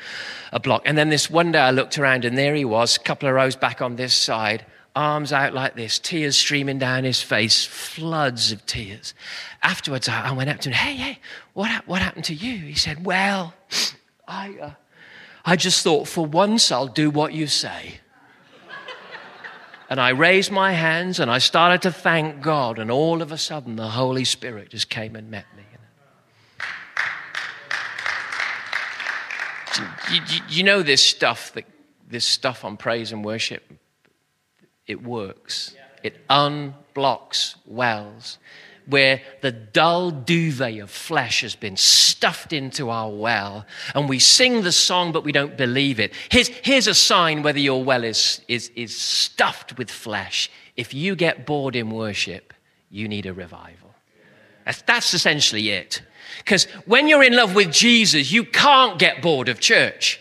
a 0.52 0.60
block. 0.60 0.84
And 0.86 0.98
then 0.98 1.10
this 1.10 1.30
one 1.30 1.52
day 1.52 1.60
I 1.60 1.72
looked 1.72 1.98
around 1.98 2.26
and 2.26 2.38
there 2.38 2.56
he 2.56 2.66
was, 2.66 2.98
a 2.98 3.00
couple 3.00 3.30
of 3.30 3.36
rows 3.36 3.56
back 3.56 3.82
on 3.82 3.96
this 3.96 4.14
side 4.14 4.66
arms 4.96 5.32
out 5.32 5.54
like 5.54 5.76
this, 5.76 6.00
tears 6.00 6.38
streaming 6.38 6.80
down 6.80 7.04
his 7.04 7.22
face, 7.22 7.66
floods 7.66 8.52
of 8.52 8.66
tears. 8.66 9.14
Afterwards, 9.64 10.10
I 10.10 10.32
went 10.34 10.50
up 10.50 10.60
to 10.62 10.70
him, 10.70 10.74
hey, 10.74 10.96
hey, 10.96 11.20
what, 11.54 11.88
what 11.88 12.02
happened 12.02 12.26
to 12.26 12.34
you? 12.34 12.58
He 12.58 12.76
said, 12.76 13.06
well, 13.06 13.54
I, 14.28 14.56
uh, 14.62 14.72
I 15.46 15.56
just 15.56 15.84
thought 15.84 16.08
for 16.08 16.26
once 16.26 16.72
I'll 16.72 16.88
do 16.88 17.10
what 17.10 17.34
you 17.34 17.48
say. 17.48 18.01
And 19.92 20.02
I 20.02 20.10
raised 20.10 20.52
my 20.52 20.72
hands 20.72 21.20
and 21.20 21.30
I 21.30 21.38
started 21.38 21.84
to 21.84 21.92
thank 21.92 22.42
God, 22.42 22.80
and 22.80 22.90
all 22.90 23.22
of 23.22 23.32
a 23.32 23.38
sudden 23.38 23.76
the 23.76 23.90
Holy 23.90 24.26
Spirit 24.26 24.70
just 24.70 24.90
came 24.90 25.16
and 25.16 25.30
met 25.30 25.46
me. 25.56 25.64
You, 30.12 30.22
you, 30.28 30.42
you 30.50 30.64
know 30.64 30.82
this 30.82 31.04
stuff, 31.04 31.54
that, 31.54 31.66
this 32.08 32.26
stuff 32.26 32.66
on 32.66 32.76
praise 32.76 33.12
and 33.12 33.24
worship? 33.24 33.64
it 34.92 35.04
works. 35.04 35.74
It 36.04 36.28
unblocks 36.28 37.56
wells 37.66 38.40
where 38.86 39.22
the 39.42 39.52
dull 39.52 40.12
duvet 40.12 40.80
of 40.80 40.90
flesh 40.90 41.42
has 41.42 41.56
been 41.56 41.78
stuffed 41.78 42.54
into 42.54 42.90
our 42.90 43.10
well, 43.10 43.66
and 43.94 44.08
we 44.08 44.20
sing 44.20 44.62
the 44.62 44.72
song, 44.72 45.12
but 45.12 45.24
we 45.24 45.32
don't 45.32 45.58
believe 45.58 46.00
it. 46.00 46.14
Here's, 46.30 46.48
here's 46.48 46.88
a 46.88 46.94
sign 46.94 47.44
whether 47.44 47.60
your 47.60 47.84
well 47.84 48.04
is, 48.04 48.42
is, 48.48 48.72
is 48.76 48.96
stuffed 48.96 49.78
with 49.78 49.92
flesh. 49.92 50.50
If 50.78 50.94
you 50.94 51.16
get 51.16 51.46
bored 51.46 51.76
in 51.76 51.90
worship, 51.90 52.54
you 52.90 53.08
need 53.08 53.26
a 53.26 53.34
revival. 53.34 53.94
That's, 54.66 54.82
that's 54.84 55.14
essentially 55.14 55.70
it. 55.70 56.02
Because 56.38 56.64
when 56.86 57.08
you're 57.08 57.24
in 57.24 57.36
love 57.36 57.56
with 57.56 57.72
Jesus, 57.72 58.32
you 58.32 58.46
can't 58.46 58.98
get 58.98 59.22
bored 59.22 59.50
of 59.50 59.60
church 59.60 60.21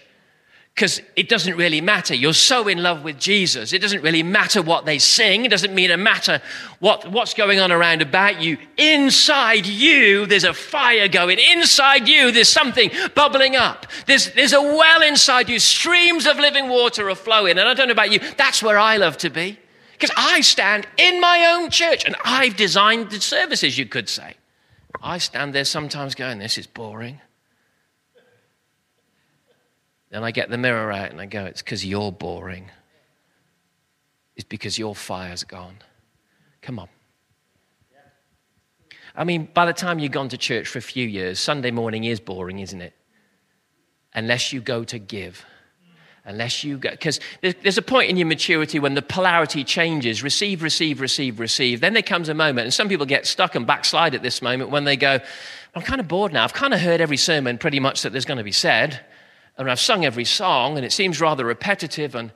because 0.80 1.02
it 1.14 1.28
doesn't 1.28 1.58
really 1.58 1.82
matter. 1.82 2.14
You're 2.14 2.32
so 2.32 2.66
in 2.66 2.82
love 2.82 3.04
with 3.04 3.18
Jesus. 3.18 3.74
It 3.74 3.82
doesn't 3.82 4.00
really 4.00 4.22
matter 4.22 4.62
what 4.62 4.86
they 4.86 4.98
sing. 4.98 5.44
It 5.44 5.50
doesn't 5.50 5.74
mean 5.74 5.90
it 5.90 5.98
matter 5.98 6.40
what, 6.78 7.06
what's 7.10 7.34
going 7.34 7.60
on 7.60 7.70
around 7.70 8.00
about 8.00 8.40
you. 8.40 8.56
Inside 8.78 9.66
you, 9.66 10.24
there's 10.24 10.44
a 10.44 10.54
fire 10.54 11.06
going. 11.06 11.38
Inside 11.38 12.08
you, 12.08 12.32
there's 12.32 12.48
something 12.48 12.90
bubbling 13.14 13.56
up. 13.56 13.88
There's, 14.06 14.32
there's 14.32 14.54
a 14.54 14.62
well 14.62 15.02
inside 15.02 15.50
you. 15.50 15.58
Streams 15.58 16.26
of 16.26 16.38
living 16.38 16.70
water 16.70 17.10
are 17.10 17.14
flowing. 17.14 17.58
And 17.58 17.68
I 17.68 17.74
don't 17.74 17.88
know 17.88 17.92
about 17.92 18.10
you, 18.10 18.20
that's 18.38 18.62
where 18.62 18.78
I 18.78 18.96
love 18.96 19.18
to 19.18 19.28
be. 19.28 19.58
Because 19.92 20.14
I 20.16 20.40
stand 20.40 20.88
in 20.96 21.20
my 21.20 21.44
own 21.44 21.68
church 21.68 22.06
and 22.06 22.16
I've 22.24 22.56
designed 22.56 23.10
the 23.10 23.20
services, 23.20 23.76
you 23.76 23.84
could 23.84 24.08
say. 24.08 24.36
I 25.02 25.18
stand 25.18 25.54
there 25.54 25.66
sometimes 25.66 26.14
going, 26.14 26.38
this 26.38 26.56
is 26.56 26.66
boring. 26.66 27.20
Then 30.10 30.24
I 30.24 30.32
get 30.32 30.50
the 30.50 30.58
mirror 30.58 30.90
out 30.90 31.10
and 31.10 31.20
I 31.20 31.26
go, 31.26 31.44
it's 31.44 31.62
because 31.62 31.84
you're 31.84 32.12
boring. 32.12 32.70
It's 34.34 34.44
because 34.44 34.78
your 34.78 34.94
fire's 34.94 35.44
gone. 35.44 35.76
Come 36.62 36.78
on. 36.78 36.88
I 39.14 39.24
mean, 39.24 39.48
by 39.52 39.66
the 39.66 39.72
time 39.72 39.98
you've 39.98 40.12
gone 40.12 40.28
to 40.28 40.38
church 40.38 40.68
for 40.68 40.78
a 40.78 40.82
few 40.82 41.06
years, 41.06 41.38
Sunday 41.38 41.70
morning 41.70 42.04
is 42.04 42.20
boring, 42.20 42.60
isn't 42.60 42.80
it? 42.80 42.94
Unless 44.14 44.52
you 44.52 44.60
go 44.60 44.84
to 44.84 44.98
give. 44.98 45.44
Unless 46.24 46.64
you 46.64 46.76
go, 46.76 46.90
because 46.90 47.18
there's 47.40 47.78
a 47.78 47.82
point 47.82 48.10
in 48.10 48.16
your 48.16 48.26
maturity 48.26 48.78
when 48.78 48.94
the 48.94 49.02
polarity 49.02 49.64
changes 49.64 50.22
receive, 50.22 50.62
receive, 50.62 51.00
receive, 51.00 51.40
receive. 51.40 51.80
Then 51.80 51.94
there 51.94 52.02
comes 52.02 52.28
a 52.28 52.34
moment, 52.34 52.66
and 52.66 52.74
some 52.74 52.88
people 52.88 53.06
get 53.06 53.26
stuck 53.26 53.54
and 53.54 53.66
backslide 53.66 54.14
at 54.14 54.22
this 54.22 54.42
moment 54.42 54.70
when 54.70 54.84
they 54.84 54.96
go, 54.96 55.18
I'm 55.74 55.82
kind 55.82 56.00
of 56.00 56.08
bored 56.08 56.32
now. 56.32 56.44
I've 56.44 56.52
kind 56.52 56.74
of 56.74 56.80
heard 56.80 57.00
every 57.00 57.16
sermon 57.16 57.58
pretty 57.58 57.80
much 57.80 58.02
that 58.02 58.12
there's 58.12 58.26
going 58.26 58.38
to 58.38 58.44
be 58.44 58.52
said 58.52 59.00
and 59.60 59.70
I've 59.70 59.80
sung 59.80 60.06
every 60.06 60.24
song, 60.24 60.76
and 60.76 60.86
it 60.86 60.92
seems 60.92 61.20
rather 61.20 61.44
repetitive 61.44 62.14
and 62.14 62.32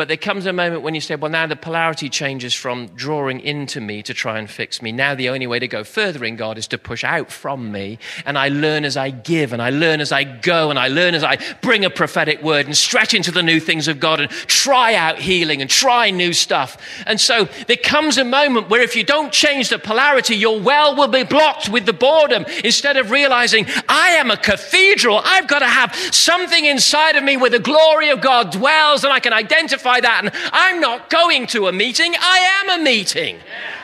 but 0.00 0.08
there 0.08 0.16
comes 0.16 0.46
a 0.46 0.52
moment 0.54 0.80
when 0.80 0.94
you 0.94 1.00
say, 1.02 1.14
well, 1.14 1.30
now 1.30 1.46
the 1.46 1.54
polarity 1.54 2.08
changes 2.08 2.54
from 2.54 2.86
drawing 2.94 3.38
into 3.40 3.82
me 3.82 4.02
to 4.04 4.14
try 4.14 4.38
and 4.38 4.48
fix 4.48 4.80
me. 4.80 4.92
Now 4.92 5.14
the 5.14 5.28
only 5.28 5.46
way 5.46 5.58
to 5.58 5.68
go 5.68 5.84
further 5.84 6.24
in 6.24 6.36
God 6.36 6.56
is 6.56 6.66
to 6.68 6.78
push 6.78 7.04
out 7.04 7.30
from 7.30 7.70
me. 7.70 7.98
And 8.24 8.38
I 8.38 8.48
learn 8.48 8.86
as 8.86 8.96
I 8.96 9.10
give, 9.10 9.52
and 9.52 9.60
I 9.60 9.68
learn 9.68 10.00
as 10.00 10.10
I 10.10 10.24
go, 10.24 10.70
and 10.70 10.78
I 10.78 10.88
learn 10.88 11.14
as 11.14 11.22
I 11.22 11.36
bring 11.60 11.84
a 11.84 11.90
prophetic 11.90 12.42
word 12.42 12.64
and 12.64 12.74
stretch 12.74 13.12
into 13.12 13.30
the 13.30 13.42
new 13.42 13.60
things 13.60 13.88
of 13.88 14.00
God 14.00 14.20
and 14.20 14.30
try 14.30 14.94
out 14.94 15.18
healing 15.18 15.60
and 15.60 15.68
try 15.68 16.10
new 16.10 16.32
stuff. 16.32 16.78
And 17.04 17.20
so 17.20 17.46
there 17.66 17.76
comes 17.76 18.16
a 18.16 18.24
moment 18.24 18.70
where 18.70 18.80
if 18.80 18.96
you 18.96 19.04
don't 19.04 19.34
change 19.34 19.68
the 19.68 19.78
polarity, 19.78 20.34
your 20.34 20.58
well 20.58 20.96
will 20.96 21.08
be 21.08 21.24
blocked 21.24 21.68
with 21.68 21.84
the 21.84 21.92
boredom 21.92 22.46
instead 22.64 22.96
of 22.96 23.10
realizing, 23.10 23.66
I 23.86 24.12
am 24.12 24.30
a 24.30 24.38
cathedral. 24.38 25.20
I've 25.22 25.46
got 25.46 25.58
to 25.58 25.66
have 25.66 25.94
something 25.94 26.64
inside 26.64 27.16
of 27.16 27.22
me 27.22 27.36
where 27.36 27.50
the 27.50 27.58
glory 27.58 28.08
of 28.08 28.22
God 28.22 28.50
dwells 28.50 29.04
and 29.04 29.12
I 29.12 29.20
can 29.20 29.34
identify 29.34 29.89
that. 29.98 30.24
And 30.24 30.30
I'm 30.52 30.80
not 30.80 31.10
going 31.10 31.48
to 31.48 31.66
a 31.66 31.72
meeting, 31.72 32.14
I 32.20 32.60
am 32.62 32.80
a 32.80 32.84
meeting. 32.84 33.38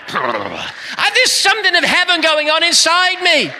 There's 1.16 1.32
something 1.32 1.74
of 1.74 1.82
heaven 1.82 2.20
going 2.20 2.50
on 2.50 2.62
inside 2.62 3.20
me. 3.22 3.50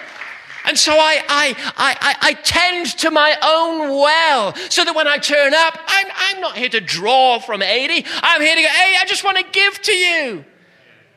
And 0.67 0.79
so 0.79 0.93
I, 0.93 1.23
I, 1.29 1.57
I, 1.77 2.17
I, 2.21 2.33
tend 2.35 2.87
to 2.99 3.11
my 3.13 3.37
own 3.41 3.89
well 3.89 4.55
so 4.69 4.85
that 4.85 4.95
when 4.95 5.07
I 5.07 5.17
turn 5.19 5.55
up, 5.55 5.79
I'm, 5.87 6.07
I'm 6.17 6.41
not 6.41 6.57
here 6.57 6.69
to 6.69 6.81
draw 6.81 7.39
from 7.39 7.63
AD. 7.63 7.91
I'm 8.23 8.41
here 8.41 8.57
to 8.57 8.63
go, 8.63 8.69
hey, 8.69 8.97
I 9.01 9.05
just 9.07 9.23
want 9.23 9.39
to 9.39 9.45
give 9.53 9.81
to 9.83 9.93
you. 9.93 10.45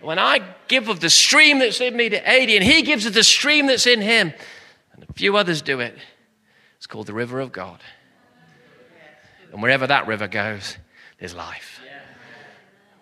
When 0.01 0.19
I 0.19 0.41
give 0.67 0.87
of 0.87 0.99
the 0.99 1.09
stream 1.09 1.59
that's 1.59 1.81
in 1.81 1.97
me 1.97 2.09
to 2.09 2.27
AD, 2.27 2.49
and 2.49 2.63
he 2.63 2.83
gives 2.83 3.07
of 3.07 3.13
the 3.13 3.23
stream 3.23 3.65
that's 3.65 3.87
in 3.87 4.01
him, 4.01 4.33
and 4.93 5.03
a 5.03 5.13
few 5.13 5.35
others 5.35 5.63
do 5.63 5.79
it, 5.79 5.97
it's 6.77 6.87
called 6.87 7.07
the 7.07 7.13
river 7.13 7.39
of 7.39 7.51
God. 7.51 7.81
And 9.51 9.63
wherever 9.63 9.87
that 9.87 10.05
river 10.05 10.27
goes, 10.27 10.77
there's 11.19 11.35
life. 11.35 11.81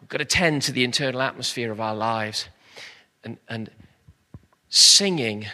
We've 0.01 0.09
got 0.09 0.17
to 0.19 0.25
tend 0.25 0.61
to 0.63 0.71
the 0.71 0.83
internal 0.83 1.21
atmosphere 1.21 1.71
of 1.71 1.81
our 1.81 1.95
lives. 1.95 2.49
And, 3.23 3.37
and 3.49 3.69
singing 4.69 5.45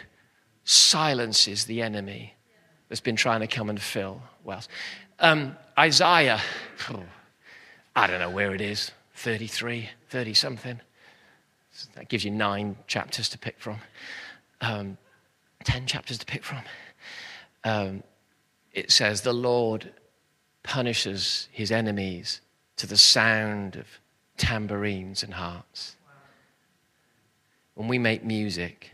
silences 0.63 1.65
the 1.65 1.81
enemy 1.81 2.35
that's 2.87 3.01
been 3.01 3.15
trying 3.15 3.39
to 3.39 3.47
come 3.47 3.69
and 3.69 3.81
fill 3.81 4.21
wells. 4.43 4.67
Um, 5.19 5.55
Isaiah, 5.77 6.39
oh, 6.91 7.03
I 7.95 8.07
don't 8.07 8.19
know 8.19 8.29
where 8.29 8.53
it 8.53 8.61
is, 8.61 8.91
33, 9.15 9.89
30 10.09 10.33
something. 10.33 10.79
That 11.95 12.07
gives 12.07 12.23
you 12.23 12.31
nine 12.31 12.75
chapters 12.87 13.29
to 13.29 13.37
pick 13.37 13.59
from, 13.59 13.79
um, 14.61 14.97
10 15.63 15.87
chapters 15.87 16.19
to 16.19 16.25
pick 16.25 16.43
from. 16.43 16.61
Um, 17.63 18.03
it 18.71 18.91
says, 18.91 19.21
The 19.21 19.33
Lord 19.33 19.91
punishes 20.61 21.47
his 21.51 21.71
enemies 21.71 22.41
to 22.77 22.87
the 22.87 22.97
sound 22.97 23.75
of 23.75 23.87
tambourines 24.37 25.23
and 25.23 25.33
harps. 25.33 25.95
When 27.75 27.87
we 27.87 27.97
make 27.97 28.23
music, 28.23 28.91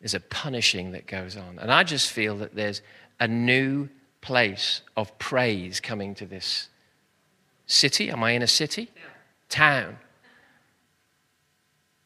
there's 0.00 0.14
a 0.14 0.20
punishing 0.20 0.92
that 0.92 1.06
goes 1.06 1.36
on. 1.36 1.58
And 1.58 1.72
I 1.72 1.84
just 1.84 2.10
feel 2.10 2.36
that 2.38 2.54
there's 2.54 2.82
a 3.20 3.28
new 3.28 3.88
place 4.20 4.82
of 4.96 5.16
praise 5.18 5.80
coming 5.80 6.14
to 6.16 6.26
this 6.26 6.68
city. 7.66 8.10
Am 8.10 8.22
I 8.22 8.32
in 8.32 8.42
a 8.42 8.46
city? 8.46 8.90
Town. 9.48 9.98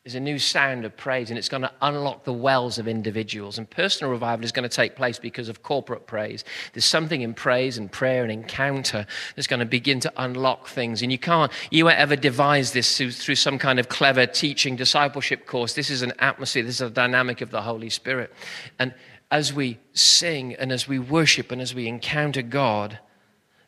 There's 0.05 0.17
a 0.17 0.21
new 0.21 0.41
sound 0.41 0.85
of 0.85 0.97
praise, 0.97 1.31
and 1.31 1.38
it's 1.38 1.49
going 1.49 1.62
to 1.62 1.71
unlock 1.81 2.25
the 2.25 2.33
wells 2.33 2.81
of 2.81 2.88
individuals. 2.88 3.57
And 3.57 3.71
personal 3.71 4.11
revival 4.11 4.45
is 4.45 4.51
going 4.51 4.69
to 4.69 4.77
take 4.77 4.97
place 4.97 5.21
because 5.21 5.49
of 5.49 5.62
corporate 5.62 6.09
praise. 6.09 6.43
There's 6.73 6.85
something 6.85 7.23
in 7.23 7.35
praise 7.35 7.79
and 7.79 7.91
prayer 7.91 8.25
and 8.25 8.33
encounter 8.33 9.07
that's 9.37 9.47
going 9.47 9.61
to 9.61 9.67
begin 9.67 10.01
to 10.01 10.12
unlock 10.17 10.67
things. 10.67 11.03
And 11.03 11.12
you 11.12 11.19
can't, 11.19 11.53
you 11.71 11.85
won't 11.85 11.99
ever 11.99 12.17
devise 12.17 12.73
this 12.73 12.99
through, 12.99 13.12
through 13.12 13.37
some 13.37 13.61
kind 13.61 13.79
of 13.79 13.88
clever 13.88 14.27
teaching 14.27 14.75
discipleship 14.75 15.47
course. 15.47 15.75
This 15.75 15.88
is 15.88 16.03
an 16.03 16.15
atmosphere, 16.19 16.65
this 16.65 16.77
is 16.77 16.81
a 16.81 16.91
dynamic 16.91 17.41
of 17.41 17.53
the 17.53 17.62
Holy 17.62 17.88
Spirit. 17.88 18.33
And 18.81 18.93
as 19.31 19.53
we 19.53 19.79
sing 19.93 20.57
and 20.57 20.73
as 20.73 20.88
we 20.88 20.99
worship 20.99 21.53
and 21.53 21.62
as 21.62 21.77
we 21.77 21.87
encounter 21.87 22.43
God, 22.43 22.99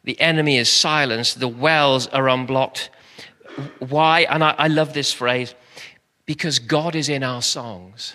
the 0.03 0.21
enemy 0.21 0.59
is 0.59 0.69
silenced, 0.69 1.39
the 1.39 1.47
wells 1.47 2.09
are 2.09 2.29
unblocked. 2.29 2.91
Why? 3.79 4.23
And 4.23 4.43
I, 4.43 4.57
I 4.59 4.67
love 4.67 4.95
this 4.95 5.13
phrase 5.13 5.55
because 6.27 6.59
God 6.59 6.95
is 6.95 7.09
in 7.09 7.23
our 7.23 7.43
songs. 7.43 8.15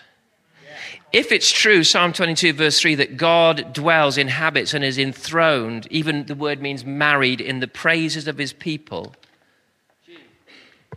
If 1.12 1.32
it's 1.32 1.52
true, 1.52 1.84
Psalm 1.84 2.14
22, 2.14 2.54
verse 2.54 2.80
3, 2.80 2.96
that 2.96 3.18
God 3.18 3.74
dwells, 3.74 4.18
inhabits, 4.18 4.74
and 4.74 4.84
is 4.84 5.00
enthroned, 5.00 5.88
even 5.90 6.26
the 6.26 6.36
word 6.36 6.62
means 6.62 6.86
married, 6.86 7.42
in 7.42 7.60
the 7.60 7.68
praises 7.68 8.28
of 8.28 8.38
his 8.38 8.54
people. 8.54 9.16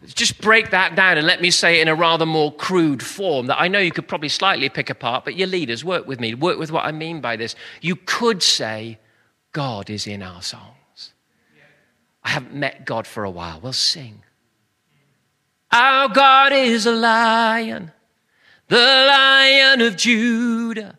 Just 0.07 0.41
break 0.41 0.71
that 0.71 0.97
down 0.97 1.17
and 1.17 1.27
let 1.27 1.41
me 1.41 1.51
say 1.51 1.79
it 1.79 1.83
in 1.83 1.89
a 1.89 1.95
rather 1.95 2.27
more 2.27 2.53
crude 2.53 3.03
form 3.03 3.47
that 3.47 3.61
I 3.61 3.69
know 3.69 3.79
you 3.79 3.93
could 3.93 4.09
probably 4.09 4.29
slightly 4.29 4.69
pick 4.69 4.91
apart, 4.91 5.25
but 5.25 5.37
your 5.37 5.47
leaders, 5.47 5.85
work 5.85 6.07
with 6.07 6.21
me. 6.21 6.35
Work 6.35 6.59
with 6.59 6.73
what 6.73 6.85
I 6.85 6.93
mean 6.93 7.21
by 7.21 7.37
this. 7.37 7.55
You 7.81 7.97
could 7.97 8.43
say, 8.43 8.99
God 9.53 9.89
is 9.89 10.07
in 10.07 10.23
our 10.23 10.43
songs. 10.43 11.13
I 12.25 12.31
haven't 12.31 12.55
met 12.55 12.85
God 12.85 13.07
for 13.07 13.25
a 13.25 13.31
while. 13.31 13.61
We'll 13.61 13.73
sing. 13.73 14.22
Our 15.73 16.09
God 16.11 16.53
is 16.53 16.85
a 16.85 16.93
lion, 16.93 17.93
the 18.69 18.77
lion 18.77 19.81
of 19.81 19.97
Judah. 19.97 20.99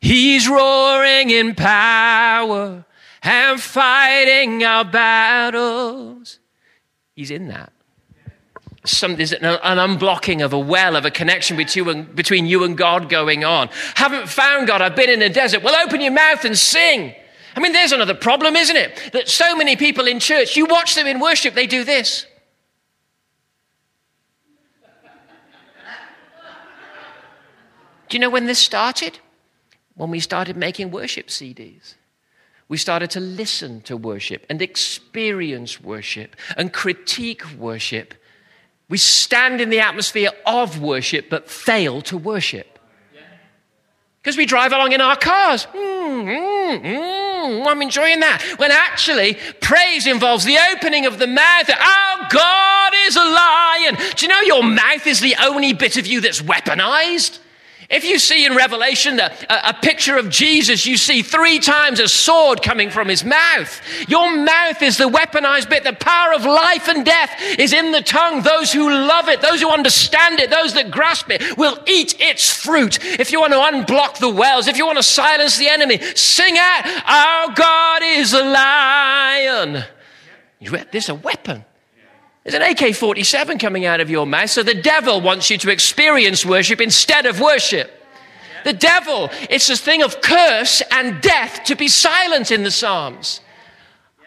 He's 0.00 0.48
roaring 0.48 1.30
in 1.30 1.54
power 1.54 2.84
and 3.22 3.60
fighting 3.60 4.62
our 4.62 4.84
battles. 4.84 6.38
He's 7.16 7.30
in 7.30 7.48
that. 7.48 7.72
Some, 8.86 9.16
there's 9.16 9.32
an, 9.32 9.44
an, 9.44 9.78
unblocking 9.78 10.44
of 10.44 10.52
a 10.52 10.58
well, 10.58 10.94
of 10.94 11.06
a 11.06 11.10
connection 11.10 11.56
between 11.56 12.04
between 12.04 12.46
you 12.46 12.64
and 12.64 12.76
God 12.76 13.08
going 13.08 13.42
on. 13.42 13.70
Haven't 13.94 14.28
found 14.28 14.66
God, 14.66 14.82
I've 14.82 14.94
been 14.94 15.08
in 15.08 15.20
the 15.20 15.30
desert. 15.30 15.62
Well, 15.62 15.74
open 15.86 16.02
your 16.02 16.12
mouth 16.12 16.44
and 16.44 16.56
sing. 16.56 17.14
I 17.56 17.60
mean, 17.60 17.72
there's 17.72 17.92
another 17.92 18.14
problem, 18.14 18.56
isn't 18.56 18.76
it? 18.76 19.10
That 19.12 19.28
so 19.28 19.56
many 19.56 19.74
people 19.74 20.06
in 20.06 20.20
church, 20.20 20.54
you 20.56 20.66
watch 20.66 20.94
them 20.94 21.06
in 21.06 21.18
worship, 21.18 21.54
they 21.54 21.66
do 21.66 21.82
this. 21.82 22.26
Do 28.08 28.16
you 28.16 28.20
know 28.20 28.30
when 28.30 28.46
this 28.46 28.58
started? 28.58 29.18
When 29.94 30.10
we 30.10 30.20
started 30.20 30.56
making 30.56 30.90
worship 30.90 31.28
CDs. 31.28 31.94
We 32.68 32.78
started 32.78 33.10
to 33.10 33.20
listen 33.20 33.82
to 33.82 33.96
worship 33.96 34.46
and 34.48 34.60
experience 34.62 35.80
worship 35.80 36.34
and 36.56 36.72
critique 36.72 37.44
worship. 37.58 38.14
We 38.88 38.98
stand 38.98 39.60
in 39.60 39.70
the 39.70 39.80
atmosphere 39.80 40.30
of 40.46 40.80
worship 40.80 41.28
but 41.30 41.50
fail 41.50 42.00
to 42.02 42.16
worship. 42.16 42.78
Because 44.22 44.38
we 44.38 44.46
drive 44.46 44.72
along 44.72 44.92
in 44.92 45.02
our 45.02 45.16
cars. 45.16 45.66
Mm, 45.66 46.24
mm, 46.24 46.82
mm, 46.82 47.66
I'm 47.66 47.82
enjoying 47.82 48.20
that. 48.20 48.42
When 48.56 48.70
actually, 48.70 49.36
praise 49.60 50.06
involves 50.06 50.46
the 50.46 50.56
opening 50.72 51.04
of 51.04 51.18
the 51.18 51.26
mouth. 51.26 51.68
Our 51.68 52.28
God 52.30 52.92
is 53.06 53.16
a 53.16 53.20
lion. 53.22 53.96
Do 54.16 54.24
you 54.24 54.28
know 54.28 54.40
your 54.40 54.62
mouth 54.62 55.06
is 55.06 55.20
the 55.20 55.36
only 55.44 55.74
bit 55.74 55.98
of 55.98 56.06
you 56.06 56.22
that's 56.22 56.40
weaponized? 56.40 57.38
If 57.90 58.04
you 58.04 58.18
see 58.18 58.46
in 58.46 58.54
Revelation 58.54 59.20
a, 59.20 59.30
a, 59.48 59.74
picture 59.74 60.16
of 60.16 60.30
Jesus, 60.30 60.86
you 60.86 60.96
see 60.96 61.22
three 61.22 61.58
times 61.58 62.00
a 62.00 62.08
sword 62.08 62.62
coming 62.62 62.88
from 62.88 63.08
his 63.08 63.24
mouth. 63.24 63.80
Your 64.08 64.34
mouth 64.34 64.80
is 64.82 64.96
the 64.96 65.08
weaponized 65.08 65.68
bit. 65.68 65.84
The 65.84 65.92
power 65.92 66.32
of 66.32 66.44
life 66.44 66.88
and 66.88 67.04
death 67.04 67.30
is 67.58 67.72
in 67.72 67.92
the 67.92 68.00
tongue. 68.00 68.42
Those 68.42 68.72
who 68.72 68.88
love 68.88 69.28
it, 69.28 69.42
those 69.42 69.60
who 69.60 69.70
understand 69.70 70.40
it, 70.40 70.50
those 70.50 70.72
that 70.74 70.90
grasp 70.90 71.30
it 71.30 71.58
will 71.58 71.78
eat 71.86 72.18
its 72.20 72.50
fruit. 72.50 72.98
If 73.04 73.30
you 73.30 73.40
want 73.40 73.52
to 73.52 73.58
unblock 73.58 74.18
the 74.18 74.30
wells, 74.30 74.66
if 74.66 74.78
you 74.78 74.86
want 74.86 74.98
to 74.98 75.02
silence 75.02 75.58
the 75.58 75.68
enemy, 75.68 75.98
sing 76.14 76.56
out, 76.56 76.86
Our 77.06 77.54
God 77.54 78.02
is 78.02 78.32
a 78.32 78.42
lion. 78.42 79.84
You 80.58 80.70
read 80.70 80.88
There's 80.90 81.10
a 81.10 81.14
weapon. 81.14 81.64
There's 82.44 82.54
an 82.54 82.62
AK 82.62 82.94
47 82.94 83.58
coming 83.58 83.86
out 83.86 84.00
of 84.00 84.10
your 84.10 84.26
mouth. 84.26 84.50
So 84.50 84.62
the 84.62 84.74
devil 84.74 85.20
wants 85.20 85.48
you 85.48 85.56
to 85.58 85.70
experience 85.70 86.44
worship 86.44 86.80
instead 86.80 87.24
of 87.24 87.40
worship. 87.40 87.90
The 88.64 88.74
devil, 88.74 89.30
it's 89.50 89.68
a 89.70 89.76
thing 89.76 90.02
of 90.02 90.20
curse 90.20 90.82
and 90.90 91.20
death 91.22 91.64
to 91.64 91.76
be 91.76 91.88
silent 91.88 92.50
in 92.50 92.62
the 92.62 92.70
Psalms. 92.70 93.40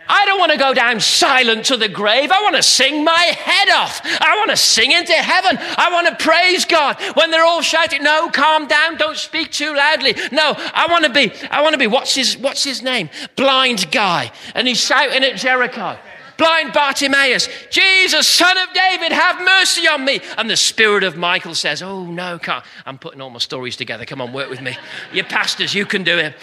I 0.10 0.26
don't 0.26 0.40
want 0.40 0.54
to 0.54 0.58
go 0.58 0.74
down 0.74 1.00
silent 1.00 1.66
to 1.66 1.78
the 1.78 1.90
grave. 1.90 2.32
I 2.32 2.42
want 2.42 2.56
to 2.56 2.64
sing 2.64 3.04
my 3.04 3.12
head 3.14 3.70
off. 3.70 4.02
I 4.06 4.38
want 4.38 4.52
to 4.52 4.58
sing 4.58 4.92
into 4.92 5.14
heaven. 5.14 5.58
I 5.60 5.92
want 5.92 6.08
to 6.08 6.24
praise 6.24 6.66
God. 6.66 6.98
When 7.16 7.30
they're 7.30 7.44
all 7.44 7.62
shouting, 7.62 8.04
no, 8.04 8.30
calm 8.30 8.68
down, 8.68 8.96
don't 8.96 9.18
speak 9.18 9.52
too 9.52 9.76
loudly. 9.76 10.16
No, 10.32 10.54
I 10.56 10.88
want 10.90 11.04
to 11.06 11.12
be, 11.12 11.34
I 11.52 11.62
want 11.62 11.74
to 11.74 11.80
be, 11.80 11.88
what's 11.88 12.16
his, 12.16 12.38
what's 12.38 12.64
his 12.64 12.82
name? 12.82 13.10
Blind 13.36 13.92
guy. 13.92 14.32
And 14.56 14.68
he's 14.68 14.80
shouting 14.80 15.24
at 15.24 15.36
Jericho 15.36 15.98
blind 16.38 16.74
Bartimaeus, 16.74 17.50
Jesus, 17.70 18.28
son 18.28 18.58
of 18.58 18.70
David, 18.74 19.12
have 19.12 19.40
mercy 19.44 19.88
on 19.88 20.06
me. 20.06 20.22
And 20.38 20.50
the 20.50 20.58
spirit 20.58 21.04
of 21.04 21.18
Michal 21.18 21.56
says, 21.56 21.82
Oh, 21.82 22.06
no, 22.06 22.40
can't. 22.40 22.64
I'm 22.86 22.98
putting 22.98 23.22
all 23.22 23.30
my 23.30 23.40
stories 23.40 23.76
together. 23.76 24.06
Come 24.06 24.22
on, 24.22 24.34
work 24.34 24.50
with 24.50 24.62
me. 24.62 24.78
You 25.14 25.24
pastors, 25.24 25.74
you 25.74 25.86
can 25.86 26.04
do 26.04 26.18
it. 26.18 26.36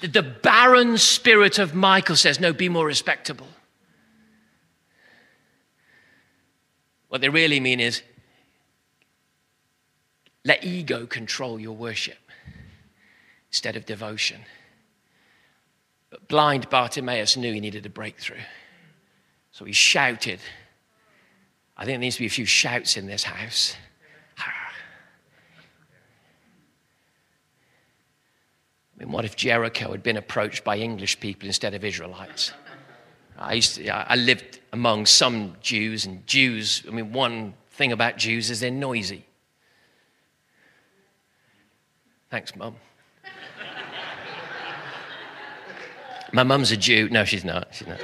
The 0.00 0.22
barren 0.22 0.98
spirit 0.98 1.58
of 1.58 1.74
Michal 1.74 2.16
says, 2.16 2.38
No, 2.38 2.52
be 2.52 2.68
more 2.68 2.86
respectable. 2.86 3.48
What 7.08 7.20
they 7.20 7.28
really 7.28 7.58
mean 7.58 7.80
is 7.80 8.02
let 10.44 10.64
ego 10.64 11.06
control 11.06 11.58
your 11.58 11.74
worship 11.74 12.18
instead 13.50 13.76
of 13.76 13.86
devotion. 13.86 14.42
But 16.10 16.28
blind 16.28 16.70
Bartimaeus 16.70 17.36
knew 17.36 17.52
he 17.52 17.60
needed 17.60 17.84
a 17.86 17.90
breakthrough. 17.90 18.40
So 19.52 19.64
he 19.64 19.72
shouted. 19.72 20.40
I 21.76 21.84
think 21.84 21.94
there 21.94 21.98
needs 21.98 22.16
to 22.16 22.22
be 22.22 22.26
a 22.26 22.30
few 22.30 22.46
shouts 22.46 22.96
in 22.96 23.06
this 23.06 23.24
house. 23.24 23.76
I 28.98 29.04
mean, 29.04 29.12
what 29.12 29.24
if 29.24 29.36
Jericho 29.36 29.92
had 29.92 30.02
been 30.02 30.16
approached 30.16 30.64
by 30.64 30.76
English 30.76 31.20
people 31.20 31.46
instead 31.46 31.72
of 31.72 31.84
Israelites? 31.84 32.52
I, 33.38 33.54
used 33.54 33.76
to, 33.76 33.88
I 33.88 34.16
lived 34.16 34.58
among 34.72 35.06
some 35.06 35.54
Jews, 35.60 36.04
and 36.04 36.26
Jews, 36.26 36.82
I 36.88 36.90
mean, 36.90 37.12
one 37.12 37.54
thing 37.70 37.92
about 37.92 38.16
Jews 38.16 38.50
is 38.50 38.58
they're 38.58 38.72
noisy. 38.72 39.24
Thanks, 42.28 42.56
Mum. 42.56 42.74
My 46.32 46.42
mum's 46.42 46.70
a 46.72 46.76
Jew. 46.76 47.08
No, 47.08 47.24
she's 47.24 47.44
not. 47.44 47.68
She's 47.72 47.88
not. 47.88 47.98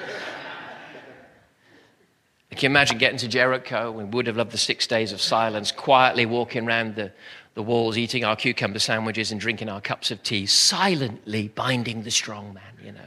Can 2.50 2.60
you 2.60 2.66
imagine 2.68 2.98
getting 2.98 3.18
to 3.18 3.28
Jericho? 3.28 3.90
We 3.90 4.04
would 4.04 4.28
have 4.28 4.36
loved 4.36 4.52
the 4.52 4.58
six 4.58 4.86
days 4.86 5.12
of 5.12 5.20
silence, 5.20 5.72
quietly 5.72 6.24
walking 6.24 6.66
around 6.66 6.94
the, 6.94 7.10
the 7.54 7.62
walls, 7.62 7.98
eating 7.98 8.24
our 8.24 8.36
cucumber 8.36 8.78
sandwiches 8.78 9.32
and 9.32 9.40
drinking 9.40 9.68
our 9.68 9.80
cups 9.80 10.12
of 10.12 10.22
tea, 10.22 10.46
silently 10.46 11.48
binding 11.48 12.04
the 12.04 12.12
strong 12.12 12.54
man, 12.54 12.62
you 12.82 12.92
know. 12.92 13.00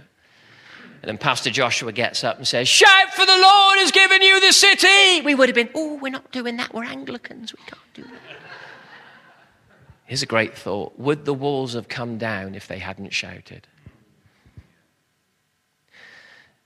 And 1.02 1.10
then 1.10 1.18
Pastor 1.18 1.50
Joshua 1.50 1.94
gets 1.94 2.24
up 2.26 2.38
and 2.38 2.48
says, 2.48 2.68
Shout 2.68 3.14
for 3.14 3.26
the 3.26 3.38
Lord 3.38 3.78
has 3.78 3.92
given 3.92 4.22
you 4.22 4.40
the 4.42 4.52
city. 4.52 5.22
We 5.22 5.34
would 5.34 5.48
have 5.48 5.56
been, 5.56 5.70
Oh, 5.74 5.96
we're 5.96 6.12
not 6.12 6.32
doing 6.32 6.58
that. 6.58 6.74
We're 6.74 6.84
Anglicans. 6.84 7.54
We 7.54 7.64
can't 7.66 7.94
do 7.94 8.04
that. 8.04 8.22
Here's 10.06 10.24
a 10.24 10.28
great 10.28 10.58
thought 10.58 10.98
Would 10.98 11.26
the 11.26 11.34
walls 11.34 11.74
have 11.74 11.88
come 11.88 12.18
down 12.18 12.56
if 12.56 12.68
they 12.68 12.80
hadn't 12.80 13.14
shouted? 13.14 13.68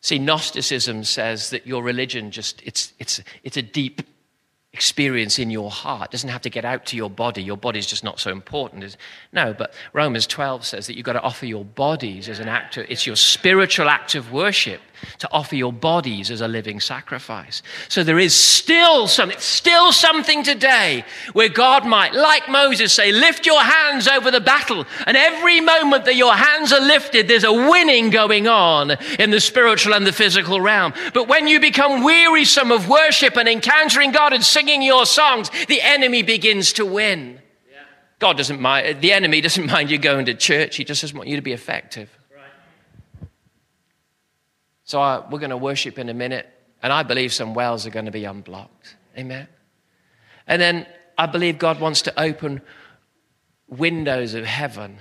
See, 0.01 0.17
Gnosticism 0.17 1.03
says 1.03 1.51
that 1.51 1.67
your 1.67 1.83
religion 1.83 2.31
just, 2.31 2.61
it's, 2.63 2.93
it's, 2.99 3.21
it's 3.43 3.57
a 3.57 3.61
deep 3.61 4.01
experience 4.73 5.37
in 5.37 5.51
your 5.51 5.69
heart. 5.69 6.09
It 6.09 6.11
doesn't 6.11 6.29
have 6.29 6.41
to 6.41 6.49
get 6.49 6.65
out 6.65 6.85
to 6.87 6.95
your 6.95 7.09
body. 7.09 7.43
Your 7.43 7.57
body's 7.57 7.85
just 7.85 8.03
not 8.03 8.19
so 8.19 8.31
important. 8.31 8.97
No, 9.31 9.53
but 9.53 9.73
Romans 9.93 10.25
12 10.25 10.65
says 10.65 10.87
that 10.87 10.95
you've 10.95 11.05
got 11.05 11.13
to 11.13 11.21
offer 11.21 11.45
your 11.45 11.65
bodies 11.65 12.29
as 12.29 12.39
an 12.39 12.47
act 12.47 12.77
of, 12.77 12.85
it's 12.89 13.05
your 13.05 13.15
spiritual 13.15 13.89
act 13.89 14.15
of 14.15 14.31
worship 14.31 14.81
to 15.19 15.31
offer 15.31 15.55
your 15.55 15.73
bodies 15.73 16.31
as 16.31 16.41
a 16.41 16.47
living 16.47 16.79
sacrifice. 16.79 17.61
So 17.89 18.03
there 18.03 18.19
is 18.19 18.35
still 18.35 19.07
something, 19.07 19.39
still 19.39 19.91
something 19.91 20.43
today 20.43 21.05
where 21.33 21.49
God 21.49 21.85
might, 21.85 22.13
like 22.13 22.49
Moses, 22.49 22.93
say, 22.93 23.11
lift 23.11 23.45
your 23.45 23.61
hands 23.61 24.07
over 24.07 24.31
the 24.31 24.41
battle. 24.41 24.85
And 25.05 25.17
every 25.17 25.61
moment 25.61 26.05
that 26.05 26.15
your 26.15 26.33
hands 26.33 26.71
are 26.73 26.81
lifted, 26.81 27.27
there's 27.27 27.43
a 27.43 27.53
winning 27.53 28.09
going 28.09 28.47
on 28.47 28.91
in 29.19 29.31
the 29.31 29.39
spiritual 29.39 29.93
and 29.93 30.05
the 30.05 30.13
physical 30.13 30.61
realm. 30.61 30.93
But 31.13 31.27
when 31.27 31.47
you 31.47 31.59
become 31.59 32.03
wearisome 32.03 32.71
of 32.71 32.89
worship 32.89 33.37
and 33.37 33.47
encountering 33.47 34.11
God 34.11 34.33
and 34.33 34.43
singing, 34.43 34.81
your 34.81 35.05
songs, 35.05 35.49
the 35.67 35.81
enemy 35.81 36.23
begins 36.23 36.73
to 36.73 36.85
win. 36.85 37.39
God 38.21 38.37
doesn't 38.37 38.61
mind, 38.61 39.01
the 39.01 39.11
enemy 39.11 39.41
doesn't 39.41 39.65
mind 39.71 39.89
you 39.89 39.97
going 39.97 40.27
to 40.27 40.33
church, 40.35 40.77
he 40.77 40.85
just 40.85 41.01
doesn't 41.01 41.17
want 41.17 41.27
you 41.27 41.35
to 41.35 41.41
be 41.41 41.53
effective. 41.53 42.09
So 44.91 44.99
I, 44.99 45.25
we're 45.29 45.39
going 45.39 45.51
to 45.51 45.57
worship 45.57 45.97
in 45.97 46.09
a 46.09 46.13
minute, 46.13 46.45
and 46.83 46.91
I 46.91 47.03
believe 47.03 47.31
some 47.31 47.53
wells 47.53 47.87
are 47.87 47.89
going 47.91 48.07
to 48.07 48.11
be 48.11 48.25
unblocked. 48.25 48.97
Amen. 49.17 49.47
And 50.45 50.61
then 50.61 50.85
I 51.17 51.27
believe 51.27 51.57
God 51.57 51.79
wants 51.79 52.01
to 52.01 52.21
open 52.21 52.61
windows 53.69 54.33
of 54.33 54.43
heaven 54.43 54.97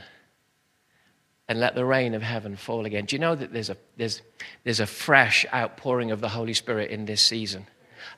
and 1.48 1.58
let 1.58 1.74
the 1.74 1.84
rain 1.84 2.14
of 2.14 2.22
heaven 2.22 2.54
fall 2.54 2.86
again. 2.86 3.06
Do 3.06 3.16
you 3.16 3.18
know 3.18 3.34
that 3.34 3.52
there's 3.52 3.68
a, 3.68 3.76
there's, 3.96 4.22
there's 4.62 4.78
a 4.78 4.86
fresh 4.86 5.44
outpouring 5.52 6.12
of 6.12 6.20
the 6.20 6.28
Holy 6.28 6.54
Spirit 6.54 6.92
in 6.92 7.04
this 7.04 7.20
season? 7.20 7.66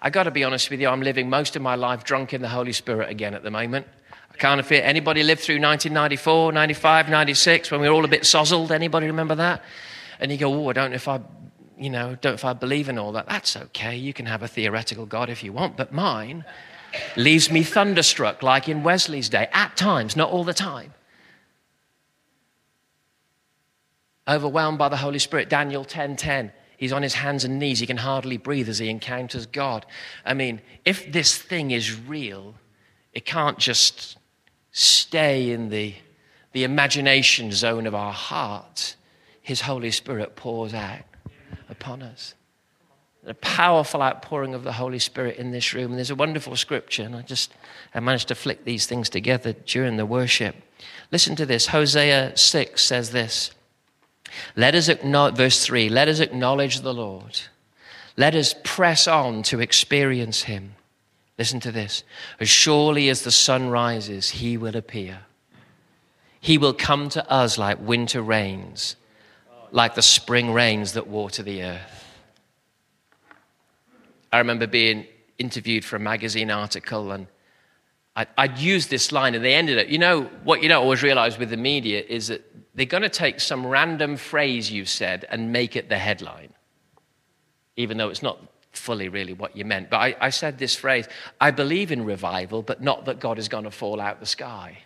I 0.03 0.11
got 0.11 0.25
to 0.25 0.31
be 0.31 0.45
honest 0.45 0.68
with 0.68 0.79
you, 0.79 0.89
I'm 0.89 1.01
living 1.01 1.31
most 1.31 1.57
of 1.57 1.62
my 1.62 1.77
life 1.77 2.05
drunk 2.05 2.35
in 2.35 2.43
the 2.43 2.51
Holy 2.51 2.73
Spirit 2.73 3.09
again 3.09 3.33
at 3.33 3.45
the 3.45 3.51
moment. 3.51 3.87
I 4.31 4.37
can't 4.37 4.62
fit. 4.66 4.85
Anybody 4.85 5.23
lived 5.23 5.41
through 5.41 5.55
1994, 5.55 6.53
95, 6.53 7.09
96 7.09 7.70
when 7.70 7.81
we 7.81 7.89
were 7.89 7.95
all 7.95 8.05
a 8.05 8.09
bit 8.09 8.25
sozzled? 8.25 8.73
Anybody 8.73 9.07
remember 9.07 9.37
that? 9.37 9.64
And 10.20 10.31
you 10.31 10.37
go, 10.37 10.53
oh, 10.53 10.68
I 10.68 10.75
don't 10.75 10.91
know 10.91 10.97
if 10.97 11.09
I, 11.09 11.18
you 11.79 11.91
know, 11.91 12.16
don't 12.20 12.35
if 12.35 12.45
I 12.45 12.53
believe 12.53 12.89
in 12.89 12.99
all 12.99 13.12
that. 13.12 13.29
That's 13.29 13.57
okay. 13.57 13.97
You 13.97 14.12
can 14.12 14.27
have 14.27 14.43
a 14.43 14.49
theoretical 14.49 15.07
God 15.07 15.31
if 15.31 15.43
you 15.43 15.53
want, 15.53 15.77
but 15.77 15.93
mine 15.93 16.45
leaves 17.16 17.51
me 17.51 17.62
thunderstruck, 17.62 18.43
like 18.43 18.68
in 18.68 18.83
Wesley's 18.83 19.29
day, 19.29 19.49
at 19.53 19.77
times, 19.77 20.16
not 20.16 20.31
all 20.31 20.45
the 20.45 20.55
time. 20.55 20.93
overwhelmed 24.29 24.79
by 24.79 24.89
the 24.89 24.97
Holy 24.97 25.18
Spirit. 25.18 25.49
Daniel 25.49 25.85
10:10. 25.85 25.89
10, 25.89 26.16
10. 26.16 26.53
He's 26.77 26.93
on 26.93 27.03
his 27.03 27.14
hands 27.14 27.45
and 27.45 27.59
knees. 27.59 27.79
He 27.79 27.87
can 27.87 27.99
hardly 27.99 28.37
breathe 28.37 28.68
as 28.68 28.79
he 28.79 28.89
encounters 28.89 29.47
God. 29.47 29.87
I 30.25 30.35
mean, 30.35 30.61
if 30.85 31.11
this 31.12 31.39
thing 31.39 31.70
is 31.70 31.97
real, 31.97 32.55
it 33.12 33.25
can't 33.25 33.59
just 33.59 34.18
stay 34.73 35.51
in 35.51 35.68
the, 35.68 35.95
the 36.53 36.64
imagination 36.64 37.53
zone 37.53 37.87
of 37.87 37.95
our 37.95 38.12
heart. 38.12 38.97
His 39.41 39.61
Holy 39.61 39.93
Spirit 39.93 40.35
pours 40.35 40.75
out 40.75 41.03
upon 41.83 42.03
us. 42.03 42.35
A 43.26 43.35
powerful 43.35 44.03
outpouring 44.03 44.55
of 44.55 44.62
the 44.62 44.72
Holy 44.72 44.99
Spirit 44.99 45.37
in 45.37 45.51
this 45.51 45.74
room. 45.74 45.91
And 45.91 45.99
there's 45.99 46.11
a 46.11 46.14
wonderful 46.16 46.57
scripture, 46.57 47.03
and 47.03 47.14
I 47.14 47.22
just 47.22 47.53
I 47.95 48.01
managed 48.01 48.28
to 48.28 48.35
flick 48.35 48.64
these 48.64 48.87
things 48.87 49.09
together 49.09 49.53
during 49.53 49.97
the 49.97 50.07
worship. 50.07 50.57
Listen 51.11 51.37
to 51.37 51.47
this. 51.47 51.68
Hosea 51.68 52.37
6 52.37 52.83
says 52.83 53.11
this. 53.11 53.51
Let 54.57 54.74
us 54.74 54.89
acknowledge, 54.89 55.37
verse 55.37 55.64
3, 55.64 55.89
let 55.89 56.09
us 56.09 56.20
acknowledge 56.20 56.80
the 56.80 56.95
Lord. 56.95 57.41
Let 58.16 58.35
us 58.35 58.55
press 58.64 59.07
on 59.07 59.43
to 59.45 59.61
experience 59.61 60.43
him. 60.43 60.74
Listen 61.39 61.61
to 61.61 61.72
this. 61.72 62.05
As 62.41 62.49
surely 62.49 63.09
as 63.09 63.22
the 63.22 63.30
sun 63.30 63.68
rises, 63.68 64.30
he 64.30 64.57
will 64.57 64.76
appear. 64.76 65.20
He 66.41 66.59
will 66.59 66.74
come 66.74 67.09
to 67.11 67.30
us 67.30 67.59
like 67.59 67.78
winter 67.80 68.22
rains, 68.22 68.97
like 69.73 69.95
the 69.95 70.03
spring 70.03 70.53
rains 70.53 70.93
that 70.93 71.09
water 71.09 71.43
the 71.43 71.62
earth. 71.64 72.05
I 74.33 74.39
remember 74.39 74.66
being 74.66 75.07
interviewed 75.39 75.85
for 75.85 75.97
a 75.97 76.01
magazine 76.01 76.51
article 76.51 77.11
and 77.11 77.27
I'd, 78.14 78.29
I'd 78.37 78.59
used 78.59 78.91
this 78.91 79.11
line 79.11 79.35
and 79.35 79.45
they 79.45 79.55
ended 79.55 79.79
it. 79.79 79.89
You 79.89 79.99
know, 79.99 80.23
what 80.45 80.62
you 80.62 80.68
don't 80.68 80.83
always 80.83 81.03
realize 81.03 81.39
with 81.39 81.51
the 81.51 81.57
media 81.57 82.03
is 82.07 82.29
that 82.29 82.43
they're 82.75 82.87
going 82.87 83.03
to 83.03 83.09
take 83.09 83.41
some 83.41 83.66
random 83.66 84.16
phrase 84.16 84.70
you've 84.70 84.89
said 84.89 85.27
and 85.31 85.53
make 85.53 85.75
it 85.77 85.89
the 85.89 85.99
headline, 85.99 86.53
even 87.77 87.97
though 87.97 88.11
it's 88.11 88.23
not 88.23 88.39
fully 88.73 89.09
really 89.09 89.33
what 89.33 89.57
you 89.57 89.64
meant. 89.64 89.91
But 89.91 89.97
I, 89.99 90.16
I 90.20 90.31
said 90.31 90.59
this 90.59 90.77
phrase 90.77 91.09
I 91.41 91.51
believe 91.51 91.93
in 91.93 92.05
revival, 92.05 92.62
but 92.62 92.83
not 92.83 93.07
that 93.07 93.20
God 93.20 93.39
is 93.39 93.49
going 93.49 93.64
to 93.64 93.70
fall 93.70 94.01
out 94.01 94.20
the 94.20 94.27
sky. 94.27 94.79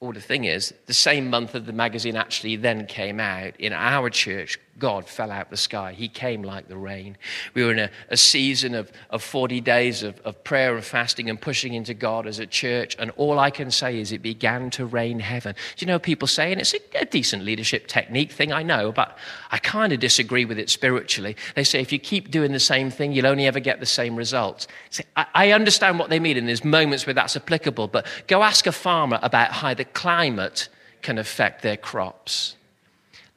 Well, 0.00 0.12
the 0.12 0.20
thing 0.20 0.44
is, 0.44 0.74
the 0.86 0.94
same 0.94 1.30
month 1.30 1.52
that 1.52 1.66
the 1.66 1.72
magazine 1.72 2.16
actually 2.16 2.56
then 2.56 2.86
came 2.86 3.20
out, 3.20 3.58
in 3.58 3.72
our 3.72 4.10
church, 4.10 4.58
God 4.78 5.08
fell 5.08 5.30
out 5.30 5.50
the 5.50 5.56
sky. 5.56 5.92
He 5.92 6.08
came 6.08 6.42
like 6.42 6.68
the 6.68 6.76
rain. 6.76 7.16
We 7.54 7.64
were 7.64 7.72
in 7.72 7.78
a, 7.78 7.90
a 8.08 8.16
season 8.16 8.74
of, 8.74 8.90
of 9.10 9.22
40 9.22 9.60
days 9.60 10.02
of, 10.02 10.18
of 10.20 10.42
prayer 10.42 10.74
and 10.74 10.84
fasting 10.84 11.30
and 11.30 11.40
pushing 11.40 11.74
into 11.74 11.94
God 11.94 12.26
as 12.26 12.40
a 12.40 12.46
church. 12.46 12.96
And 12.98 13.12
all 13.16 13.38
I 13.38 13.50
can 13.50 13.70
say 13.70 14.00
is 14.00 14.10
it 14.10 14.20
began 14.20 14.70
to 14.70 14.84
rain 14.84 15.20
heaven. 15.20 15.54
Do 15.76 15.84
you 15.84 15.86
know 15.86 15.98
people 15.98 16.26
say, 16.26 16.50
and 16.50 16.60
it's 16.60 16.74
a, 16.74 16.80
a 17.00 17.04
decent 17.04 17.44
leadership 17.44 17.86
technique 17.86 18.32
thing, 18.32 18.52
I 18.52 18.62
know, 18.62 18.90
but 18.90 19.16
I 19.52 19.58
kind 19.58 19.92
of 19.92 20.00
disagree 20.00 20.44
with 20.44 20.58
it 20.58 20.68
spiritually. 20.70 21.36
They 21.54 21.64
say 21.64 21.80
if 21.80 21.92
you 21.92 22.00
keep 22.00 22.30
doing 22.30 22.52
the 22.52 22.60
same 22.60 22.90
thing, 22.90 23.12
you'll 23.12 23.28
only 23.28 23.46
ever 23.46 23.60
get 23.60 23.78
the 23.78 23.86
same 23.86 24.16
results. 24.16 24.66
See, 24.90 25.04
I, 25.16 25.26
I 25.34 25.52
understand 25.52 26.00
what 26.00 26.10
they 26.10 26.18
mean, 26.18 26.36
and 26.36 26.48
there's 26.48 26.64
moments 26.64 27.06
where 27.06 27.14
that's 27.14 27.36
applicable, 27.36 27.88
but 27.88 28.06
go 28.26 28.42
ask 28.42 28.66
a 28.66 28.72
farmer 28.72 29.20
about 29.22 29.52
how 29.52 29.74
the 29.74 29.84
climate 29.84 30.68
can 31.00 31.18
affect 31.18 31.62
their 31.62 31.76
crops. 31.76 32.56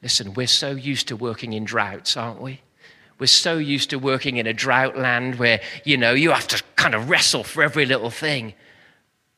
Listen, 0.02 0.34
we're 0.34 0.46
so 0.46 0.70
used 0.70 1.08
to 1.08 1.16
working 1.16 1.52
in 1.52 1.64
droughts, 1.64 2.16
aren't 2.16 2.40
we? 2.40 2.60
We're 3.18 3.26
so 3.26 3.58
used 3.58 3.90
to 3.90 3.98
working 3.98 4.36
in 4.36 4.46
a 4.46 4.52
drought 4.52 4.96
land 4.96 5.36
where, 5.36 5.60
you 5.84 5.96
know, 5.96 6.12
you 6.12 6.30
have 6.30 6.46
to 6.48 6.62
kind 6.76 6.94
of 6.94 7.10
wrestle 7.10 7.42
for 7.42 7.64
every 7.64 7.84
little 7.84 8.10
thing. 8.10 8.54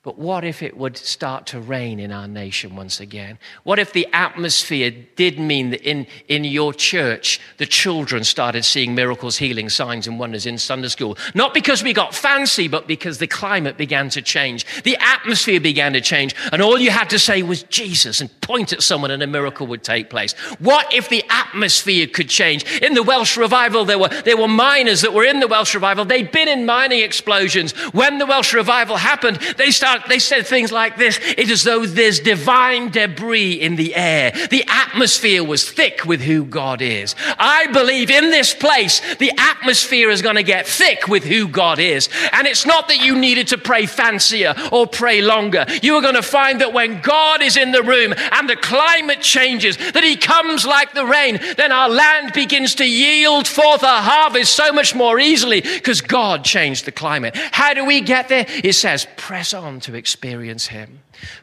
But 0.02 0.18
what 0.18 0.44
if 0.44 0.62
it 0.62 0.78
would 0.78 0.96
start 0.96 1.44
to 1.48 1.60
rain 1.60 2.00
in 2.00 2.10
our 2.10 2.26
nation 2.26 2.74
once 2.74 3.00
again? 3.00 3.38
What 3.64 3.78
if 3.78 3.92
the 3.92 4.08
atmosphere 4.14 4.90
did 5.14 5.38
mean 5.38 5.70
that 5.70 5.82
in, 5.82 6.06
in 6.26 6.44
your 6.44 6.72
church, 6.72 7.38
the 7.58 7.66
children 7.66 8.24
started 8.24 8.64
seeing 8.64 8.94
miracles, 8.94 9.36
healing, 9.36 9.68
signs, 9.68 10.06
and 10.06 10.18
wonders 10.18 10.46
in 10.46 10.56
Sunday 10.56 10.88
school? 10.88 11.18
Not 11.34 11.52
because 11.52 11.82
we 11.82 11.92
got 11.92 12.14
fancy, 12.14 12.66
but 12.66 12.86
because 12.86 13.18
the 13.18 13.26
climate 13.26 13.76
began 13.76 14.08
to 14.10 14.22
change. 14.22 14.64
The 14.84 14.96
atmosphere 15.00 15.60
began 15.60 15.92
to 15.92 16.00
change. 16.00 16.34
And 16.50 16.62
all 16.62 16.78
you 16.78 16.90
had 16.90 17.10
to 17.10 17.18
say 17.18 17.42
was 17.42 17.64
Jesus 17.64 18.22
and 18.22 18.40
point 18.40 18.72
at 18.72 18.82
someone, 18.82 19.10
and 19.10 19.22
a 19.22 19.26
miracle 19.26 19.66
would 19.66 19.84
take 19.84 20.08
place. 20.08 20.32
What 20.60 20.90
if 20.94 21.10
the 21.10 21.24
atmosphere 21.28 22.06
could 22.06 22.30
change? 22.30 22.64
In 22.80 22.94
the 22.94 23.02
Welsh 23.02 23.36
revival, 23.36 23.84
there 23.84 23.98
were, 23.98 24.08
there 24.08 24.38
were 24.38 24.48
miners 24.48 25.02
that 25.02 25.12
were 25.12 25.24
in 25.24 25.40
the 25.40 25.46
Welsh 25.46 25.74
revival. 25.74 26.06
They'd 26.06 26.32
been 26.32 26.48
in 26.48 26.64
mining 26.64 27.02
explosions. 27.02 27.72
When 27.92 28.16
the 28.16 28.24
Welsh 28.24 28.54
revival 28.54 28.96
happened, 28.96 29.36
they 29.58 29.70
started 29.70 29.89
they 30.08 30.18
said 30.18 30.46
things 30.46 30.72
like 30.72 30.96
this 30.96 31.18
It 31.22 31.48
is 31.50 31.60
as 31.60 31.64
though 31.64 31.84
there's 31.84 32.20
divine 32.20 32.90
debris 32.90 33.52
in 33.52 33.76
the 33.76 33.94
air. 33.94 34.32
The 34.50 34.64
atmosphere 34.66 35.44
was 35.44 35.70
thick 35.70 36.04
with 36.04 36.20
who 36.20 36.44
God 36.44 36.80
is. 36.80 37.14
I 37.38 37.66
believe 37.68 38.10
in 38.10 38.30
this 38.30 38.54
place, 38.54 39.00
the 39.16 39.32
atmosphere 39.36 40.10
is 40.10 40.22
going 40.22 40.36
to 40.36 40.42
get 40.42 40.66
thick 40.66 41.08
with 41.08 41.24
who 41.24 41.48
God 41.48 41.78
is. 41.78 42.08
And 42.32 42.46
it's 42.46 42.66
not 42.66 42.88
that 42.88 43.04
you 43.04 43.18
needed 43.18 43.48
to 43.48 43.58
pray 43.58 43.86
fancier 43.86 44.54
or 44.72 44.86
pray 44.86 45.20
longer. 45.20 45.66
You 45.82 45.96
are 45.96 46.02
going 46.02 46.14
to 46.14 46.22
find 46.22 46.60
that 46.60 46.72
when 46.72 47.00
God 47.02 47.42
is 47.42 47.56
in 47.56 47.72
the 47.72 47.82
room 47.82 48.14
and 48.32 48.48
the 48.48 48.56
climate 48.56 49.20
changes, 49.20 49.76
that 49.76 50.04
He 50.04 50.16
comes 50.16 50.66
like 50.66 50.94
the 50.94 51.06
rain, 51.06 51.38
then 51.56 51.72
our 51.72 51.88
land 51.88 52.32
begins 52.32 52.74
to 52.76 52.88
yield 52.88 53.46
forth 53.46 53.82
a 53.82 53.86
harvest 53.86 54.54
so 54.54 54.72
much 54.72 54.94
more 54.94 55.18
easily 55.18 55.60
because 55.60 56.00
God 56.00 56.44
changed 56.44 56.84
the 56.84 56.92
climate. 56.92 57.36
How 57.36 57.74
do 57.74 57.84
we 57.84 58.00
get 58.00 58.28
there? 58.28 58.46
It 58.48 58.74
says, 58.74 59.06
press 59.16 59.52
on 59.52 59.79
to 59.80 59.94
experience 59.94 60.68
Him. 60.68 61.00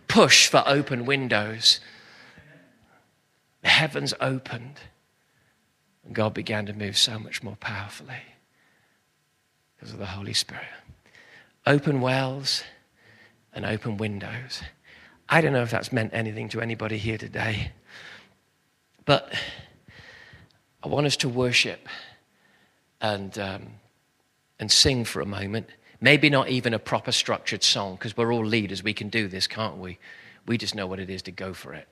Push 0.07 0.47
for 0.47 0.63
open 0.65 1.05
windows. 1.05 1.79
The 3.61 3.69
heavens 3.69 4.13
opened, 4.21 4.79
and 6.05 6.15
God 6.15 6.33
began 6.33 6.65
to 6.67 6.73
move 6.73 6.97
so 6.97 7.19
much 7.19 7.43
more 7.43 7.57
powerfully 7.57 8.23
because 9.75 9.93
of 9.93 9.99
the 9.99 10.05
Holy 10.05 10.33
Spirit. 10.33 10.65
Open 11.65 11.99
wells 11.99 12.63
and 13.53 13.65
open 13.65 13.97
windows. 13.97 14.61
I 15.29 15.41
don't 15.41 15.51
know 15.51 15.63
if 15.63 15.71
that's 15.71 15.91
meant 15.91 16.13
anything 16.13 16.47
to 16.49 16.61
anybody 16.61 16.97
here 16.97 17.17
today, 17.17 17.71
but 19.03 19.33
I 20.83 20.87
want 20.87 21.05
us 21.05 21.17
to 21.17 21.29
worship 21.29 21.89
and, 23.01 23.37
um, 23.37 23.67
and 24.59 24.71
sing 24.71 25.03
for 25.03 25.21
a 25.21 25.25
moment. 25.25 25.67
Maybe 25.99 26.29
not 26.29 26.49
even 26.49 26.73
a 26.73 26.79
proper 26.79 27.11
structured 27.11 27.63
song, 27.63 27.95
because 27.95 28.15
we're 28.15 28.31
all 28.31 28.45
leaders. 28.45 28.83
We 28.83 28.93
can 28.93 29.09
do 29.09 29.27
this, 29.27 29.47
can't 29.47 29.77
we? 29.77 29.97
We 30.45 30.57
just 30.57 30.75
know 30.75 30.87
what 30.87 30.99
it 30.99 31.09
is 31.09 31.21
to 31.23 31.31
go 31.31 31.53
for 31.53 31.73
it. 31.73 31.87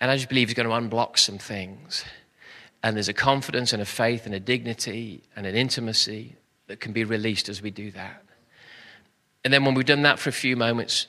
And 0.00 0.10
I 0.10 0.16
just 0.16 0.28
believe 0.28 0.48
He's 0.48 0.54
going 0.54 0.68
to 0.68 0.96
unblock 0.96 1.18
some 1.18 1.38
things. 1.38 2.04
And 2.82 2.96
there's 2.96 3.08
a 3.08 3.14
confidence 3.14 3.72
and 3.72 3.80
a 3.80 3.86
faith 3.86 4.26
and 4.26 4.34
a 4.34 4.40
dignity 4.40 5.22
and 5.34 5.46
an 5.46 5.54
intimacy 5.54 6.36
that 6.66 6.80
can 6.80 6.92
be 6.92 7.04
released 7.04 7.48
as 7.48 7.62
we 7.62 7.70
do 7.70 7.90
that. 7.92 8.22
And 9.44 9.52
then 9.52 9.64
when 9.64 9.74
we've 9.74 9.86
done 9.86 10.02
that 10.02 10.18
for 10.18 10.30
a 10.30 10.34
few 10.34 10.56
moments, 10.56 11.06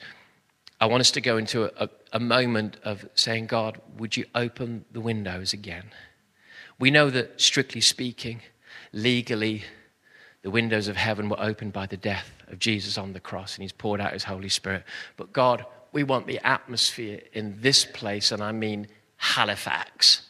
I 0.80 0.86
want 0.86 1.00
us 1.00 1.10
to 1.12 1.20
go 1.20 1.38
into 1.38 1.64
a, 1.82 1.88
a, 2.12 2.20
moment 2.20 2.76
of 2.84 3.08
saying, 3.14 3.46
God, 3.46 3.80
would 3.96 4.16
you 4.16 4.26
open 4.34 4.84
the 4.92 5.00
windows 5.00 5.54
again? 5.54 5.90
We 6.78 6.90
know 6.90 7.08
that, 7.08 7.40
strictly 7.40 7.80
speaking, 7.80 8.42
legally, 8.92 9.64
the 10.46 10.50
windows 10.50 10.86
of 10.86 10.96
heaven 10.96 11.28
were 11.28 11.40
opened 11.40 11.72
by 11.72 11.86
the 11.86 11.96
death 11.96 12.30
of 12.46 12.60
Jesus 12.60 12.96
on 12.96 13.12
the 13.12 13.18
cross, 13.18 13.56
and 13.56 13.62
He's 13.62 13.72
poured 13.72 14.00
out 14.00 14.12
His 14.12 14.22
Holy 14.22 14.48
Spirit. 14.48 14.84
But 15.16 15.32
God, 15.32 15.66
we 15.90 16.04
want 16.04 16.28
the 16.28 16.38
atmosphere 16.46 17.20
in 17.32 17.60
this 17.62 17.84
place, 17.84 18.30
and 18.30 18.40
I 18.40 18.52
mean 18.52 18.86
Halifax 19.16 20.22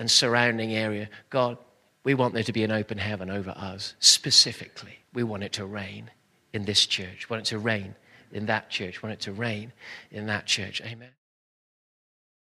and 0.00 0.10
surrounding 0.10 0.74
area. 0.74 1.08
God, 1.30 1.58
We 2.02 2.14
want 2.14 2.34
there 2.34 2.42
to 2.42 2.52
be 2.52 2.64
an 2.64 2.72
open 2.72 2.98
heaven 2.98 3.30
over 3.30 3.50
us 3.50 3.94
specifically. 4.00 4.98
We 5.12 5.22
want 5.22 5.44
it 5.44 5.52
to 5.52 5.64
rain 5.64 6.10
in 6.52 6.64
this 6.64 6.84
church. 6.84 7.30
We 7.30 7.34
want 7.34 7.46
it 7.46 7.50
to 7.50 7.58
rain 7.60 7.94
in 8.32 8.46
that 8.46 8.68
church. 8.68 9.00
We 9.00 9.06
want 9.08 9.20
it 9.20 9.24
to 9.26 9.32
rain 9.32 9.72
in 10.10 10.26
that 10.26 10.46
church. 10.46 10.82
Amen. 10.82 11.10